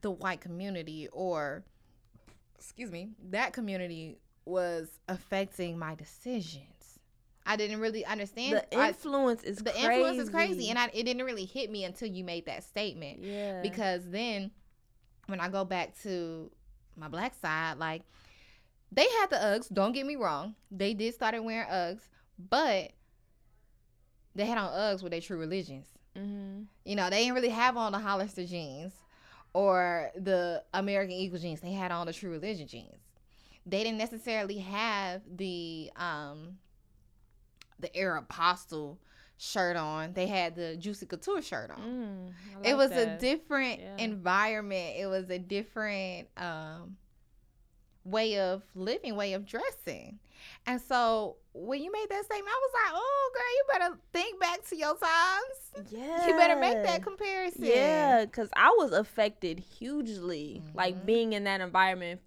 the 0.00 0.10
white 0.10 0.40
community 0.40 1.08
or 1.12 1.64
excuse 2.56 2.90
me 2.90 3.10
that 3.30 3.52
community 3.52 4.18
was 4.44 4.88
affecting 5.08 5.78
my 5.78 5.94
decisions. 5.94 6.64
I 7.46 7.56
didn't 7.56 7.80
really 7.80 8.04
understand 8.06 8.56
the 8.70 8.78
I- 8.78 8.88
influence 8.88 9.42
is 9.42 9.58
the 9.58 9.70
crazy. 9.70 9.86
influence 9.86 10.18
is 10.18 10.30
crazy, 10.30 10.70
and 10.70 10.78
I, 10.78 10.86
it 10.94 11.04
didn't 11.04 11.24
really 11.24 11.44
hit 11.44 11.70
me 11.70 11.84
until 11.84 12.08
you 12.08 12.24
made 12.24 12.46
that 12.46 12.64
statement 12.64 13.20
yeah 13.22 13.60
because 13.62 14.08
then 14.08 14.50
when 15.26 15.40
I 15.40 15.48
go 15.48 15.64
back 15.64 15.94
to 16.02 16.50
my 16.96 17.08
black 17.08 17.34
side, 17.34 17.78
like 17.78 18.02
they 18.92 19.06
had 19.20 19.30
the 19.30 19.36
Uggs. 19.36 19.72
Don't 19.72 19.92
get 19.92 20.06
me 20.06 20.16
wrong, 20.16 20.54
they 20.70 20.94
did 20.94 21.14
started 21.14 21.42
wearing 21.42 21.68
Uggs, 21.68 22.02
but 22.38 22.92
they 24.34 24.46
had 24.46 24.58
on 24.58 24.70
Uggs 24.72 25.02
with 25.02 25.12
their 25.12 25.20
true 25.20 25.38
religions. 25.38 25.86
hmm 26.16 26.62
You 26.84 26.96
know, 26.96 27.10
they 27.10 27.20
didn't 27.20 27.34
really 27.34 27.48
have 27.50 27.76
on 27.76 27.92
the 27.92 27.98
Hollister 27.98 28.44
jeans 28.46 28.92
or 29.52 30.10
the 30.16 30.62
American 30.72 31.12
Eagle 31.14 31.38
jeans. 31.38 31.60
They 31.60 31.72
had 31.72 31.92
on 31.92 32.06
the 32.06 32.12
True 32.12 32.30
Religion 32.30 32.66
jeans. 32.66 33.00
They 33.66 33.84
didn't 33.84 33.98
necessarily 33.98 34.58
have 34.58 35.22
the 35.36 35.90
um 35.96 36.58
the 37.78 37.88
Aeropostale 37.90 38.98
shirt 39.36 39.76
on. 39.76 40.12
They 40.14 40.26
had 40.26 40.54
the 40.54 40.76
Juicy 40.76 41.06
Couture 41.06 41.42
shirt 41.42 41.70
on. 41.70 41.80
Mm, 41.80 42.32
I 42.56 42.68
it 42.68 42.74
like 42.74 42.76
was 42.76 42.96
a 42.96 43.06
different 43.06 43.80
Yeah. 43.80 43.96
environment. 43.98 44.96
It 44.98 45.06
was 45.06 45.30
a 45.30 45.38
different 45.38 46.28
um 46.36 46.96
way 48.04 48.38
of 48.38 48.62
living, 48.74 49.16
way 49.16 49.32
of 49.32 49.46
dressing. 49.46 50.18
And 50.66 50.80
so 50.80 51.36
when 51.54 51.82
you 51.82 51.90
made 51.90 52.06
that 52.10 52.24
statement, 52.24 52.48
I 52.54 52.60
was 52.60 52.70
like, 52.74 52.92
"Oh, 52.94 53.30
girl, 53.34 53.42
you 53.56 53.64
better 53.78 53.98
think 54.12 54.40
back 54.40 54.64
to 54.68 54.76
your 54.76 54.96
times. 54.96 55.88
Yeah. 55.90 56.26
You 56.26 56.34
better 56.36 56.56
make 56.56 56.82
that 56.82 57.02
comparison." 57.02 57.64
Yeah, 57.64 58.24
because 58.26 58.50
I 58.54 58.74
was 58.78 58.92
affected 58.92 59.58
hugely, 59.58 60.62
like 60.74 60.94
Mhm. 60.96 61.06
being 61.06 61.32
in 61.32 61.44
that 61.44 61.60
environment 61.60 62.20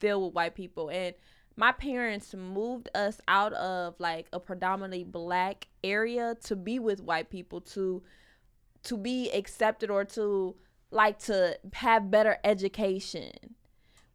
filled 0.00 0.24
with 0.24 0.34
white 0.34 0.54
people. 0.54 0.90
And 0.90 1.14
my 1.56 1.72
parents 1.72 2.34
moved 2.34 2.88
us 2.94 3.20
out 3.28 3.52
of 3.54 3.94
like 3.98 4.28
a 4.32 4.40
predominantly 4.40 5.04
black 5.04 5.68
area 5.84 6.36
to 6.44 6.56
be 6.56 6.78
with 6.78 7.02
white 7.02 7.30
people 7.30 7.60
to 7.60 8.02
to 8.82 8.96
be 8.96 9.30
accepted 9.32 9.90
or 9.90 10.04
to 10.06 10.56
like 10.90 11.18
to 11.18 11.58
have 11.74 12.10
better 12.10 12.38
education. 12.44 13.32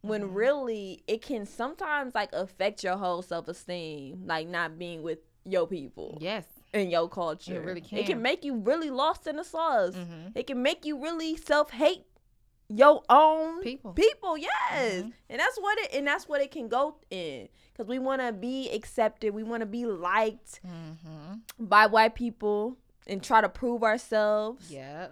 When 0.01 0.23
Mhm. 0.29 0.35
really 0.35 1.03
it 1.07 1.21
can 1.21 1.45
sometimes 1.45 2.13
like 2.15 2.31
affect 2.33 2.83
your 2.83 2.97
whole 2.97 3.21
self 3.21 3.47
esteem, 3.47 4.23
like 4.25 4.47
not 4.47 4.77
being 4.79 5.01
with 5.03 5.19
your 5.45 5.67
people 5.67 6.17
Yes. 6.19 6.45
in 6.73 6.89
your 6.89 7.07
culture. 7.07 7.55
it 7.55 7.65
really 7.65 7.81
can 7.81 7.99
It 7.99 8.05
can. 8.07 8.21
make 8.21 8.43
you 8.43 8.55
really 8.55 8.89
lost 8.89 9.27
in 9.27 9.35
the 9.35 9.43
sauce. 9.43 9.93
Mhm. 9.95 10.31
It 10.35 10.47
can 10.47 10.61
make 10.63 10.83
you 10.85 10.97
really 10.97 11.35
self 11.37 11.69
hate 11.71 12.05
your 12.69 13.03
own 13.09 13.61
People. 13.61 13.93
People, 13.93 14.37
yes, 14.37 15.03
Mhm. 15.03 15.13
and 15.29 15.39
that's 15.39 15.57
what 15.59 15.77
it 15.79 15.93
and 15.93 16.07
that's 16.07 16.27
what 16.27 16.41
it 16.41 16.49
can 16.51 16.67
go 16.67 16.97
in 17.11 17.47
because 17.71 17.87
we 17.87 17.99
want 17.99 18.21
to 18.21 18.31
be 18.33 18.69
accepted. 18.71 19.33
We 19.33 19.43
want 19.43 19.61
to 19.61 19.65
be 19.67 19.85
liked 19.85 20.61
Mhm. 20.65 21.41
by 21.59 21.85
white 21.87 22.15
people 22.15 22.77
and 23.07 23.23
try 23.23 23.41
to 23.41 23.49
prove 23.49 23.83
ourselves. 23.83 24.71
Yeah. 24.71 25.09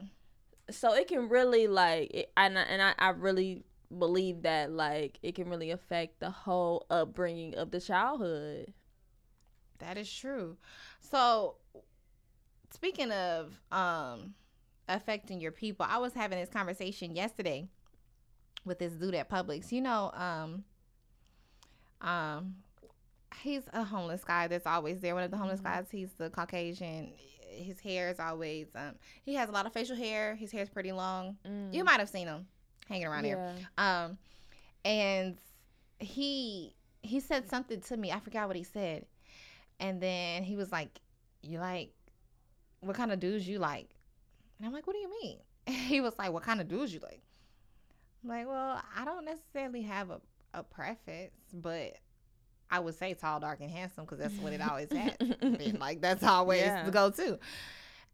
So 0.72 0.94
it 0.94 1.08
can 1.08 1.30
really 1.30 1.68
like, 1.68 2.10
it, 2.12 2.32
and 2.38 2.58
I, 2.58 2.62
and 2.64 2.82
I, 2.82 2.94
I 2.98 3.10
really 3.10 3.64
believe 3.96 4.42
that 4.44 4.72
like 4.72 5.20
it 5.22 5.36
can 5.36 5.48
really 5.50 5.70
affect 5.70 6.20
the 6.20 6.32
whole 6.32 6.86
upbringing 6.90 7.54
of 7.56 7.70
the 7.70 7.80
childhood. 7.80 8.74
That 9.80 9.98
is 9.98 10.12
true. 10.12 10.58
So 11.02 11.58
speaking 12.72 13.12
of 13.12 13.60
um 13.72 14.34
affecting 14.90 15.40
your 15.40 15.52
people, 15.52 15.86
I 15.90 15.98
was 15.98 16.14
having 16.14 16.40
this 16.40 16.50
conversation 16.50 17.16
yesterday 17.16 17.68
with 18.66 18.80
this 18.80 18.94
dude 18.94 19.16
at 19.16 19.30
Publix. 19.30 19.72
You 19.72 19.82
know, 19.82 20.12
um 20.14 20.64
um 22.02 22.56
he's 23.42 23.64
a 23.74 23.84
homeless 23.84 24.24
guy 24.24 24.48
that's 24.48 24.68
always 24.68 25.02
there. 25.02 25.16
One 25.16 25.24
of 25.24 25.32
the 25.32 25.38
homeless 25.38 25.62
Mhm. 25.62 25.64
guys, 25.64 25.86
he's 25.92 26.12
the 26.14 26.30
Caucasian. 26.30 27.14
His 27.50 27.80
hair 27.80 28.10
is 28.10 28.20
always 28.20 28.68
um 28.76 28.96
he 29.24 29.36
has 29.36 29.50
a 29.50 29.52
lot 29.52 29.66
of 29.66 29.74
facial 29.74 29.96
hair. 29.96 30.36
His 30.36 30.52
hair's 30.52 30.70
pretty 30.70 30.92
long. 30.92 31.38
You 31.72 31.84
might 31.84 32.00
have 32.00 32.10
seen 32.10 32.28
him 32.28 32.48
hanging 32.90 33.08
around. 33.08 33.24
Mm. 33.26 33.28
yeah. 33.78 34.04
Um, 34.06 34.18
and 34.86 35.38
he 36.00 36.76
he 37.02 37.20
said 37.20 37.50
something 37.50 37.82
to 37.82 37.98
me. 37.98 38.12
I 38.12 38.20
forgot 38.20 38.48
what 38.48 38.56
he 38.56 38.64
said. 38.64 39.06
And 39.80 40.00
then 40.02 40.44
he 40.44 40.56
was 40.56 40.72
like, 40.72 41.00
"You 41.42 41.60
like 41.60 41.92
what 42.82 42.96
kind 42.96 43.12
of 43.12 43.20
dudes 43.20 43.48
you 43.48 43.60
like?" 43.60 43.93
And 44.64 44.70
I'm 44.70 44.74
like, 44.74 44.88
"What 44.88 44.94
do 44.94 45.00
you 45.00 45.10
mean?" 45.22 45.40
He 45.90 46.00
was 46.00 46.18
like, 46.18 46.32
"What 46.32 46.44
kind 46.44 46.62
of 46.62 46.70
dudes 46.70 46.94
you 46.94 47.02
like?" 47.02 47.22
I'm 48.24 48.30
like, 48.30 48.48
"Well, 48.48 48.82
I 48.98 49.04
don't 49.04 49.26
necessarily 49.26 49.82
have 49.82 50.10
a 50.10 50.22
a 50.54 50.64
preference, 50.64 51.34
but 51.52 51.98
I 52.72 52.80
would 52.80 52.96
say 52.96 53.14
tall, 53.14 53.42
dark, 53.42 53.60
and 53.60 53.70
handsome 53.70 54.06
because 54.06 54.20
that's 54.20 54.36
what 54.38 54.54
it 54.54 54.62
always 54.62 54.90
has 54.94 55.18
been. 55.18 55.78
Like 55.82 56.00
that's 56.00 56.24
always 56.24 56.62
Yeah. 56.62 56.86
the 56.86 56.92
go-to." 56.92 57.38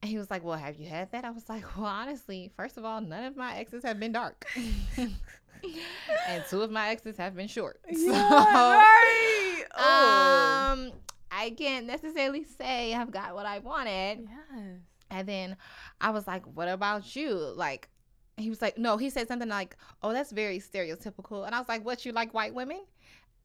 And 0.02 0.10
he 0.10 0.18
was 0.18 0.32
like, 0.32 0.44
"Well, 0.44 0.58
have 0.58 0.78
you 0.78 0.90
had 0.90 1.12
that?" 1.12 1.24
I 1.24 1.30
was 1.30 1.48
like, 1.50 1.78
"Well, 1.78 1.86
honestly, 1.86 2.50
first 2.58 2.78
of 2.78 2.84
all, 2.86 3.00
none 3.00 3.26
of 3.26 3.38
my 3.38 3.58
exes 3.58 3.84
have 3.84 4.00
been 4.00 4.14
dark." 4.14 4.44
and 4.98 6.44
two 6.50 6.62
of 6.64 6.72
my 6.72 6.90
exes 6.90 7.18
have 7.18 7.36
been 7.36 7.48
short. 7.48 7.80
So, 7.94 8.12
right. 8.12 9.64
Oh. 9.78 10.70
um, 10.72 10.92
I 11.32 11.52
can't 11.52 11.86
necessarily 11.86 12.44
say 12.44 12.96
I've 12.96 13.12
got 13.12 13.36
what 13.36 13.46
I 13.46 13.60
wanted. 13.60 14.28
yes. 14.56 14.80
And 15.10 15.28
then 15.28 15.58
I 16.02 16.12
was 16.12 16.28
like, 16.28 16.46
"What 16.46 16.68
about 16.68 17.16
you?" 17.16 17.34
Like, 17.34 17.90
he 18.38 18.50
was 18.50 18.62
like, 18.62 18.78
"No." 18.78 18.98
He 18.98 19.10
said 19.10 19.28
something 19.28 19.50
like, 19.50 19.76
"Oh, 20.04 20.14
that's 20.14 20.32
very 20.32 20.60
stereotypical." 20.60 21.46
And 21.46 21.54
I 21.56 21.60
was 21.60 21.68
like, 21.70 21.84
"What? 21.86 22.06
You 22.06 22.12
like 22.12 22.34
white 22.34 22.54
women?" 22.54 22.82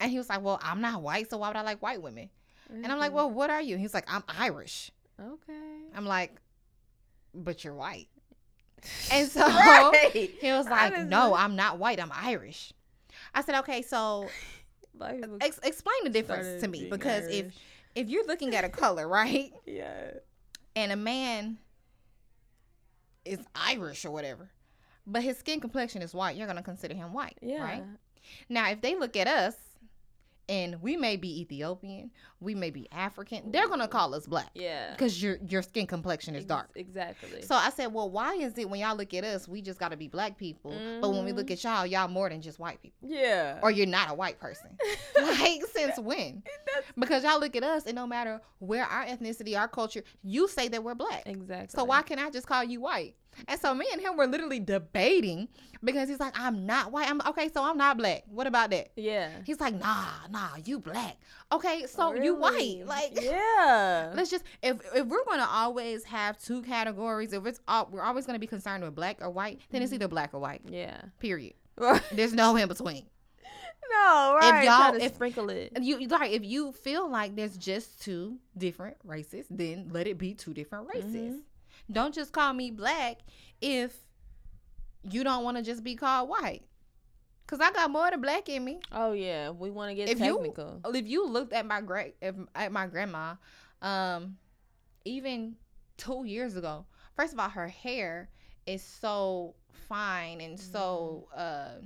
And 0.01 0.11
he 0.11 0.19
was 0.19 0.29
like, 0.29 0.43
"Well, 0.43 0.59
I'm 0.63 0.81
not 0.81 1.03
white, 1.03 1.31
so 1.31 1.39
why 1.39 1.49
would 1.49 1.57
I 1.57 1.63
like 1.63 1.81
white 1.83 2.03
women?" 2.03 2.31
And 2.71 2.87
I'm 2.87 2.99
like, 2.99 3.13
Mhm. 3.13 3.15
"Well, 3.15 3.31
what 3.31 3.51
are 3.51 3.61
you?" 3.63 3.77
He's 3.77 3.95
like, 3.95 4.05
"I'm 4.13 4.25
Irish." 4.29 4.91
okay. 5.21 5.83
I'm 5.95 6.07
like, 6.07 6.41
"But 7.35 7.65
you're 7.65 7.75
white." 7.75 8.09
And 9.13 9.29
so 9.31 9.47
Right. 9.47 10.31
he 10.41 10.51
was 10.53 10.67
like, 10.67 10.93
Honestly. 10.93 11.09
"No, 11.09 11.35
I'm 11.35 11.57
not 11.57 11.79
white. 11.79 12.01
I'm 12.01 12.13
Irish." 12.13 12.73
I 13.35 13.43
said, 13.43 13.55
"Okay, 13.61 13.83
so 13.83 14.31
ex- 15.41 15.61
explain 15.63 16.05
the 16.05 16.11
difference 16.11 16.61
to 16.61 16.69
me 16.69 16.87
because 16.91 17.27
if 17.29 17.47
if 17.95 18.09
you're 18.09 18.27
looking 18.27 18.55
at 18.55 18.65
a 18.65 18.69
color, 18.69 19.07
right, 19.09 19.53
yeah, 19.67 20.11
and 20.77 20.93
a 20.93 20.97
man 20.97 21.59
is 23.25 23.41
Irish 23.55 24.05
or 24.05 24.11
whatever, 24.11 24.51
but 25.07 25.23
his 25.23 25.39
skin 25.39 25.61
complexion 25.61 26.03
is 26.03 26.15
white, 26.15 26.37
you're 26.37 26.47
gonna 26.47 26.63
consider 26.63 26.95
him 26.95 27.13
white, 27.13 27.39
yeah, 27.41 27.63
right? 27.63 27.83
Now, 28.49 28.71
if 28.71 28.81
they 28.81 28.95
look 28.97 29.17
at 29.17 29.27
us 29.27 29.55
and 30.49 30.81
we 30.83 30.97
may 30.97 31.17
be 31.17 31.41
Ethiopian, 31.41 32.11
we 32.41 32.55
may 32.55 32.71
be 32.71 32.87
African, 32.93 33.51
they're 33.51 33.69
gonna 33.69 33.89
call 33.89 34.15
us 34.15 34.27
black 34.27 34.51
yeah, 34.55 34.91
because 34.93 35.23
your 35.23 35.39
your 35.49 35.63
skin 35.63 35.87
complexion 35.87 36.35
is 36.35 36.45
dark. 36.45 36.71
Exactly. 36.75 37.43
So 37.43 37.55
I 37.55 37.71
said, 37.71 37.93
well, 37.93 38.11
why 38.11 38.35
is 38.35 38.59
it 38.59 38.69
when 38.69 38.81
y'all 38.81 38.97
look 38.97 39.15
at 39.15 39.25
us, 39.25 39.49
we 39.49 39.63
just 39.63 39.79
gotta 39.81 39.97
be 39.97 40.09
black 40.09 40.37
people, 40.37 40.73
but 41.01 41.11
when 41.11 41.25
we 41.25 41.33
look 41.33 41.51
at 41.51 41.63
y'all, 41.65 41.87
y'all 41.87 42.09
more 42.09 42.29
than 42.29 42.43
just 42.43 42.59
white 42.59 42.81
people, 42.83 43.09
yeah, 43.09 43.59
or 43.63 43.71
you're 43.71 43.87
not 43.87 44.11
a 44.11 44.15
white 44.15 44.39
person? 44.39 44.71
like 45.23 45.63
since 45.73 45.99
when? 45.99 46.43
That's- 46.45 46.93
Because 46.99 47.25
y'all 47.25 47.41
look 47.41 47.57
at 47.57 47.63
us, 47.63 47.87
and 47.87 47.95
no 47.95 48.07
matter 48.07 48.41
where 48.59 48.85
our 48.85 49.05
ethnicity, 49.07 49.59
our 49.59 49.69
culture, 49.69 50.03
you 50.23 50.49
say 50.49 50.69
that 50.69 50.83
we're 50.83 50.95
black. 50.95 51.23
exactly. 51.27 51.77
So 51.79 51.85
why 51.85 52.03
can't 52.03 52.21
I 52.21 52.31
just 52.31 52.47
call 52.47 52.65
you 52.65 52.81
white? 52.81 53.15
And 53.49 53.61
so 53.61 53.75
me 53.75 53.87
and 53.93 54.01
him 54.01 54.17
were 54.17 54.27
literally 54.27 54.61
debating 54.61 55.49
because 55.83 56.09
he's 56.09 56.21
like, 56.21 56.39
I'm 56.39 56.67
not 56.67 56.93
white. 56.93 57.09
I'm 57.11 57.21
okay, 57.29 57.49
so 57.53 57.63
I'm 57.63 57.77
not 57.77 57.97
black. 57.99 58.25
What 58.29 58.47
about 58.47 58.71
that? 58.71 58.89
Yeah. 58.97 59.31
He's 59.45 59.61
like, 59.61 59.75
Nah, 59.75 60.05
nah, 60.31 60.49
you 60.65 60.79
black. 60.81 61.17
Okay, 61.53 61.87
so 61.87 62.15
you 62.15 62.35
white. 62.35 62.83
Like 62.87 63.13
yeah, 63.23 64.13
let's 64.15 64.31
just 64.31 64.45
if 64.63 64.79
if 64.95 65.07
we're 65.07 65.25
gonna 65.25 65.49
always 65.51 66.05
have 66.05 66.39
two 66.39 66.63
categories, 66.63 67.33
if 67.33 67.45
it's 67.47 67.61
all, 67.69 67.89
we're 67.91 68.03
always 68.03 68.27
gonna 68.27 68.39
be 68.39 68.47
concerned 68.47 68.83
with 68.83 68.95
black 68.95 69.19
or 69.21 69.31
white, 69.31 69.61
then 69.71 69.83
it's 69.83 69.93
either 69.93 70.09
black 70.09 70.33
or 70.35 70.41
white. 70.41 70.63
yeah. 70.69 71.01
Period. 71.21 71.55
There's 72.13 72.33
no 72.33 72.57
in 72.57 72.69
between. 72.69 73.05
No, 73.91 74.37
right. 74.41 74.65
y'all- 74.65 74.91
Try 74.91 74.99
to 74.99 75.05
if- 75.05 75.15
sprinkle 75.15 75.51
it. 75.51 75.73
You 75.81 76.09
like 76.09 76.33
if 76.33 76.43
you 76.45 76.73
feel 76.73 77.09
like 77.09 77.37
there's 77.37 77.57
just 77.57 78.01
two 78.03 78.39
different 78.57 78.97
races, 79.05 79.47
then 79.51 79.89
let 79.93 80.07
it 80.07 80.19
be 80.19 80.35
two 80.35 80.55
different 80.55 80.89
races. 80.93 81.35
Mhm. 81.35 81.41
Don't 81.91 82.15
just 82.15 82.33
call 82.33 82.53
me 82.53 82.71
black 82.71 83.19
if 83.61 83.97
you 85.03 85.23
don't 85.25 85.45
want 85.45 85.57
to 85.57 85.63
just 85.63 85.85
be 85.85 85.95
called 85.97 86.29
white. 86.29 86.63
Cause 87.47 87.61
I 87.61 87.71
got 87.73 87.91
more 87.91 88.11
than 88.11 88.23
black 88.23 88.49
in 88.49 88.65
me. 88.65 88.81
Oh 88.91 89.13
yeah, 89.13 89.51
we 89.51 89.71
want 89.71 89.91
to 89.91 89.95
get 89.95 90.09
If 90.09 90.19
you- 90.19 90.37
technical. 90.37 90.81
If 90.95 91.07
you 91.07 91.27
looked 91.29 91.53
at 91.53 91.67
my 91.67 91.83
great 91.83 92.15
if, 92.23 92.35
at 92.55 92.73
my 92.73 92.87
grandma, 92.87 93.35
um, 93.83 94.39
even 95.05 95.57
two 95.99 96.25
years 96.25 96.57
ago, 96.57 96.87
first 97.17 97.35
of 97.35 97.39
all, 97.39 97.51
her 97.51 97.69
hair 97.69 98.31
is 98.67 98.83
so 98.83 99.55
fine 99.89 100.41
and 100.41 100.59
so 100.59 101.29
uh 101.37 101.83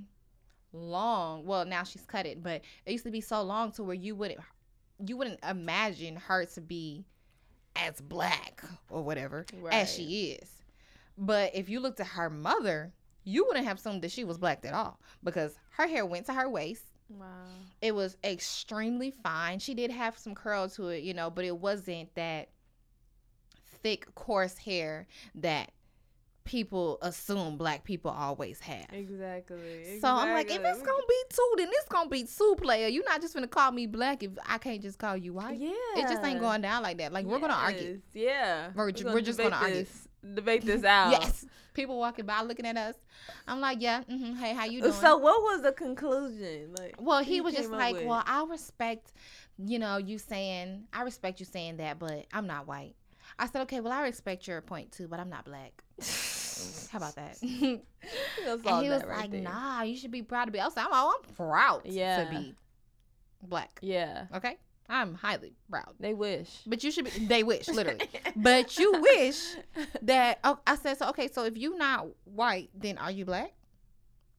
long. 0.73 1.45
Well, 1.45 1.65
now 1.65 1.83
she's 1.83 2.03
cut 2.07 2.25
it, 2.25 2.41
but 2.41 2.63
it 2.87 2.93
used 2.93 3.05
to 3.05 3.11
be 3.11 3.21
so 3.21 3.43
long 3.43 3.73
to 3.73 3.83
where 3.83 3.97
you 3.97 4.15
wouldn't 4.15 4.41
you 5.05 5.17
wouldn't 5.17 5.41
imagine 5.45 6.15
her 6.17 6.45
to 6.45 6.61
be 6.61 7.05
as 7.79 8.01
black 8.01 8.63
or 8.91 9.03
whatever 9.03 9.47
Right. 9.61 9.75
as 9.75 9.93
she 9.93 10.33
is. 10.33 10.51
But 11.17 11.55
if 11.55 11.69
you 11.69 11.81
looked 11.81 12.01
at 12.01 12.07
her 12.09 12.31
mother, 12.31 12.93
you 13.25 13.45
wouldn't 13.47 13.67
have 13.67 13.79
assumed 13.79 14.03
that 14.03 14.11
she 14.13 14.25
was 14.25 14.39
black 14.39 14.65
at 14.65 14.75
all 14.75 14.99
because 15.23 15.55
her 15.71 15.87
hair 15.87 16.05
went 16.07 16.27
to 16.27 16.35
her 16.35 16.49
waist. 16.49 16.85
Wow. 17.11 17.27
It 17.81 17.95
was 17.95 18.17
extremely 18.23 19.11
fine. 19.11 19.59
She 19.59 19.75
did 19.75 19.91
have 19.91 20.19
some 20.19 20.35
curl 20.35 20.69
to 20.71 20.89
it, 20.89 21.03
you 21.03 21.15
know, 21.15 21.31
but 21.31 21.45
it 21.45 21.57
wasn't 21.57 22.15
that 22.15 22.49
thick, 23.83 24.15
coarse 24.15 24.59
hair 24.59 25.07
that 25.37 25.71
people 26.49 26.99
assume 27.03 27.59
black 27.59 27.85
people 27.85 28.11
always 28.11 28.59
have. 28.61 28.87
Exactly. 28.93 29.99
So 30.01 30.09
I'm 30.09 30.33
like, 30.33 30.51
if 30.51 30.61
it's 30.65 30.83
gonna 30.83 31.03
be 31.09 31.15
two, 31.29 31.53
then 31.59 31.69
it's 31.71 31.89
gonna 31.89 32.09
be 32.09 32.25
two 32.25 32.57
player. 32.61 32.89
You're 32.89 33.05
not 33.05 33.21
just 33.21 33.35
gonna 33.35 33.47
call 33.47 33.71
me 33.71 33.87
black 33.87 34.23
if 34.23 34.31
I 34.47 34.57
can't 34.59 34.81
just 34.81 34.99
call 34.99 35.17
you 35.17 35.35
white. 35.35 35.59
yeah, 35.59 35.71
It 35.97 36.09
just 36.09 36.25
ain't 36.25 36.41
going 36.41 36.63
down 36.63 36.83
like 36.83 36.97
that. 36.99 37.13
Like 37.13 37.27
we're 37.27 37.39
gonna 37.39 37.53
argue. 37.53 38.01
Yeah, 38.15 38.71
We're 38.75 38.91
ju- 38.93 39.05
we're 39.07 39.21
just 39.21 39.39
gonna 39.39 39.57
argue. 39.57 39.75
this- 39.85 40.09
Debate 40.35 40.65
this 40.65 40.83
out. 40.97 41.13
Yes. 41.13 41.47
People 41.75 41.97
walking 41.99 42.27
by 42.27 42.43
looking 42.43 42.67
at 42.67 42.77
us. 42.77 42.97
I'm 43.47 43.61
like, 43.61 43.79
yeah. 43.81 44.03
hmm 44.03 44.35
Hey, 44.35 44.53
how 44.53 44.65
you 44.65 44.81
doing? 44.81 44.93
So 44.95 45.17
what 45.19 45.43
was 45.43 45.63
the 45.63 45.71
conclusion? 45.71 46.75
Like, 46.77 46.97
Well, 46.99 47.23
he 47.23 47.41
was 47.41 47.55
just 47.55 47.71
like, 47.71 47.95
with? 47.95 48.05
well, 48.07 48.25
I 48.27 48.45
respect 48.51 49.13
you 49.65 49.79
know, 49.79 49.97
you 49.97 50.19
saying, 50.19 50.85
I 50.93 51.03
respect 51.03 51.39
you 51.41 51.47
saying 51.47 51.77
that, 51.77 51.99
but 51.99 52.27
I'm 52.33 52.47
not 52.47 52.67
white. 52.67 52.95
I 53.39 53.47
said, 53.47 53.63
okay, 53.63 53.81
well, 53.81 53.93
I 53.93 54.03
respect 54.03 54.47
your 54.49 54.61
point 54.61 54.91
too, 54.93 55.07
but 55.09 55.21
I'm 55.21 55.29
not 55.31 55.45
black. 55.45 55.85
How 56.91 56.99
about 56.99 57.15
that? 57.17 57.39
and 57.43 57.51
he 57.61 57.81
was 58.47 59.05
right 59.05 59.21
like, 59.21 59.31
there. 59.31 59.43
nah, 59.43 59.83
you 59.83 59.97
should 59.97 60.11
be 60.11 60.23
proud 60.23 60.47
to 60.47 60.51
be. 60.51 60.61
I 60.61 60.67
was 60.67 60.77
like, 60.77 60.87
I'm, 60.91 61.09
I'm 61.09 61.35
proud 61.35 61.83
yeah. 61.85 62.25
to 62.25 62.31
be 62.31 62.55
black. 63.43 63.79
Yeah. 63.83 64.27
Okay. 64.35 64.57
I'm 64.89 65.15
highly 65.15 65.55
proud. 65.71 65.95
They 66.01 66.15
wish. 66.15 66.63
But 66.67 66.83
you 66.83 66.91
should 66.91 67.05
be, 67.05 67.27
they 67.27 67.43
wish, 67.43 67.69
literally. 67.69 68.09
but 68.37 68.79
you 68.79 69.01
wish 69.01 69.55
that, 70.03 70.39
oh, 70.45 70.59
I 70.67 70.77
said, 70.77 70.97
so, 70.97 71.09
okay, 71.11 71.29
so 71.31 71.45
if 71.45 71.59
you're 71.59 71.77
not 71.77 72.07
white, 72.25 72.71
then 72.75 72.97
are 72.97 73.11
you 73.11 73.27
black? 73.27 73.53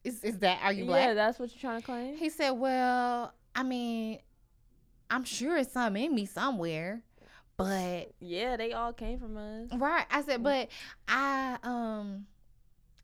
Is, 0.03 0.23
is 0.23 0.39
that, 0.39 0.59
are 0.63 0.73
you 0.73 0.85
black? 0.85 1.05
Yeah, 1.05 1.13
that's 1.13 1.37
what 1.37 1.51
you're 1.53 1.61
trying 1.61 1.81
to 1.81 1.85
claim. 1.85 2.17
He 2.17 2.29
said, 2.29 2.51
well, 2.51 3.33
I 3.53 3.63
mean, 3.63 4.19
I'm 5.09 5.23
sure 5.23 5.57
it's 5.57 5.73
some 5.73 5.95
in 5.95 6.15
me 6.15 6.25
somewhere. 6.25 7.03
But 7.59 8.13
yeah, 8.21 8.55
they 8.55 8.71
all 8.71 8.93
came 8.93 9.19
from 9.19 9.35
us. 9.35 9.67
Right. 9.77 10.05
I 10.09 10.21
said, 10.21 10.41
but 10.41 10.69
I 11.09 11.57
um 11.61 12.25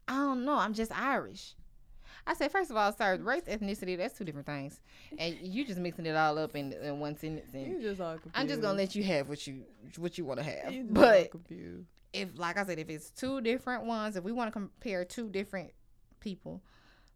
I 0.07 0.13
don't 0.13 0.45
know. 0.45 0.55
I'm 0.55 0.73
just 0.73 0.97
Irish. 0.97 1.55
I 2.25 2.33
said, 2.35 2.53
first 2.53 2.71
of 2.71 2.77
all, 2.77 2.93
sir, 2.93 3.17
race, 3.21 3.43
ethnicity, 3.43 3.97
that's 3.97 4.17
two 4.17 4.23
different 4.23 4.47
things. 4.47 4.79
And 5.19 5.35
you 5.41 5.65
just 5.65 5.77
mixing 5.77 6.05
it 6.05 6.15
all 6.15 6.37
up 6.39 6.55
in, 6.55 6.71
in 6.71 7.01
one 7.01 7.17
sentence. 7.17 7.53
You 7.53 7.81
just 7.81 7.99
all 7.99 8.13
confused. 8.13 8.33
I'm 8.33 8.47
just 8.47 8.61
gonna 8.61 8.77
let 8.77 8.95
you 8.95 9.03
have 9.03 9.27
what 9.27 9.45
you 9.45 9.63
what 9.97 10.17
you 10.17 10.23
want 10.23 10.39
to 10.39 10.45
have. 10.45 10.93
but 10.93 11.31
if 12.13 12.29
like 12.37 12.57
I 12.57 12.65
said, 12.65 12.79
if 12.79 12.89
it's 12.89 13.09
two 13.09 13.41
different 13.41 13.83
ones, 13.83 14.15
if 14.15 14.23
we 14.23 14.31
want 14.31 14.47
to 14.47 14.53
compare 14.53 15.03
two 15.03 15.27
different 15.27 15.71
people, 16.21 16.63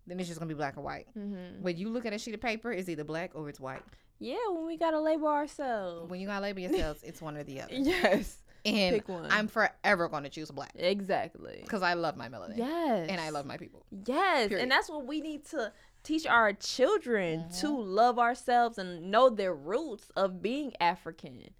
then 0.06 0.20
it's 0.20 0.28
just 0.28 0.42
gonna 0.42 0.50
be 0.50 0.56
black 0.56 0.76
and 0.76 0.84
white. 0.84 1.08
Mm-hmm. 1.18 1.62
When 1.62 1.78
you 1.78 1.88
look 1.88 2.06
at 2.06 2.12
a 2.12 2.20
sheet 2.20 2.34
of 2.34 2.42
paper, 2.42 2.70
it's 2.74 2.90
either 2.90 3.06
black 3.06 3.32
or 3.34 3.48
it's 3.48 3.62
white. 3.62 3.84
Yeah, 4.20 4.38
when 4.52 4.66
we 4.66 4.78
gotta 4.78 5.00
label 5.00 5.28
ourselves. 5.28 6.10
When 6.10 6.20
you 6.20 6.28
gotta 6.28 6.44
label 6.44 6.60
yourselves, 6.60 7.02
it's 7.04 7.22
one 7.22 7.38
or 7.38 7.44
the 7.44 7.62
other. 7.62 7.74
Yes. 7.80 8.38
And 8.66 8.96
Pick 8.96 9.08
one. 9.08 9.26
I'm 9.32 9.48
forever 9.48 10.10
gonna 10.10 10.30
choose 10.30 10.52
black. 10.52 10.74
Exactly. 10.76 11.60
Because 11.64 11.82
I 11.82 11.94
love 11.94 12.18
my 12.18 12.28
melanin. 12.28 12.58
Yes. 12.58 13.08
And 13.10 13.22
I 13.22 13.30
love 13.30 13.46
my 13.46 13.56
people. 13.56 13.86
Yes. 14.06 14.50
Period. 14.50 14.64
And 14.64 14.70
that's 14.70 14.90
what 14.90 15.08
we 15.08 15.22
need 15.22 15.46
to 15.46 15.72
teach 16.04 16.28
our 16.28 16.52
children 16.52 17.40
mm-hmm. 17.40 17.60
to 17.62 17.82
love 17.82 18.20
ourselves 18.20 18.78
and 18.78 19.10
know 19.10 19.30
their 19.30 19.54
roots 19.56 20.12
of 20.18 20.42
being 20.42 20.74
African 20.82 21.52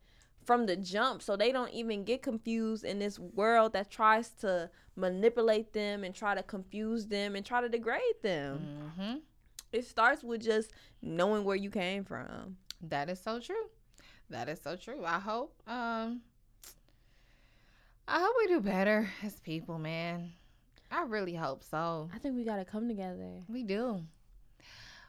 from 0.44 0.66
the 0.66 0.76
jump 0.76 1.22
so 1.22 1.36
they 1.36 1.52
don't 1.52 1.72
even 1.72 2.04
get 2.04 2.22
confused 2.22 2.84
in 2.84 3.00
this 3.00 3.20
world 3.20 3.74
that 3.74 3.92
tries 3.92 4.30
to 4.32 4.70
manipulate 4.96 5.74
them 5.74 6.04
and 6.04 6.16
try 6.16 6.36
to 6.36 6.44
confuse 6.44 7.08
them 7.08 7.36
and 7.36 7.46
try 7.46 7.62
to 7.62 7.70
degrade 7.70 8.02
them. 8.24 8.92
Mm-hmm. 9.00 9.18
It 9.72 9.86
starts 9.86 10.24
with 10.24 10.42
just 10.42 10.72
knowing 11.02 11.44
where 11.44 11.56
you 11.56 11.70
came 11.70 12.04
from. 12.04 12.58
That 12.82 13.10
is 13.10 13.20
so 13.20 13.40
true. 13.40 13.70
That 14.30 14.50
is 14.50 14.62
so 14.62 14.76
true. 14.76 15.04
I 15.06 15.20
hope 15.20 15.54
um 15.68 16.22
I 18.08 18.20
hope 18.20 18.36
we 18.40 18.48
do 18.48 18.60
better 18.60 19.10
as 19.24 19.40
people, 19.40 19.78
man. 19.78 20.32
I 20.92 21.04
really 21.04 21.36
hope 21.36 21.64
so. 21.64 22.10
I 22.14 22.18
think 22.18 22.36
we 22.36 22.44
got 22.44 22.56
to 22.56 22.66
come 22.66 22.88
together. 22.88 23.44
We 23.48 23.62
do. 23.64 24.02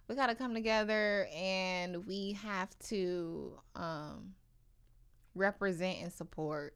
We 0.07 0.15
got 0.15 0.27
to 0.27 0.35
come 0.35 0.53
together 0.53 1.27
and 1.35 2.05
we 2.07 2.33
have 2.43 2.77
to 2.89 3.59
um 3.75 4.35
represent 5.35 5.99
and 6.03 6.13
support 6.13 6.75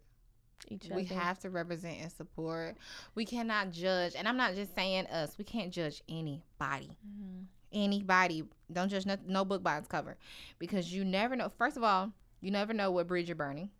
each 0.69 0.87
other. 0.87 0.95
We 0.95 1.05
have 1.07 1.39
to 1.41 1.51
represent 1.51 1.99
and 2.01 2.13
support. 2.13 2.77
We 3.15 3.27
cannot 3.27 3.73
judge, 3.73 4.15
and 4.17 4.27
I'm 4.27 4.39
not 4.39 4.55
just 4.55 4.75
saying 4.75 5.07
us. 5.09 5.37
We 5.37 5.45
can't 5.45 5.73
judge 5.73 6.03
anybody. 6.09 6.97
Mm-hmm 7.07 7.43
anybody. 7.75 8.45
Don't 8.73 8.89
judge 8.89 9.05
no, 9.05 9.17
no 9.27 9.45
book 9.45 9.63
by 9.63 9.77
its 9.77 9.89
cover, 9.89 10.17
because 10.59 10.93
you 10.93 11.05
never 11.05 11.37
know. 11.37 11.51
First 11.59 11.77
of 11.77 11.83
all, 11.83 12.13
you 12.41 12.51
never 12.51 12.73
know 12.73 12.91
what 12.91 13.07
bridge 13.07 13.29
you're 13.29 13.37
burning, 13.37 13.71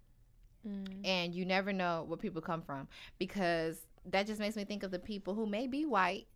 mm. 0.69 0.87
and 1.05 1.35
you 1.35 1.47
never 1.47 1.73
know 1.73 2.05
where 2.07 2.19
people 2.19 2.43
come 2.43 2.61
from, 2.61 2.89
because 3.19 3.87
that 4.07 4.27
just 4.27 4.41
makes 4.41 4.57
me 4.57 4.65
think 4.65 4.83
of 4.83 4.91
the 4.91 4.99
people 4.99 5.35
who 5.35 5.47
may 5.47 5.67
be 5.67 5.87
white, 5.87 6.27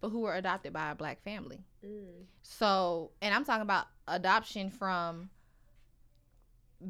but 0.00 0.08
who 0.10 0.20
were 0.20 0.34
adopted 0.34 0.72
by 0.72 0.90
a 0.90 0.94
black 0.94 1.22
family. 1.22 1.64
Mm. 1.84 2.24
So, 2.42 3.10
and 3.20 3.34
I'm 3.34 3.44
talking 3.44 3.62
about 3.62 3.86
adoption 4.06 4.70
from 4.70 5.28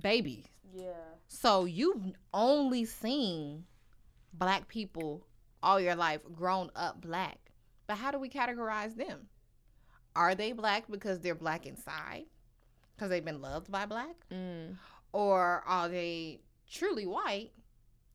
babies. 0.01 0.45
Yeah. 0.73 0.93
So 1.27 1.65
you've 1.65 2.13
only 2.35 2.85
seen 2.85 3.65
black 4.35 4.69
people 4.69 5.27
all 5.63 5.81
your 5.81 5.97
life 5.97 6.21
grown 6.35 6.71
up 6.77 7.01
black. 7.01 7.39
But 7.87 7.97
how 7.97 8.11
do 8.11 8.19
we 8.19 8.29
categorize 8.29 8.95
them? 8.97 9.29
Are 10.17 10.35
they 10.35 10.53
black 10.53 10.85
because 10.91 11.21
they're 11.21 11.35
black 11.35 11.67
inside? 11.67 12.25
Because 12.95 13.11
they've 13.11 13.25
been 13.25 13.41
loved 13.41 13.71
by 13.71 13.87
black? 13.87 14.17
Mm. 14.33 14.77
Or 15.13 15.63
are 15.67 15.89
they 15.89 16.41
truly 16.71 17.07
white 17.07 17.53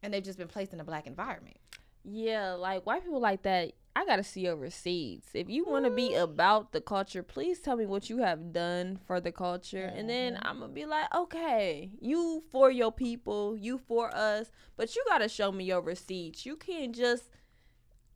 and 0.01 0.13
they've 0.13 0.23
just 0.23 0.37
been 0.37 0.47
placed 0.47 0.73
in 0.73 0.79
a 0.79 0.83
black 0.83 1.07
environment? 1.07 1.57
Yeah, 2.03 2.51
like 2.53 2.85
white 2.85 3.03
people 3.03 3.21
like 3.21 3.43
that. 3.43 3.71
I 3.95 4.05
gotta 4.05 4.23
see 4.23 4.41
your 4.41 4.55
receipts. 4.55 5.29
If 5.33 5.49
you 5.49 5.65
want 5.65 5.85
to 5.85 5.91
be 5.91 6.15
about 6.15 6.71
the 6.71 6.81
culture, 6.81 7.21
please 7.21 7.59
tell 7.59 7.77
me 7.77 7.85
what 7.85 8.09
you 8.09 8.17
have 8.17 8.51
done 8.51 8.99
for 9.05 9.21
the 9.21 9.31
culture, 9.31 9.87
mm-hmm. 9.87 9.99
and 9.99 10.09
then 10.09 10.33
mm-hmm. 10.33 10.47
I'm 10.47 10.59
gonna 10.59 10.73
be 10.73 10.85
like, 10.85 11.13
okay, 11.15 11.91
you 12.01 12.43
for 12.51 12.71
your 12.71 12.91
people, 12.91 13.55
you 13.55 13.77
for 13.77 14.13
us, 14.13 14.51
but 14.75 14.95
you 14.95 15.03
gotta 15.07 15.29
show 15.29 15.51
me 15.51 15.65
your 15.65 15.81
receipts. 15.81 16.45
You 16.45 16.55
can't 16.55 16.93
just 16.93 17.29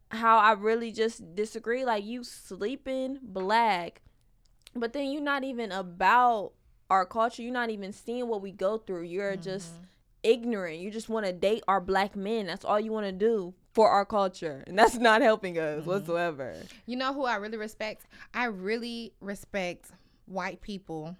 how 0.09 0.37
I 0.37 0.53
really 0.53 0.91
just 0.91 1.35
disagree. 1.35 1.85
Like 1.85 2.05
you 2.05 2.23
sleeping 2.23 3.19
black, 3.21 4.01
but 4.75 4.93
then 4.93 5.11
you're 5.11 5.21
not 5.21 5.43
even 5.43 5.71
about 5.71 6.53
our 6.89 7.05
culture. 7.05 7.41
You're 7.41 7.53
not 7.53 7.69
even 7.69 7.93
seeing 7.93 8.27
what 8.27 8.41
we 8.41 8.51
go 8.51 8.77
through. 8.77 9.03
You're 9.03 9.33
mm-hmm. 9.33 9.41
just 9.41 9.71
ignorant. 10.23 10.79
You 10.79 10.91
just 10.91 11.09
want 11.09 11.25
to 11.25 11.33
date 11.33 11.63
our 11.67 11.81
black 11.81 12.15
men. 12.15 12.47
That's 12.47 12.65
all 12.65 12.79
you 12.79 12.91
want 12.91 13.05
to 13.05 13.11
do 13.11 13.53
for 13.73 13.89
our 13.89 14.05
culture. 14.05 14.63
And 14.67 14.77
that's 14.77 14.95
not 14.95 15.21
helping 15.21 15.57
us 15.57 15.81
mm-hmm. 15.81 15.89
whatsoever. 15.89 16.55
You 16.85 16.95
know 16.95 17.13
who 17.13 17.25
I 17.25 17.35
really 17.35 17.57
respect? 17.57 18.05
I 18.33 18.45
really 18.45 19.13
respect 19.21 19.91
white 20.25 20.61
people, 20.61 21.15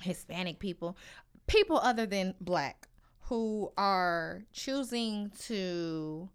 Hispanic 0.00 0.58
people, 0.58 0.96
people 1.46 1.78
other 1.78 2.06
than 2.06 2.34
black 2.40 2.88
who 3.26 3.72
are 3.76 4.44
choosing 4.52 5.30
to 5.40 6.28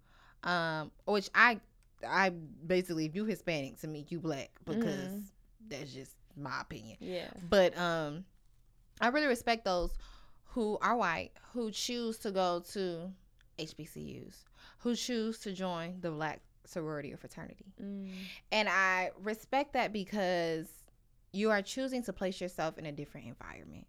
um, 0.48 0.92
which 1.06 1.30
I 1.36 1.60
I 2.08 2.30
basically 2.66 3.08
view 3.10 3.26
Hispanic 3.26 3.80
to 3.82 3.88
me 3.88 4.06
you 4.10 4.20
black 4.20 4.50
because 4.66 4.86
mm-hmm. 4.86 5.20
that's 5.68 5.94
just 5.94 6.14
my 6.36 6.62
opinion. 6.62 6.98
Yeah. 7.00 7.30
But 7.50 7.78
um, 7.78 8.26
I 9.02 9.10
really 9.10 9.28
respect 9.28 9.66
those 9.66 9.92
who 10.46 10.78
are 10.82 10.96
white 10.96 11.32
who 11.54 11.70
choose 11.70 12.18
to 12.20 12.32
go 12.32 12.64
to 12.72 13.12
HBCUs, 13.60 14.36
who 14.80 14.96
choose 14.96 15.40
to 15.40 15.52
join 15.52 15.98
the 16.02 16.12
black 16.12 16.42
sorority 16.66 17.14
or 17.14 17.18
fraternity. 17.18 17.66
Mm. 17.82 18.10
And 18.52 18.70
I 18.70 19.12
respect 19.22 19.74
that 19.74 19.92
because 19.92 20.68
you 21.34 21.50
are 21.50 21.62
choosing 21.62 22.04
to 22.04 22.14
place 22.14 22.40
yourself 22.40 22.78
in 22.78 22.86
a 22.86 22.92
different 22.92 23.28
environment 23.28 23.88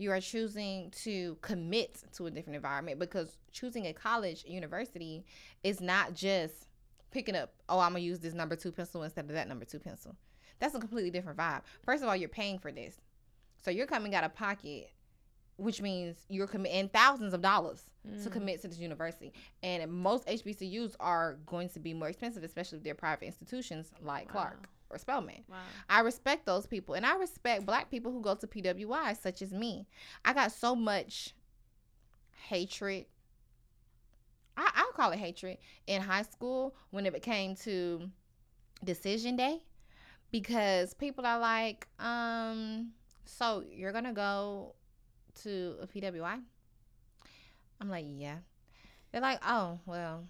you 0.00 0.10
are 0.10 0.20
choosing 0.20 0.90
to 0.90 1.36
commit 1.42 2.02
to 2.14 2.26
a 2.26 2.30
different 2.30 2.56
environment 2.56 2.98
because 2.98 3.36
choosing 3.52 3.86
a 3.86 3.92
college 3.92 4.44
university 4.46 5.24
is 5.62 5.80
not 5.80 6.14
just 6.14 6.66
picking 7.10 7.36
up 7.36 7.52
oh 7.68 7.78
i'm 7.78 7.92
gonna 7.92 8.00
use 8.00 8.18
this 8.18 8.34
number 8.34 8.56
two 8.56 8.72
pencil 8.72 9.02
instead 9.02 9.24
of 9.24 9.32
that 9.32 9.48
number 9.48 9.64
two 9.64 9.78
pencil 9.78 10.16
that's 10.58 10.74
a 10.74 10.78
completely 10.78 11.10
different 11.10 11.38
vibe 11.38 11.62
first 11.84 12.02
of 12.02 12.08
all 12.08 12.16
you're 12.16 12.28
paying 12.28 12.58
for 12.58 12.72
this 12.72 13.00
so 13.62 13.70
you're 13.70 13.86
coming 13.86 14.14
out 14.14 14.24
of 14.24 14.34
pocket 14.34 14.90
which 15.56 15.82
means 15.82 16.16
you're 16.28 16.46
committing 16.46 16.88
thousands 16.88 17.34
of 17.34 17.42
dollars 17.42 17.82
mm. 18.08 18.22
to 18.24 18.30
commit 18.30 18.62
to 18.62 18.68
this 18.68 18.78
university. 18.78 19.30
And 19.62 19.92
most 19.92 20.26
HBCUs 20.26 20.96
are 20.98 21.36
going 21.44 21.68
to 21.70 21.78
be 21.78 21.92
more 21.92 22.08
expensive, 22.08 22.42
especially 22.42 22.78
if 22.78 22.84
they're 22.84 22.94
private 22.94 23.26
institutions 23.26 23.90
like 24.00 24.34
wow. 24.34 24.40
Clark 24.40 24.68
or 24.90 24.98
Spelman. 24.98 25.44
Wow. 25.48 25.58
I 25.88 26.00
respect 26.00 26.46
those 26.46 26.66
people. 26.66 26.94
And 26.94 27.06
I 27.06 27.16
respect 27.16 27.64
black 27.64 27.90
people 27.90 28.12
who 28.12 28.20
go 28.20 28.34
to 28.34 28.46
PWI, 28.46 29.16
such 29.20 29.42
as 29.42 29.52
me. 29.52 29.86
I 30.24 30.32
got 30.32 30.52
so 30.52 30.74
much 30.74 31.34
hatred. 32.48 33.06
I, 34.56 34.70
I'll 34.74 34.92
call 34.92 35.12
it 35.12 35.18
hatred 35.18 35.58
in 35.86 36.02
high 36.02 36.22
school 36.22 36.74
when 36.90 37.06
it 37.06 37.22
came 37.22 37.54
to 37.56 38.10
decision 38.84 39.36
day 39.36 39.62
because 40.30 40.94
people 40.94 41.26
are 41.26 41.38
like, 41.38 41.86
um, 41.98 42.92
so 43.24 43.64
you're 43.70 43.92
gonna 43.92 44.12
go 44.12 44.74
to 45.42 45.76
a 45.80 45.86
PWI? 45.86 46.40
I'm 47.80 47.88
like, 47.88 48.04
yeah. 48.08 48.38
They're 49.10 49.20
like, 49.20 49.40
oh, 49.46 49.78
well, 49.86 50.24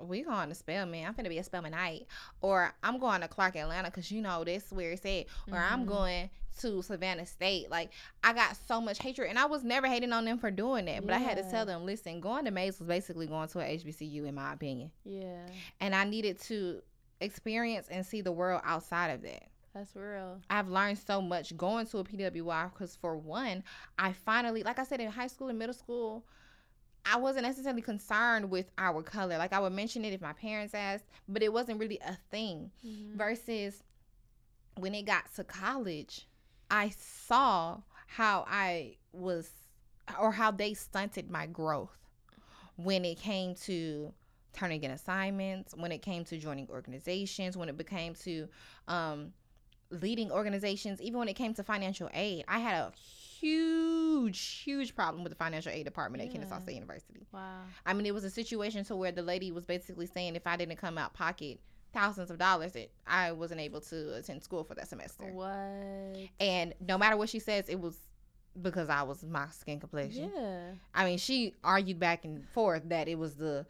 we 0.00 0.22
going 0.22 0.48
to 0.48 0.54
Spelman. 0.54 1.06
I'm 1.06 1.14
gonna 1.14 1.28
be 1.28 1.38
a 1.38 1.44
Spelmanite, 1.44 2.06
or 2.40 2.74
I'm 2.82 2.98
going 2.98 3.20
to 3.20 3.28
Clark 3.28 3.56
Atlanta 3.56 3.90
because 3.90 4.10
you 4.10 4.20
know 4.20 4.44
that's 4.44 4.70
where 4.70 4.92
it's 4.92 5.04
at. 5.04 5.26
Or 5.50 5.58
mm-hmm. 5.58 5.72
I'm 5.72 5.86
going 5.86 6.30
to 6.60 6.82
Savannah 6.82 7.26
State. 7.26 7.70
Like 7.70 7.90
I 8.22 8.32
got 8.32 8.56
so 8.68 8.80
much 8.80 8.98
hatred, 8.98 9.30
and 9.30 9.38
I 9.38 9.46
was 9.46 9.64
never 9.64 9.86
hating 9.86 10.12
on 10.12 10.24
them 10.24 10.38
for 10.38 10.50
doing 10.50 10.84
that. 10.86 11.06
But 11.06 11.12
yeah. 11.12 11.16
I 11.16 11.22
had 11.22 11.36
to 11.38 11.50
tell 11.50 11.66
them, 11.66 11.84
listen, 11.84 12.20
going 12.20 12.44
to 12.44 12.50
Mays 12.50 12.78
was 12.78 12.88
basically 12.88 13.26
going 13.26 13.48
to 13.48 13.60
a 13.60 13.78
HBCU, 13.78 14.26
in 14.26 14.34
my 14.34 14.52
opinion. 14.52 14.90
Yeah. 15.04 15.46
And 15.80 15.94
I 15.94 16.04
needed 16.04 16.40
to 16.42 16.82
experience 17.20 17.88
and 17.90 18.04
see 18.04 18.20
the 18.20 18.32
world 18.32 18.62
outside 18.64 19.08
of 19.08 19.22
that. 19.22 19.48
That's 19.74 19.96
real. 19.96 20.40
I've 20.48 20.68
learned 20.68 20.98
so 20.98 21.20
much 21.20 21.56
going 21.56 21.86
to 21.86 21.98
a 21.98 22.04
PWI 22.04 22.72
because, 22.72 22.94
for 22.94 23.16
one, 23.16 23.64
I 23.98 24.12
finally, 24.12 24.62
like 24.62 24.78
I 24.78 24.84
said, 24.84 25.00
in 25.00 25.10
high 25.10 25.26
school 25.26 25.48
and 25.48 25.58
middle 25.58 25.74
school, 25.74 26.24
I 27.06 27.16
wasn't 27.16 27.44
necessarily 27.44 27.82
concerned 27.82 28.50
with 28.50 28.70
our 28.78 29.02
color. 29.02 29.38
Like 29.38 29.52
I 29.52 29.60
would 29.60 29.72
mention 29.72 30.04
it 30.04 30.12
if 30.12 30.20
my 30.20 30.32
parents 30.32 30.74
asked, 30.74 31.04
but 31.28 31.42
it 31.42 31.52
wasn't 31.52 31.78
really 31.78 31.98
a 32.06 32.16
thing. 32.30 32.70
Mm-hmm. 32.86 33.18
Versus 33.18 33.82
when 34.78 34.94
it 34.94 35.04
got 35.04 35.32
to 35.36 35.44
college, 35.44 36.26
I 36.70 36.90
saw 36.98 37.78
how 38.06 38.44
I 38.48 38.96
was 39.12 39.50
or 40.20 40.32
how 40.32 40.50
they 40.50 40.74
stunted 40.74 41.30
my 41.30 41.46
growth 41.46 41.96
when 42.76 43.04
it 43.04 43.18
came 43.18 43.54
to 43.54 44.12
turning 44.52 44.82
in 44.82 44.90
assignments, 44.90 45.74
when 45.76 45.92
it 45.92 46.02
came 46.02 46.24
to 46.24 46.38
joining 46.38 46.68
organizations, 46.68 47.56
when 47.56 47.68
it 47.68 47.76
became 47.76 48.14
to 48.14 48.48
um, 48.88 49.32
leading 49.90 50.30
organizations, 50.30 51.00
even 51.00 51.18
when 51.18 51.28
it 51.28 51.34
came 51.34 51.54
to 51.54 51.62
financial 51.62 52.08
aid. 52.14 52.44
I 52.48 52.58
had 52.58 52.74
a 52.74 52.92
huge, 53.44 54.62
huge 54.64 54.94
problem 54.94 55.22
with 55.22 55.30
the 55.30 55.36
financial 55.36 55.70
aid 55.70 55.84
department 55.84 56.22
at 56.24 56.32
Kennesaw 56.32 56.60
State 56.60 56.74
University. 56.74 57.26
Wow. 57.32 57.60
I 57.84 57.92
mean, 57.92 58.06
it 58.06 58.14
was 58.14 58.24
a 58.24 58.30
situation 58.30 58.84
to 58.84 58.96
where 58.96 59.12
the 59.12 59.22
lady 59.22 59.52
was 59.52 59.64
basically 59.66 60.06
saying 60.06 60.36
if 60.36 60.46
I 60.46 60.56
didn't 60.56 60.76
come 60.76 60.96
out 60.96 61.12
pocket 61.12 61.60
thousands 61.92 62.30
of 62.30 62.38
dollars, 62.38 62.72
that 62.72 62.90
I 63.06 63.32
wasn't 63.32 63.60
able 63.60 63.80
to 63.82 64.16
attend 64.16 64.42
school 64.42 64.64
for 64.64 64.74
that 64.74 64.88
semester. 64.88 65.30
What? 65.32 66.28
And 66.40 66.74
no 66.86 66.96
matter 66.96 67.16
what 67.16 67.28
she 67.28 67.38
says, 67.38 67.68
it 67.68 67.78
was 67.78 67.98
because 68.60 68.88
I 68.88 69.02
was 69.02 69.22
my 69.24 69.48
skin 69.50 69.78
complexion. 69.78 70.30
Yeah. 70.34 70.72
I 70.94 71.04
mean, 71.04 71.18
she 71.18 71.54
argued 71.62 72.00
back 72.00 72.24
and 72.24 72.46
forth 72.48 72.88
that 72.88 73.08
it 73.08 73.18
was 73.18 73.34
the 73.34 73.66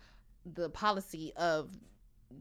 the 0.54 0.68
policy 0.68 1.32
of 1.36 1.70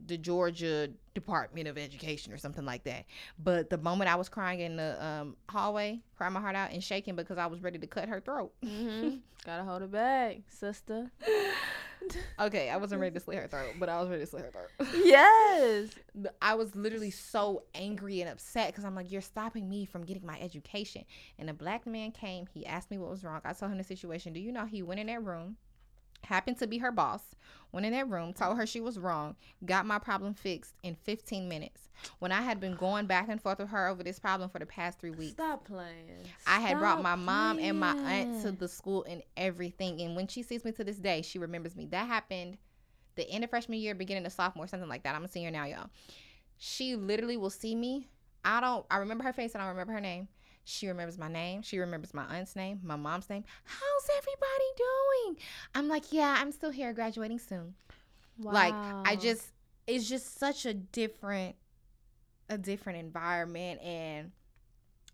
the 0.06 0.16
Georgia 0.16 0.88
Department 1.14 1.68
of 1.68 1.78
Education 1.78 2.32
or 2.32 2.38
something 2.38 2.64
like 2.64 2.84
that. 2.84 3.04
But 3.38 3.70
the 3.70 3.78
moment 3.78 4.10
I 4.10 4.16
was 4.16 4.28
crying 4.28 4.60
in 4.60 4.76
the 4.76 5.04
um, 5.04 5.36
hallway, 5.48 6.00
crying 6.16 6.32
my 6.32 6.40
heart 6.40 6.56
out 6.56 6.72
and 6.72 6.82
shaking 6.82 7.16
because 7.16 7.38
I 7.38 7.46
was 7.46 7.62
ready 7.62 7.78
to 7.78 7.86
cut 7.86 8.08
her 8.08 8.20
throat. 8.20 8.52
Mm-hmm. 8.64 9.16
Gotta 9.46 9.62
hold 9.62 9.82
it 9.82 9.92
back, 9.92 10.38
sister. 10.48 11.10
Okay, 12.38 12.70
I 12.70 12.76
wasn't 12.76 13.00
ready 13.00 13.14
to 13.14 13.20
slit 13.20 13.38
her 13.38 13.48
throat, 13.48 13.74
but 13.78 13.88
I 13.88 14.00
was 14.00 14.08
ready 14.08 14.22
to 14.22 14.26
slit 14.26 14.44
her 14.44 14.50
throat. 14.50 14.88
yes. 15.04 15.90
I 16.42 16.54
was 16.54 16.74
literally 16.74 17.10
so 17.10 17.64
angry 17.74 18.20
and 18.20 18.30
upset 18.30 18.68
because 18.68 18.84
I'm 18.84 18.94
like, 18.94 19.10
you're 19.10 19.20
stopping 19.20 19.68
me 19.68 19.84
from 19.84 20.04
getting 20.04 20.26
my 20.26 20.38
education. 20.40 21.04
And 21.38 21.48
a 21.48 21.54
black 21.54 21.86
man 21.86 22.10
came. 22.10 22.46
He 22.52 22.66
asked 22.66 22.90
me 22.90 22.98
what 22.98 23.10
was 23.10 23.24
wrong. 23.24 23.40
I 23.44 23.52
told 23.52 23.72
him 23.72 23.78
the 23.78 23.84
situation. 23.84 24.32
Do 24.32 24.40
you 24.40 24.52
know 24.52 24.66
he 24.66 24.82
went 24.82 25.00
in 25.00 25.06
that 25.06 25.22
room, 25.22 25.56
happened 26.24 26.58
to 26.58 26.66
be 26.66 26.78
her 26.78 26.90
boss, 26.90 27.22
went 27.72 27.86
in 27.86 27.92
that 27.92 28.08
room, 28.08 28.32
told 28.32 28.56
her 28.56 28.66
she 28.66 28.80
was 28.80 28.98
wrong, 28.98 29.36
got 29.64 29.86
my 29.86 29.98
problem 29.98 30.34
fixed 30.34 30.74
in 30.82 30.94
15 30.94 31.48
minutes. 31.48 31.88
When 32.18 32.32
I 32.32 32.42
had 32.42 32.60
been 32.60 32.74
going 32.74 33.06
back 33.06 33.28
and 33.28 33.40
forth 33.40 33.58
with 33.58 33.68
her 33.68 33.88
over 33.88 34.02
this 34.02 34.18
problem 34.18 34.50
for 34.50 34.58
the 34.58 34.66
past 34.66 34.98
three 34.98 35.10
weeks. 35.10 35.32
Stop 35.32 35.64
playing. 35.64 36.26
I 36.46 36.60
had 36.60 36.78
brought 36.78 37.02
my 37.02 37.14
mom 37.14 37.58
and 37.58 37.78
my 37.78 37.94
aunt 37.96 38.42
to 38.42 38.52
the 38.52 38.68
school 38.68 39.04
and 39.08 39.22
everything. 39.36 40.00
And 40.00 40.16
when 40.16 40.26
she 40.26 40.42
sees 40.42 40.64
me 40.64 40.72
to 40.72 40.84
this 40.84 40.96
day, 40.98 41.22
she 41.22 41.38
remembers 41.38 41.76
me. 41.76 41.86
That 41.86 42.06
happened 42.06 42.58
the 43.16 43.28
end 43.30 43.44
of 43.44 43.50
freshman 43.50 43.78
year, 43.78 43.94
beginning 43.94 44.26
of 44.26 44.32
sophomore, 44.32 44.66
something 44.66 44.88
like 44.88 45.04
that. 45.04 45.14
I'm 45.14 45.24
a 45.24 45.28
senior 45.28 45.50
now, 45.50 45.64
y'all. 45.66 45.90
She 46.58 46.96
literally 46.96 47.36
will 47.36 47.50
see 47.50 47.74
me. 47.74 48.08
I 48.44 48.60
don't, 48.60 48.84
I 48.90 48.98
remember 48.98 49.24
her 49.24 49.32
face 49.32 49.54
and 49.54 49.62
I 49.62 49.66
don't 49.66 49.74
remember 49.74 49.92
her 49.94 50.00
name. 50.00 50.28
She 50.64 50.88
remembers 50.88 51.18
my 51.18 51.28
name. 51.28 51.62
She 51.62 51.78
remembers 51.78 52.14
my 52.14 52.24
aunt's 52.24 52.56
name, 52.56 52.80
my 52.82 52.96
mom's 52.96 53.28
name. 53.28 53.44
How's 53.64 54.08
everybody 54.16 54.64
doing? 54.76 55.36
I'm 55.74 55.88
like, 55.88 56.12
yeah, 56.12 56.36
I'm 56.38 56.52
still 56.52 56.70
here, 56.70 56.92
graduating 56.92 57.38
soon. 57.38 57.74
Like, 58.38 58.74
I 59.04 59.16
just, 59.16 59.46
it's 59.86 60.08
just 60.08 60.38
such 60.38 60.64
a 60.66 60.74
different, 60.74 61.54
a 62.48 62.56
different 62.58 62.98
environment. 62.98 63.80
And 63.82 64.32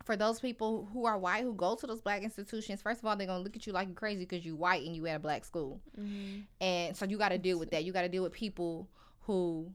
for 0.04 0.16
those 0.16 0.40
people 0.40 0.88
who 0.92 1.04
are 1.04 1.18
white 1.18 1.42
who 1.42 1.52
go 1.52 1.74
to 1.74 1.86
those 1.86 2.00
black 2.00 2.22
institutions, 2.22 2.80
first 2.80 3.00
of 3.00 3.06
all, 3.06 3.16
they're 3.16 3.26
gonna 3.26 3.42
look 3.42 3.56
at 3.56 3.66
you 3.66 3.72
like 3.72 3.88
you're 3.88 3.94
crazy 3.94 4.20
because 4.24 4.46
you're 4.46 4.56
white 4.56 4.86
and 4.86 4.94
you 4.96 5.06
at 5.06 5.16
a 5.16 5.18
black 5.18 5.44
school, 5.44 5.80
Mhm. 5.98 6.44
and 6.60 6.96
so 6.96 7.04
you 7.04 7.18
got 7.18 7.28
to 7.30 7.38
deal 7.38 7.58
with 7.58 7.70
that. 7.72 7.84
You 7.84 7.92
got 7.92 8.02
to 8.02 8.08
deal 8.08 8.22
with 8.22 8.32
people 8.32 8.88
who 9.22 9.70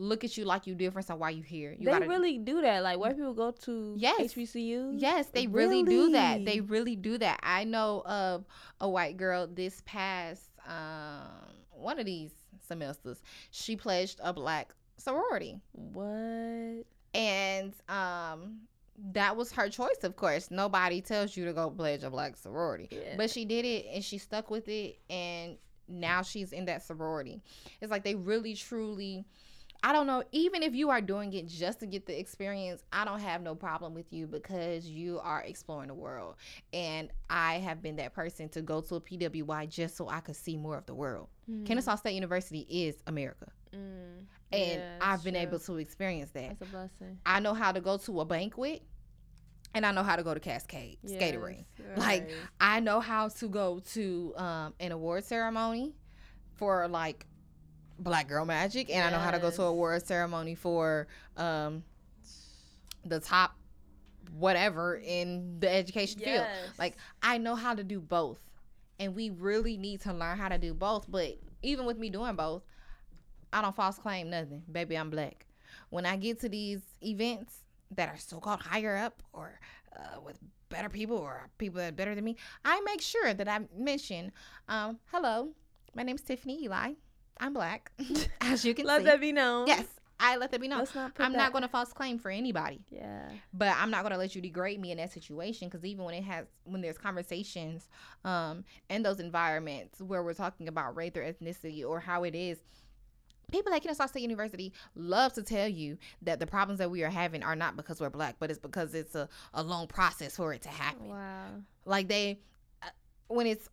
look 0.00 0.24
at 0.24 0.36
you 0.36 0.44
like 0.44 0.66
you 0.66 0.74
different. 0.74 1.06
So 1.06 1.14
why 1.16 1.30
you 1.30 1.42
here? 1.42 1.72
You 1.78 1.84
they 1.84 1.92
gotta, 1.92 2.08
really 2.08 2.38
do 2.38 2.62
that. 2.62 2.82
Like 2.82 2.98
white 2.98 3.16
people 3.16 3.34
go 3.34 3.50
to 3.50 3.94
Yes. 3.96 4.32
HBCU. 4.34 4.94
Yes, 4.98 5.26
they 5.26 5.46
really? 5.46 5.82
do 5.82 6.10
that. 6.12 6.44
They 6.44 6.60
really 6.60 6.96
do 6.96 7.18
that. 7.18 7.38
I 7.42 7.64
know 7.64 8.02
of 8.06 8.44
a 8.80 8.88
white 8.88 9.16
girl 9.16 9.46
this 9.46 9.82
past 9.84 10.42
um, 10.66 11.54
one 11.70 11.98
of 11.98 12.06
these 12.06 12.30
semesters. 12.66 13.22
She 13.50 13.76
pledged 13.76 14.20
a 14.22 14.32
black 14.32 14.74
sorority. 14.96 15.60
What? 15.72 16.84
and 17.12 17.72
um 17.88 18.60
that 19.12 19.36
was 19.36 19.50
her 19.50 19.68
choice 19.68 20.04
of 20.04 20.14
course 20.14 20.48
nobody 20.48 21.00
tells 21.00 21.36
you 21.36 21.44
to 21.44 21.52
go 21.52 21.68
pledge 21.68 22.04
a 22.04 22.10
black 22.10 22.36
sorority 22.36 22.86
Yeah. 22.92 23.16
but 23.16 23.30
she 23.30 23.44
did 23.44 23.64
it 23.64 23.86
and 23.92 24.04
she 24.04 24.16
stuck 24.18 24.48
with 24.48 24.68
it 24.68 24.98
and 25.10 25.56
now 25.88 26.22
she's 26.22 26.52
in 26.52 26.66
that 26.66 26.84
sorority 26.84 27.42
it's 27.80 27.90
like 27.90 28.04
they 28.04 28.14
really 28.14 28.54
truly 28.54 29.24
i 29.82 29.92
don't 29.92 30.06
know 30.06 30.22
even 30.32 30.62
if 30.62 30.74
you 30.74 30.90
are 30.90 31.00
doing 31.00 31.32
it 31.32 31.46
just 31.46 31.80
to 31.80 31.86
get 31.86 32.06
the 32.06 32.18
experience 32.18 32.82
i 32.92 33.04
don't 33.04 33.20
have 33.20 33.42
no 33.42 33.54
problem 33.54 33.94
with 33.94 34.12
you 34.12 34.26
because 34.26 34.86
you 34.86 35.18
are 35.22 35.40
exploring 35.42 35.88
the 35.88 35.94
world 35.94 36.34
and 36.72 37.10
i 37.28 37.54
have 37.54 37.80
been 37.82 37.96
that 37.96 38.12
person 38.14 38.48
to 38.48 38.60
go 38.62 38.80
to 38.80 38.96
a 38.96 39.00
PWI 39.00 39.68
just 39.68 39.96
so 39.96 40.08
i 40.08 40.20
could 40.20 40.36
see 40.36 40.56
more 40.56 40.76
of 40.76 40.86
the 40.86 40.94
world 40.94 41.28
Mm. 41.50 41.66
kennesaw 41.66 41.96
state 41.96 42.14
university 42.14 42.60
is 42.68 43.02
america 43.06 43.46
Mm. 43.74 44.26
and 44.52 44.80
Yeah, 44.82 44.98
i've 45.00 45.22
been 45.24 45.34
true. 45.34 45.42
able 45.42 45.58
to 45.60 45.76
experience 45.78 46.30
that 46.32 46.48
That's 46.58 46.62
a 46.62 46.66
blessing. 46.66 47.18
I 47.24 47.40
know 47.40 47.54
how 47.54 47.72
to 47.72 47.80
go 47.80 47.96
to 47.98 48.20
a 48.20 48.24
banquet 48.24 48.82
and 49.72 49.86
I 49.86 49.92
know 49.92 50.02
how 50.02 50.16
to 50.16 50.24
go 50.24 50.34
to 50.34 50.40
Cascade 50.40 50.98
skating 51.06 51.40
rink. 51.40 51.66
Yes, 51.78 51.96
Like. 51.96 52.28
I 52.60 52.80
know 52.80 52.98
how 52.98 53.28
to 53.28 53.48
go 53.48 53.78
to 53.92 54.34
um, 54.36 54.74
an 54.80 54.90
award 54.90 55.22
ceremony 55.24 55.94
for 56.56 56.88
like 56.88 57.24
Black 58.00 58.28
Girl 58.28 58.44
Magic 58.44 58.90
and 58.90 59.06
I 59.06 59.10
know 59.10 59.22
how 59.22 59.30
to 59.30 59.38
go 59.38 59.50
to 59.50 59.62
a 59.62 59.66
award 59.66 60.06
ceremony 60.06 60.54
for 60.54 61.06
um, 61.36 61.84
the 63.04 63.20
top 63.20 63.56
whatever 64.32 65.00
in 65.04 65.58
the 65.60 65.72
education 65.72 66.20
field. 66.20 66.46
Like 66.78 66.96
I 67.22 67.38
know 67.38 67.54
how 67.54 67.74
to 67.74 67.84
do 67.84 68.00
both. 68.00 68.38
And 68.98 69.14
we 69.14 69.30
really 69.30 69.76
need 69.76 70.02
to 70.02 70.12
learn 70.12 70.36
how 70.36 70.48
to 70.48 70.58
do 70.58 70.74
both. 70.74 71.10
But 71.10 71.38
even 71.62 71.86
with 71.86 71.98
me 71.98 72.10
doing 72.10 72.36
both, 72.36 72.62
I 73.52 73.62
don't 73.62 73.74
false 73.74 73.98
claim 73.98 74.30
nothing. 74.30 74.62
Baby, 74.70 74.96
I'm 74.96 75.10
black. 75.10 75.46
When 75.88 76.04
I 76.06 76.16
get 76.16 76.40
to 76.40 76.48
these 76.48 76.80
events 77.02 77.64
that 77.92 78.08
are 78.08 78.18
so 78.18 78.38
called 78.38 78.60
higher 78.60 78.96
up 78.96 79.22
or 79.32 79.58
uh, 79.96 80.20
with 80.24 80.38
better 80.68 80.88
people 80.88 81.16
or 81.16 81.48
people 81.58 81.78
that 81.78 81.88
are 81.88 81.96
better 81.96 82.14
than 82.14 82.24
me, 82.24 82.36
I 82.64 82.80
make 82.82 83.00
sure 83.00 83.32
that 83.34 83.48
I 83.48 83.60
mention, 83.76 84.32
um, 84.68 84.98
hello, 85.10 85.48
my 85.94 86.02
name's 86.02 86.22
Tiffany 86.22 86.64
Eli. 86.64 86.92
I'm 87.40 87.52
black, 87.54 87.90
as 88.42 88.64
you 88.64 88.74
can 88.74 88.86
let 88.86 89.00
see. 89.00 89.04
that 89.06 89.20
be 89.20 89.32
known. 89.32 89.66
yes, 89.66 89.84
I 90.20 90.36
let 90.36 90.50
that 90.50 90.60
be 90.60 90.68
known. 90.68 90.80
Let's 90.80 90.94
not 90.94 91.12
I'm 91.18 91.32
that- 91.32 91.38
not 91.38 91.52
going 91.52 91.62
to 91.62 91.68
false 91.68 91.92
claim 91.94 92.18
for 92.18 92.30
anybody 92.30 92.84
Yeah. 92.90 93.28
but 93.54 93.68
I'm 93.68 93.90
not 93.90 94.02
gonna 94.02 94.18
let 94.18 94.34
you 94.34 94.42
degrade 94.42 94.78
me 94.78 94.90
in 94.92 94.98
that 94.98 95.10
situation 95.12 95.68
because 95.68 95.82
even 95.84 96.04
when 96.04 96.14
it 96.14 96.24
has 96.24 96.44
when 96.64 96.82
there's 96.82 96.98
conversations 96.98 97.88
um 98.26 98.64
in 98.90 99.02
those 99.02 99.18
environments 99.20 100.00
where 100.02 100.22
we're 100.22 100.34
talking 100.34 100.68
about 100.68 100.94
race 100.96 101.12
or 101.16 101.22
ethnicity 101.22 101.82
or 101.84 101.98
how 102.00 102.24
it 102.24 102.34
is 102.34 102.58
people 103.50 103.72
at 103.72 103.82
Kennesaw 103.82 104.06
State 104.06 104.20
University 104.22 104.72
love 104.94 105.32
to 105.32 105.42
tell 105.42 105.66
you 105.66 105.96
that 106.22 106.38
the 106.38 106.46
problems 106.46 106.78
that 106.78 106.90
we 106.90 107.02
are 107.02 107.10
having 107.10 107.42
are 107.42 107.56
not 107.56 107.74
because 107.76 107.98
we're 108.00 108.10
black 108.10 108.36
but 108.38 108.50
it's 108.50 108.58
because 108.60 108.94
it's 108.94 109.14
a, 109.14 109.26
a 109.54 109.62
long 109.62 109.86
process 109.86 110.36
for 110.36 110.52
it 110.52 110.60
to 110.62 110.68
happen 110.68 111.08
Wow. 111.08 111.46
like 111.86 112.06
they 112.08 112.38
uh, 112.82 112.86
when 113.28 113.46
it's 113.46 113.68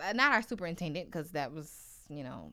uh, 0.00 0.12
not 0.12 0.32
our 0.32 0.42
superintendent 0.42 1.06
because 1.06 1.32
that 1.32 1.52
was 1.52 1.68
you 2.08 2.22
know 2.22 2.52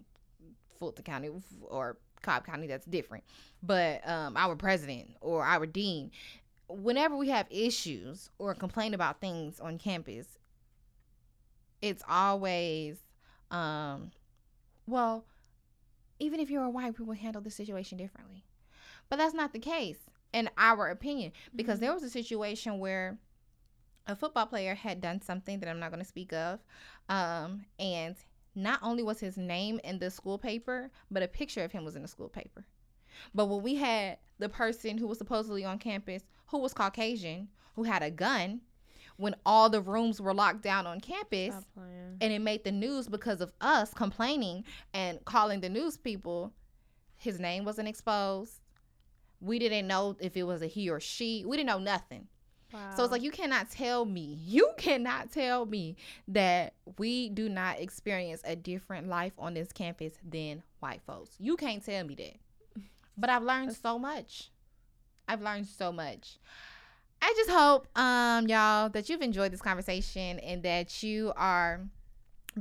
fulton 0.81 1.05
county 1.05 1.31
or 1.69 1.97
cobb 2.23 2.45
county 2.45 2.67
that's 2.67 2.87
different 2.87 3.23
but 3.63 4.07
um 4.09 4.37
our 4.37 4.55
president 4.57 5.11
or 5.21 5.45
our 5.45 5.67
dean 5.67 6.11
whenever 6.69 7.17
we 7.17 7.29
have 7.29 7.47
issues 7.51 8.31
or 8.39 8.55
complain 8.55 8.93
about 8.95 9.21
things 9.21 9.61
on 9.61 9.79
campus 9.79 10.39
it's 11.81 12.03
always 12.09 12.97
um 13.51 14.11
well 14.87 15.25
even 16.19 16.39
if 16.39 16.49
you're 16.51 16.63
a 16.65 16.69
white 16.71 16.99
we 16.99 17.05
will 17.05 17.15
handle 17.15 17.41
the 17.41 17.51
situation 17.51 17.97
differently 17.97 18.43
but 19.09 19.17
that's 19.17 19.35
not 19.35 19.53
the 19.53 19.59
case 19.59 19.99
in 20.33 20.49
our 20.57 20.89
opinion 20.89 21.31
because 21.55 21.79
Mm-hmm. 21.79 21.85
there 21.85 21.93
was 21.93 22.03
a 22.03 22.09
situation 22.09 22.79
where 22.79 23.19
a 24.07 24.15
football 24.15 24.47
player 24.47 24.75
had 24.75 25.01
done 25.01 25.21
something 25.21 25.59
that 25.59 25.69
I'm 25.69 25.79
not 25.79 25.91
going 25.91 26.01
to 26.03 26.07
speak 26.09 26.33
of. 26.33 26.59
Um, 27.09 27.65
and 27.79 28.17
not 28.55 28.79
only 28.81 29.03
was 29.03 29.19
his 29.19 29.37
name 29.37 29.79
in 29.83 29.99
the 29.99 30.09
school 30.09 30.37
paper, 30.37 30.91
but 31.09 31.23
a 31.23 31.27
picture 31.27 31.63
of 31.63 31.71
him 31.71 31.85
was 31.85 31.95
in 31.95 32.01
the 32.01 32.07
school 32.07 32.29
paper. 32.29 32.65
But 33.33 33.45
when 33.45 33.61
we 33.61 33.75
had 33.75 34.17
the 34.39 34.49
person 34.49 34.97
who 34.97 35.07
was 35.07 35.17
supposedly 35.17 35.63
on 35.63 35.79
campus, 35.79 36.23
who 36.47 36.57
was 36.59 36.73
Caucasian, 36.73 37.49
who 37.75 37.83
had 37.83 38.03
a 38.03 38.11
gun, 38.11 38.61
when 39.17 39.35
all 39.45 39.69
the 39.69 39.81
rooms 39.81 40.19
were 40.19 40.33
locked 40.33 40.63
down 40.63 40.87
on 40.87 40.99
campus, 40.99 41.53
and 42.21 42.33
it 42.33 42.39
made 42.39 42.63
the 42.63 42.71
news 42.71 43.07
because 43.07 43.41
of 43.41 43.51
us 43.61 43.93
complaining 43.93 44.63
and 44.93 45.23
calling 45.25 45.61
the 45.61 45.69
news 45.69 45.97
people, 45.97 46.51
his 47.17 47.39
name 47.39 47.63
wasn't 47.65 47.87
exposed. 47.87 48.61
We 49.39 49.59
didn't 49.59 49.87
know 49.87 50.17
if 50.19 50.35
it 50.35 50.43
was 50.43 50.61
a 50.61 50.67
he 50.67 50.89
or 50.89 50.99
she. 50.99 51.43
We 51.45 51.57
didn't 51.57 51.67
know 51.67 51.79
nothing. 51.79 52.27
Wow. 52.73 52.93
So 52.95 53.03
it's 53.03 53.11
like 53.11 53.21
you 53.21 53.31
cannot 53.31 53.69
tell 53.69 54.05
me, 54.05 54.37
you 54.45 54.71
cannot 54.77 55.31
tell 55.31 55.65
me 55.65 55.95
that 56.29 56.73
we 56.97 57.29
do 57.29 57.49
not 57.49 57.79
experience 57.79 58.41
a 58.43 58.55
different 58.55 59.07
life 59.07 59.33
on 59.37 59.53
this 59.53 59.71
campus 59.71 60.13
than 60.23 60.63
white 60.79 61.01
folks. 61.05 61.35
You 61.39 61.57
can't 61.57 61.83
tell 61.85 62.03
me 62.05 62.15
that. 62.15 62.83
But 63.17 63.29
I've 63.29 63.43
learned 63.43 63.75
so 63.75 63.99
much. 63.99 64.49
I've 65.27 65.41
learned 65.41 65.67
so 65.67 65.91
much. 65.91 66.39
I 67.21 67.33
just 67.37 67.51
hope 67.51 67.87
um 67.97 68.47
y'all 68.47 68.89
that 68.89 69.07
you've 69.07 69.21
enjoyed 69.21 69.51
this 69.51 69.61
conversation 69.61 70.39
and 70.39 70.63
that 70.63 71.03
you 71.03 71.31
are 71.35 71.81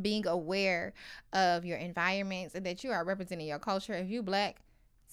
being 0.01 0.27
aware 0.27 0.93
of 1.33 1.65
your 1.65 1.79
environments 1.79 2.55
and 2.55 2.65
that 2.67 2.85
you 2.85 2.91
are 2.91 3.05
representing 3.05 3.47
your 3.47 3.59
culture. 3.59 3.95
If 3.95 4.11
you 4.11 4.23
black, 4.23 4.57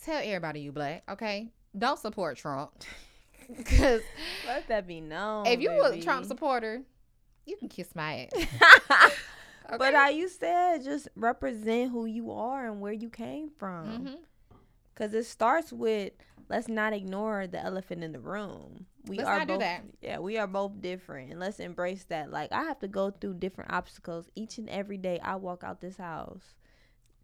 tell 0.04 0.22
everybody 0.24 0.60
you 0.60 0.72
black, 0.72 1.04
okay? 1.10 1.50
Don't 1.78 2.00
support 2.00 2.38
Trump. 2.38 2.72
Cuz 3.66 4.02
let 4.46 4.68
that 4.68 4.88
be 4.88 5.00
known. 5.02 5.46
if 5.48 5.60
you 5.62 5.70
baby. 5.70 6.00
a 6.00 6.04
Trump 6.04 6.26
supporter, 6.26 6.82
you 7.46 7.56
can 7.58 7.70
kiss 7.70 7.96
my 7.96 8.30
ass. 8.34 9.12
But 9.70 9.82
Okay? 9.82 9.94
how 9.98 10.08
you 10.10 10.30
said, 10.30 10.82
just 10.86 11.10
represent 11.18 11.92
who 11.92 12.06
you 12.06 12.32
are 12.32 12.68
and 12.68 12.80
where 12.80 12.94
you 12.94 13.10
came 13.10 13.50
from. 13.50 13.86
Mhm. 14.06 14.18
Because 14.94 15.14
it 15.14 15.26
starts 15.26 15.74
with 15.74 16.14
let's 16.50 16.70
not 16.70 16.94
ignore 16.94 17.48
the 17.48 17.60
elephant 17.62 18.02
in 18.04 18.14
the 18.14 18.20
room. 18.22 18.86
We 19.08 19.18
Let's 19.18 19.28
are 19.30 19.40
not 19.40 19.48
do 19.48 19.54
both, 19.56 19.60
that. 19.62 19.84
Yeah, 20.02 20.20
we 20.20 20.38
are 20.38 20.48
both 20.48 20.80
different, 20.82 21.32
and 21.32 21.40
let's 21.42 21.60
embrace 21.60 22.06
that. 22.06 22.32
Like 22.32 22.52
I 22.54 22.64
have 22.64 22.80
to 22.80 22.88
go 22.88 23.12
through 23.12 23.36
different 23.36 23.72
obstacles 23.74 24.30
each 24.36 24.58
and 24.58 24.70
every 24.70 24.98
day. 24.98 25.20
I 25.20 25.36
walk 25.36 25.64
out 25.66 25.82
this 25.82 25.98
house 25.98 26.56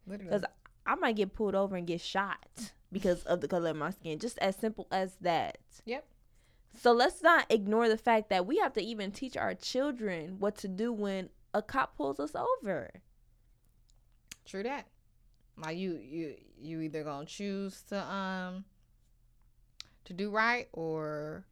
because 0.07 0.43
I 0.85 0.95
might 0.95 1.15
get 1.15 1.33
pulled 1.33 1.55
over 1.55 1.77
and 1.77 1.87
get 1.87 2.01
shot 2.01 2.45
because 2.91 3.23
of 3.23 3.39
the 3.39 3.47
color 3.47 3.69
of 3.69 3.77
my 3.77 3.91
skin. 3.91 4.19
Just 4.19 4.37
as 4.39 4.57
simple 4.57 4.87
as 4.91 5.15
that. 5.21 5.57
Yep. 5.85 6.05
So 6.75 6.91
let's 6.91 7.21
not 7.21 7.45
ignore 7.49 7.87
the 7.87 7.97
fact 7.97 8.29
that 8.29 8.45
we 8.45 8.57
have 8.57 8.73
to 8.73 8.81
even 8.81 9.11
teach 9.11 9.37
our 9.37 9.53
children 9.53 10.37
what 10.39 10.57
to 10.57 10.67
do 10.67 10.91
when 10.91 11.29
a 11.53 11.61
cop 11.61 11.95
pulls 11.95 12.19
us 12.19 12.35
over. 12.35 12.89
True 14.45 14.63
that. 14.63 14.87
Like 15.57 15.77
you 15.77 15.99
you 16.01 16.35
you 16.59 16.81
either 16.81 17.03
gonna 17.03 17.25
choose 17.25 17.83
to 17.89 18.01
um 18.03 18.65
to 20.05 20.13
do 20.13 20.31
right 20.31 20.67
or 20.73 21.45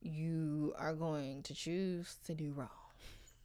you 0.00 0.74
are 0.78 0.94
going 0.94 1.42
to 1.44 1.54
choose 1.54 2.16
to 2.26 2.34
do 2.34 2.52
wrong. 2.52 2.68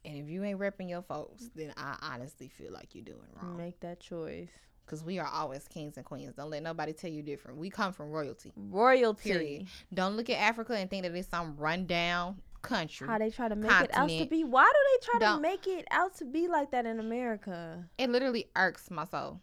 And 0.04 0.18
if 0.18 0.28
you 0.28 0.44
ain't 0.44 0.60
repping 0.60 0.90
your 0.90 1.02
folks, 1.02 1.48
then 1.54 1.72
I 1.76 1.96
honestly 2.02 2.48
feel 2.48 2.72
like 2.72 2.94
you're 2.94 3.04
doing 3.04 3.26
wrong. 3.40 3.56
Make 3.56 3.80
that 3.80 4.00
choice. 4.00 4.50
Because 4.84 5.02
we 5.02 5.18
are 5.18 5.26
always 5.26 5.66
kings 5.66 5.96
and 5.96 6.04
queens. 6.04 6.34
Don't 6.36 6.50
let 6.50 6.62
nobody 6.62 6.92
tell 6.92 7.10
you 7.10 7.22
different. 7.22 7.58
We 7.58 7.70
come 7.70 7.92
from 7.92 8.10
royalty. 8.10 8.52
Royalty. 8.56 9.30
Period. 9.30 9.66
Don't 9.92 10.16
look 10.16 10.28
at 10.28 10.38
Africa 10.38 10.74
and 10.76 10.90
think 10.90 11.04
that 11.04 11.14
it's 11.14 11.28
some 11.28 11.56
rundown 11.56 12.36
country. 12.60 13.06
How 13.06 13.18
they 13.18 13.30
try 13.30 13.48
to 13.48 13.56
make 13.56 13.70
it 13.70 13.90
out 13.94 14.08
to 14.10 14.26
be. 14.26 14.44
Why 14.44 14.64
do 14.64 14.78
they 15.00 15.06
try 15.06 15.18
Don't- 15.20 15.36
to 15.36 15.42
make 15.42 15.66
it 15.66 15.86
out 15.90 16.14
to 16.16 16.24
be 16.26 16.48
like 16.48 16.70
that 16.72 16.84
in 16.86 17.00
America? 17.00 17.84
it 17.98 18.10
literally 18.10 18.50
irks 18.56 18.90
my 18.90 19.04
soul. 19.06 19.40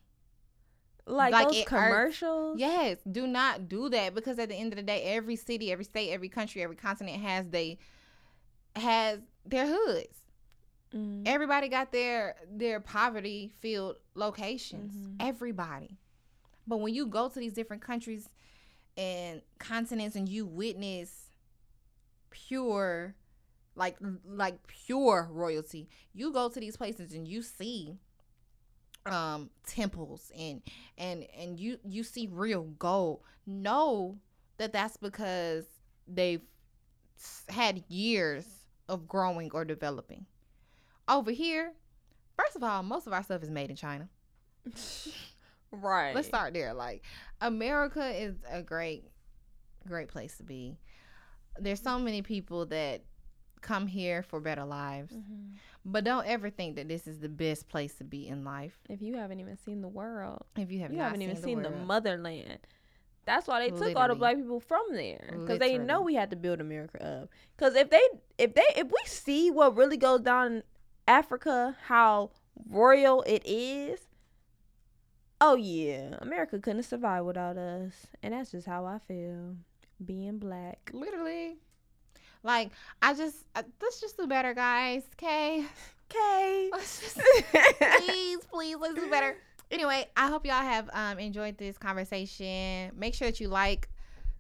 Like, 1.07 1.33
Like, 1.33 1.47
those 1.47 1.57
it 1.57 1.61
irks- 1.61 1.69
commercials. 1.69 2.59
Yes, 2.59 2.99
do 3.11 3.25
not 3.25 3.67
do 3.67 3.89
that 3.89 4.13
because 4.13 4.37
at 4.37 4.49
the 4.49 4.55
end 4.55 4.71
of 4.73 4.77
the 4.77 4.83
day, 4.83 5.01
every 5.15 5.35
city, 5.35 5.71
every 5.71 5.83
state, 5.85 6.11
every 6.11 6.29
country, 6.29 6.61
every 6.61 6.75
continent 6.75 7.19
has 7.23 7.49
they 7.49 7.79
has 8.75 9.19
their 9.45 9.65
hoods. 9.67 10.20
Mhm. 10.93 11.23
Everybody 11.25 11.67
got 11.69 11.91
their 11.91 12.35
their 12.49 12.79
poverty 12.79 13.51
filled 13.59 13.97
locations. 14.15 14.93
Mhm. 14.93 15.15
Everybody. 15.19 15.97
But 16.67 16.77
when 16.77 16.93
you 16.93 17.05
go 17.07 17.29
to 17.29 17.39
these 17.39 17.53
different 17.53 17.81
countries 17.81 18.29
and 18.97 19.41
continents 19.57 20.15
and 20.15 20.27
you 20.27 20.45
witness 20.45 21.31
pure 22.29 23.15
like 23.75 23.97
like 24.25 24.65
pure 24.67 25.29
royalty, 25.31 25.87
you 26.13 26.31
go 26.31 26.49
to 26.49 26.59
these 26.59 26.75
places 26.77 27.13
and 27.13 27.27
you 27.27 27.41
see 27.41 27.97
um 29.05 29.49
temples 29.65 30.31
and 30.37 30.61
and 30.97 31.23
and 31.35 31.59
you 31.59 31.79
you 31.83 32.03
see 32.03 32.27
real 32.27 32.63
gold 32.77 33.21
know 33.47 34.19
that 34.57 34.71
that's 34.71 34.95
because 34.97 35.65
they've 36.07 36.43
had 37.49 37.83
years 37.87 38.45
of 38.87 39.07
growing 39.07 39.49
or 39.53 39.65
developing 39.65 40.25
over 41.12 41.30
here 41.32 41.74
first 42.38 42.55
of 42.55 42.64
all 42.64 42.82
most 42.82 43.05
of 43.05 43.14
our 43.14 43.22
stuff 43.22 43.43
is 43.43 43.49
made 43.49 43.70
in 43.70 43.76
china 43.76 44.07
right. 45.72 46.16
let's 46.16 46.28
start 46.28 46.53
there 46.53 46.74
like 46.74 47.03
america 47.41 48.09
is 48.09 48.36
a 48.49 48.62
great 48.62 49.05
great 49.88 50.07
place 50.07 50.38
to 50.38 50.43
be 50.43 50.78
there's 51.59 51.82
so 51.82 51.99
many 51.99 52.22
people 52.22 52.66
that 52.68 53.01
come 53.62 53.86
here 53.86 54.24
for 54.24 54.39
better 54.39 54.66
lives 54.66 55.14
Mhm. 55.14 55.53
but 55.86 56.03
don't 56.03 56.26
ever 56.26 56.49
think 56.49 56.76
that 56.78 56.88
this 56.88 57.05
is 57.07 57.20
the 57.20 57.30
best 57.30 57.68
place 57.68 57.93
to 57.95 58.03
be 58.03 58.28
in 58.28 58.43
life 58.43 58.78
If 58.89 59.01
you 59.01 59.16
haven't 59.18 59.39
even 59.39 59.55
seen 59.57 59.82
the 59.82 59.88
world, 59.88 60.43
if 60.55 60.72
you 60.72 60.80
have 60.80 60.91
you 60.91 60.97
not 60.97 61.05
haven't 61.05 61.22
even 61.22 61.36
seen, 61.36 61.43
seen 61.43 61.62
the, 61.62 61.70
the, 61.70 61.76
motherland. 61.76 62.59
That's 63.26 63.47
why 63.47 63.59
they 63.59 63.70
took 63.70 63.95
all 63.95 64.07
the 64.07 64.16
black 64.16 64.36
people 64.38 64.59
from 64.59 64.82
there 64.93 65.36
because 65.39 65.59
they 65.59 65.78
know 65.78 66.01
we 66.01 66.16
had 66.16 66.32
to 66.32 66.36
build 66.36 66.59
America 66.59 67.22
up. 67.22 67.30
Because 67.55 67.76
if 67.76 67.91
they, 67.91 68.01
if 68.39 68.55
they, 68.55 68.66
if 68.76 68.88
we 68.88 68.99
see 69.05 69.51
what 69.51 69.78
really 69.78 69.97
goes 69.97 70.22
down 70.22 70.64
Africa, 71.07 71.75
how 71.85 72.31
royal 72.69 73.21
it 73.23 73.43
is. 73.45 73.99
Oh 75.39 75.55
yeah, 75.55 76.17
America 76.19 76.59
couldn't 76.59 76.83
survive 76.83 77.25
without 77.25 77.57
us, 77.57 77.93
and 78.21 78.33
that's 78.33 78.51
just 78.51 78.67
how 78.67 78.85
I 78.85 78.99
feel, 79.07 79.55
being 80.03 80.37
black. 80.37 80.91
literally 80.93 81.57
like 82.43 82.71
i 83.03 83.13
just 83.13 83.45
uh, 83.55 83.61
let's 83.79 84.01
just 84.01 84.17
do 84.17 84.25
better 84.25 84.55
guys 84.55 85.03
okay 85.13 85.63
Okay. 86.11 86.69
please, 87.99 88.39
please, 88.51 88.75
let's 88.77 88.95
do 88.95 89.09
better. 89.09 89.37
Anyway, 89.69 90.07
I 90.17 90.27
hope 90.27 90.45
y'all 90.45 90.55
have 90.55 90.89
um, 90.93 91.19
enjoyed 91.19 91.57
this 91.57 91.77
conversation. 91.77 92.91
Make 92.97 93.13
sure 93.13 93.29
that 93.29 93.39
you 93.39 93.47
like, 93.47 93.89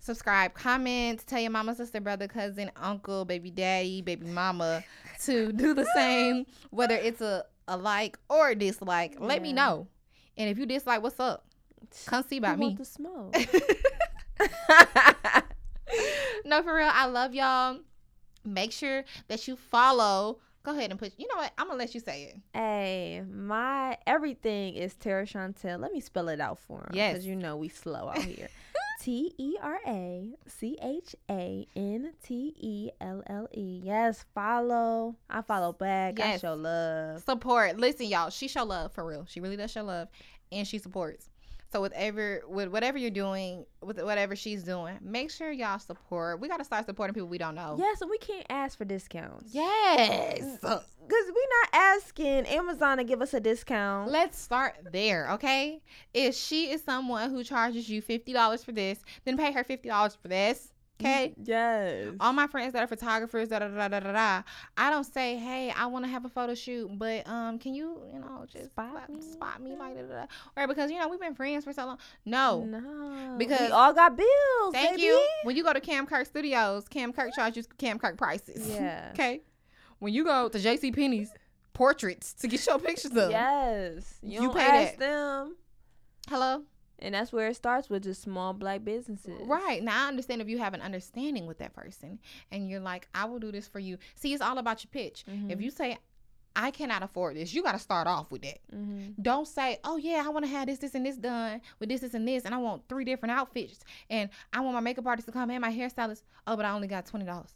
subscribe, 0.01 0.53
comment, 0.53 1.23
tell 1.25 1.39
your 1.39 1.51
mama, 1.51 1.73
sister, 1.75 2.01
brother, 2.01 2.27
cousin, 2.27 2.69
uncle, 2.75 3.23
baby 3.23 3.51
daddy, 3.51 4.01
baby 4.01 4.27
mama 4.27 4.83
to 5.23 5.53
do 5.53 5.73
the 5.73 5.85
same, 5.95 6.45
whether 6.71 6.95
it's 6.95 7.21
a, 7.21 7.45
a 7.67 7.77
like 7.77 8.19
or 8.29 8.49
a 8.49 8.55
dislike. 8.55 9.15
Let 9.19 9.41
me 9.41 9.53
know. 9.53 9.87
And 10.37 10.49
if 10.49 10.57
you 10.57 10.65
dislike, 10.65 11.01
what's 11.01 11.19
up? 11.19 11.45
Come 12.05 12.23
see 12.23 12.37
about 12.37 12.57
me. 12.57 12.75
the 12.77 12.85
smoke? 12.85 13.35
no, 16.45 16.63
for 16.63 16.75
real. 16.75 16.89
I 16.91 17.05
love 17.05 17.33
y'all. 17.33 17.79
Make 18.43 18.71
sure 18.71 19.03
that 19.27 19.47
you 19.47 19.55
follow. 19.55 20.39
Go 20.63 20.71
ahead 20.71 20.91
and 20.91 20.99
put. 20.99 21.13
You 21.17 21.27
know 21.27 21.37
what? 21.37 21.51
I'm 21.57 21.67
gonna 21.67 21.79
let 21.79 21.93
you 21.93 21.99
say 21.99 22.23
it. 22.23 22.37
Hey, 22.53 23.23
my 23.29 23.97
everything 24.05 24.75
is 24.75 24.93
Tera 24.95 25.25
Chantelle. 25.25 25.79
Let 25.79 25.91
me 25.91 25.99
spell 25.99 26.29
it 26.29 26.39
out 26.39 26.59
for 26.59 26.79
him. 26.79 26.91
Yes. 26.93 27.13
Because 27.13 27.25
you 27.25 27.35
know 27.35 27.57
we 27.57 27.67
slow 27.67 28.09
out 28.09 28.19
here. 28.19 28.47
T 29.01 29.33
E 29.39 29.55
R 29.59 29.79
A 29.87 30.29
C 30.45 30.77
H 30.79 31.15
A 31.27 31.65
N 31.75 32.13
T 32.23 32.53
E 32.55 32.91
L 33.01 33.23
L 33.25 33.47
E. 33.51 33.81
Yes, 33.83 34.23
follow. 34.35 35.15
I 35.27 35.41
follow 35.41 35.73
back. 35.73 36.19
I 36.19 36.37
show 36.37 36.53
love. 36.53 37.23
support. 37.23 37.77
Listen, 37.77 38.05
y'all, 38.05 38.29
she 38.29 38.47
show 38.47 38.63
love 38.63 38.93
for 38.93 39.03
real. 39.03 39.25
She 39.27 39.39
really 39.39 39.57
does 39.57 39.71
show 39.71 39.83
love, 39.83 40.07
and 40.51 40.67
she 40.67 40.77
supports. 40.77 41.30
So 41.71 41.81
with 41.81 41.93
ever 41.93 42.41
with 42.47 42.67
whatever 42.67 42.97
you're 42.97 43.11
doing, 43.11 43.65
with 43.81 44.01
whatever 44.01 44.35
she's 44.35 44.63
doing, 44.63 44.97
make 45.01 45.31
sure 45.31 45.51
y'all 45.51 45.79
support. 45.79 46.41
We 46.41 46.49
gotta 46.49 46.65
start 46.65 46.85
supporting 46.85 47.13
people 47.13 47.29
we 47.29 47.37
don't 47.37 47.55
know. 47.55 47.77
Yes, 47.79 48.01
and 48.01 48.09
we 48.09 48.17
can't 48.17 48.45
ask 48.49 48.77
for 48.77 48.83
discounts. 48.83 49.53
Yes. 49.53 50.41
Mm, 50.41 50.57
uh, 50.63 50.79
because 51.07 51.25
we're 51.27 51.49
not 51.61 51.69
asking 51.73 52.45
Amazon 52.47 52.97
to 52.97 53.03
give 53.03 53.21
us 53.21 53.33
a 53.33 53.39
discount. 53.39 54.11
Let's 54.11 54.37
start 54.37 54.75
there, 54.91 55.31
okay? 55.31 55.81
If 56.13 56.35
she 56.35 56.71
is 56.71 56.83
someone 56.83 57.29
who 57.31 57.43
charges 57.43 57.89
you 57.89 58.01
fifty 58.01 58.33
dollars 58.33 58.63
for 58.63 58.73
this, 58.73 59.03
then 59.23 59.37
pay 59.37 59.53
her 59.53 59.63
fifty 59.63 59.87
dollars 59.87 60.15
for 60.21 60.27
this. 60.27 60.70
Okay. 61.01 61.33
Yes. 61.43 62.09
All 62.19 62.33
my 62.33 62.47
friends 62.47 62.73
that 62.73 62.83
are 62.83 62.87
photographers, 62.87 63.49
da 63.49 63.59
da 63.59 63.67
da 63.67 63.87
da 63.87 63.99
da 63.99 64.11
da. 64.11 64.43
I 64.77 64.89
don't 64.91 65.03
say, 65.03 65.35
hey, 65.37 65.71
I 65.75 65.87
want 65.87 66.05
to 66.05 66.11
have 66.11 66.23
a 66.25 66.29
photo 66.29 66.53
shoot, 66.55 66.89
but 66.97 67.27
um, 67.27 67.57
can 67.59 67.73
you, 67.73 68.01
you 68.13 68.19
know, 68.19 68.45
just 68.51 68.67
Spot 68.71 68.89
spot, 68.91 69.09
me? 69.09 69.21
spot 69.21 69.61
me 69.61 69.75
like 69.75 69.95
da 69.95 70.01
da 70.03 70.13
da, 70.21 70.25
or 70.55 70.67
because 70.67 70.91
you 70.91 70.99
know 70.99 71.07
we've 71.07 71.19
been 71.19 71.35
friends 71.35 71.63
for 71.65 71.73
so 71.73 71.85
long. 71.85 71.97
No, 72.25 72.63
No. 72.65 73.35
Because- 73.37 73.59
we 73.59 73.67
all 73.67 73.93
got 73.93 74.15
bills. 74.15 74.73
Thank 74.73 74.91
baby. 74.91 75.03
you. 75.03 75.27
When 75.43 75.55
you 75.55 75.63
go 75.63 75.73
to 75.73 75.81
Cam 75.81 76.05
Kirk 76.05 76.25
Studios, 76.27 76.87
Cam 76.87 77.11
Kirk 77.13 77.33
charges 77.35 77.65
you 77.69 77.75
Cam 77.77 77.97
Kirk 77.99 78.17
prices. 78.17 78.67
Yeah. 78.71 79.09
okay. 79.13 79.41
When 79.99 80.13
you 80.13 80.23
go 80.23 80.49
to 80.49 80.57
JC 80.57 80.93
Penney's 80.95 81.31
portraits 81.73 82.33
to 82.33 82.47
get 82.47 82.65
your 82.65 82.79
pictures 82.79 83.15
of. 83.15 83.31
Yes. 83.31 84.19
You, 84.21 84.43
You 84.43 84.49
pay 84.51 84.57
that. 84.95 84.99
them. 84.99 85.55
And 87.01 87.15
that's 87.15 87.33
where 87.33 87.47
it 87.47 87.55
starts 87.55 87.89
with 87.89 88.03
just 88.03 88.21
small 88.21 88.53
black 88.53 88.83
businesses. 88.83 89.41
Right. 89.47 89.81
Now 89.81 90.05
I 90.05 90.07
understand 90.07 90.41
if 90.41 90.47
you 90.49 90.59
have 90.59 90.73
an 90.73 90.81
understanding 90.81 91.47
with 91.47 91.57
that 91.59 91.73
person 91.73 92.19
and 92.51 92.69
you're 92.69 92.79
like, 92.79 93.07
I 93.15 93.25
will 93.25 93.39
do 93.39 93.51
this 93.51 93.67
for 93.67 93.79
you. 93.79 93.97
See, 94.15 94.33
it's 94.33 94.41
all 94.41 94.57
about 94.57 94.83
your 94.83 94.89
pitch. 94.91 95.25
Mhm. 95.27 95.51
If 95.51 95.61
you 95.61 95.71
say, 95.71 95.97
I 96.55 96.71
cannot 96.71 97.01
afford 97.01 97.37
this. 97.37 97.53
You 97.53 97.63
got 97.63 97.71
to 97.73 97.79
start 97.79 98.07
off 98.07 98.29
with 98.29 98.41
that. 98.41 98.59
Mm-hmm. 98.75 99.21
Don't 99.21 99.47
say, 99.47 99.79
oh, 99.85 99.95
yeah, 99.95 100.21
I 100.25 100.29
want 100.29 100.43
to 100.43 100.51
have 100.51 100.67
this, 100.67 100.79
this, 100.79 100.95
and 100.95 101.05
this 101.05 101.15
done 101.15 101.61
with 101.79 101.87
this, 101.87 102.01
this, 102.01 102.13
and 102.13 102.27
this, 102.27 102.43
and 102.43 102.53
I 102.53 102.57
want 102.57 102.83
three 102.89 103.05
different 103.05 103.31
outfits, 103.31 103.79
and 104.09 104.29
I 104.51 104.59
want 104.59 104.73
my 104.73 104.81
makeup 104.81 105.07
artist 105.07 105.27
to 105.27 105.31
come 105.31 105.49
and 105.49 105.61
my 105.61 105.71
hairstylist. 105.71 106.23
Oh, 106.45 106.57
but 106.57 106.65
I 106.65 106.71
only 106.71 106.87
got 106.87 107.05
$20. 107.05 107.47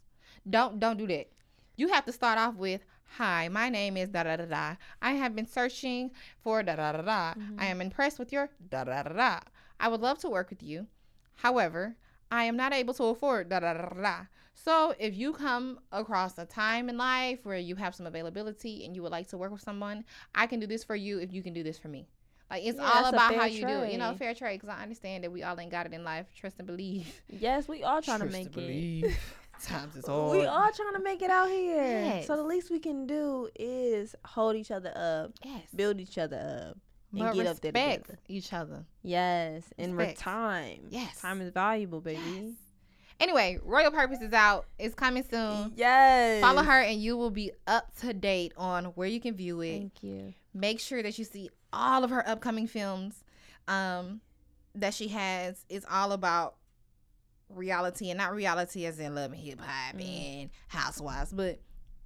Don't, 0.48 0.80
don't 0.80 0.96
do 0.96 1.06
that. 1.08 1.28
You 1.76 1.88
have 1.88 2.06
to 2.06 2.12
start 2.12 2.38
off 2.38 2.54
with, 2.54 2.86
Hi, 3.18 3.48
my 3.48 3.68
name 3.68 3.96
is 3.96 4.10
da 4.10 4.24
da 4.24 4.36
da 4.36 4.44
da. 4.44 4.76
I 5.00 5.12
have 5.12 5.34
been 5.34 5.46
searching 5.46 6.10
for 6.42 6.62
da 6.62 6.76
da 6.76 6.92
da 6.92 7.02
da. 7.02 7.12
I 7.12 7.34
mm-hmm. 7.38 7.60
am 7.60 7.80
impressed 7.80 8.18
with 8.18 8.32
your 8.32 8.50
da 8.70 8.84
da 8.84 9.02
da 9.02 9.12
da. 9.12 9.40
I 9.80 9.88
would 9.88 10.00
love 10.00 10.18
to 10.18 10.28
work 10.28 10.50
with 10.50 10.62
you. 10.62 10.86
However, 11.36 11.96
I 12.30 12.44
am 12.44 12.56
not 12.56 12.72
able 12.72 12.94
to 12.94 13.04
afford 13.04 13.48
da 13.48 13.60
da 13.60 13.74
da 13.74 13.88
da. 13.88 14.02
da. 14.02 14.16
So, 14.54 14.94
if 14.98 15.14
you 15.14 15.32
come 15.32 15.80
across 15.92 16.38
a 16.38 16.46
time 16.46 16.88
in 16.88 16.96
life 16.96 17.40
where 17.44 17.58
you 17.58 17.76
have 17.76 17.94
some 17.94 18.06
availability 18.06 18.84
and 18.84 18.96
you 18.96 19.02
would 19.02 19.12
like 19.12 19.28
to 19.28 19.38
work 19.38 19.52
with 19.52 19.60
someone, 19.60 20.04
I 20.34 20.46
can 20.46 20.60
do 20.60 20.66
this 20.66 20.82
for 20.82 20.96
you 20.96 21.18
if 21.18 21.32
you 21.32 21.42
can 21.42 21.52
do 21.52 21.62
this 21.62 21.78
for 21.78 21.88
me. 21.88 22.08
Like 22.50 22.64
it's 22.64 22.78
Yeah, 22.78 22.90
all 22.90 23.06
about 23.06 23.34
how 23.34 23.46
you 23.46 23.66
do 23.66 23.82
it. 23.82 23.92
You 23.92 23.98
know, 23.98 24.14
fair 24.14 24.34
trade. 24.34 24.60
Because 24.60 24.74
I 24.76 24.82
understand 24.82 25.24
that 25.24 25.32
we 25.32 25.42
all 25.42 25.58
ain't 25.58 25.70
got 25.70 25.86
it 25.86 25.92
in 25.92 26.04
life. 26.04 26.26
Trust 26.34 26.56
and 26.58 26.66
believe. 26.66 27.20
Yes, 27.28 27.68
we 27.68 27.82
all 27.82 28.00
trying 28.00 28.20
to 28.20 28.26
make 28.26 28.56
and 28.56 29.04
it. 29.04 29.16
Times 29.62 29.96
is 29.96 30.04
We 30.06 30.12
hard. 30.12 30.46
all 30.46 30.72
trying 30.72 30.92
to 30.94 31.00
make 31.02 31.22
it 31.22 31.30
out 31.30 31.48
here. 31.48 31.76
Yes. 31.76 32.26
So 32.26 32.36
the 32.36 32.42
least 32.42 32.70
we 32.70 32.78
can 32.78 33.06
do 33.06 33.48
is 33.54 34.14
hold 34.24 34.56
each 34.56 34.70
other 34.70 34.92
up, 34.96 35.32
yes. 35.44 35.62
build 35.74 36.00
each 36.00 36.18
other 36.18 36.36
up, 36.70 36.78
and 37.12 37.20
But 37.20 37.34
get 37.34 37.46
up 37.46 37.60
there 37.60 37.72
respect 37.72 38.04
together. 38.06 38.18
each 38.28 38.52
other. 38.52 38.84
Yes, 39.02 39.64
and 39.78 39.92
with 39.96 40.00
Respect. 40.08 40.20
time. 40.20 40.80
Yes. 40.90 41.20
time 41.20 41.40
is 41.40 41.50
valuable, 41.52 42.00
baby. 42.00 42.20
Yes. 42.34 42.52
Anyway, 43.18 43.58
Royal 43.62 43.90
Purpose 43.90 44.20
is 44.20 44.34
out. 44.34 44.66
It's 44.78 44.94
coming 44.94 45.24
soon. 45.30 45.72
Yes. 45.74 46.42
Follow 46.42 46.62
her 46.62 46.80
and 46.82 47.00
you 47.02 47.16
will 47.16 47.30
be 47.30 47.50
up 47.66 47.96
to 48.00 48.12
date 48.12 48.52
on 48.58 48.84
where 48.86 49.08
you 49.08 49.20
can 49.20 49.34
view 49.34 49.62
it. 49.62 49.78
Thank 49.78 50.02
you. 50.02 50.34
Make 50.52 50.80
sure 50.80 51.02
that 51.02 51.18
you 51.18 51.24
see 51.24 51.48
all 51.72 52.04
of 52.04 52.10
her 52.10 52.28
upcoming 52.28 52.66
films 52.66 53.24
um, 53.68 54.20
that 54.74 54.92
she 54.92 55.08
has. 55.08 55.64
It's 55.70 55.86
all 55.90 56.12
about 56.12 56.56
reality 57.48 58.10
and 58.10 58.18
not 58.18 58.32
reality 58.34 58.86
as 58.86 58.98
in 58.98 59.14
love 59.14 59.32
and 59.32 59.40
hip 59.40 59.60
hop 59.60 59.94
Mm. 59.96 60.02
and 60.42 60.50
housewives, 60.68 61.32
but 61.32 61.60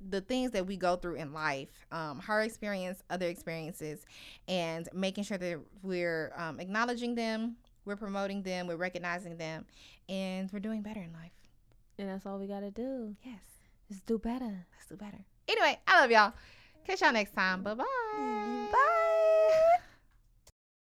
the 0.08 0.20
things 0.20 0.50
that 0.52 0.66
we 0.66 0.76
go 0.76 0.96
through 0.96 1.16
in 1.16 1.32
life, 1.32 1.68
um, 1.92 2.20
her 2.20 2.40
experience, 2.42 3.02
other 3.10 3.26
experiences, 3.28 4.04
and 4.48 4.88
making 4.94 5.24
sure 5.24 5.36
that 5.38 5.58
we're 5.82 6.32
um, 6.36 6.58
acknowledging 6.58 7.14
them, 7.14 7.56
we're 7.84 7.96
promoting 7.96 8.42
them, 8.42 8.66
we're 8.66 8.76
recognizing 8.76 9.36
them, 9.36 9.66
and 10.08 10.50
we're 10.52 10.58
doing 10.60 10.80
better 10.82 11.00
in 11.00 11.12
life. 11.12 11.32
And 11.98 12.08
that's 12.08 12.24
all 12.24 12.38
we 12.38 12.46
gotta 12.46 12.70
do. 12.70 13.14
Yes, 13.22 13.40
Just 13.90 14.06
do 14.06 14.18
better. 14.18 14.66
let's 14.74 14.86
do 14.88 14.96
better. 14.96 15.18
Anyway, 15.48 15.78
I 15.86 16.00
love 16.00 16.10
y'all. 16.10 16.32
Catch 16.86 17.02
y'all 17.02 17.12
next 17.12 17.34
time. 17.34 17.62
Bye 17.62 17.74
bye. 17.74 17.84
Bye. 18.72 19.80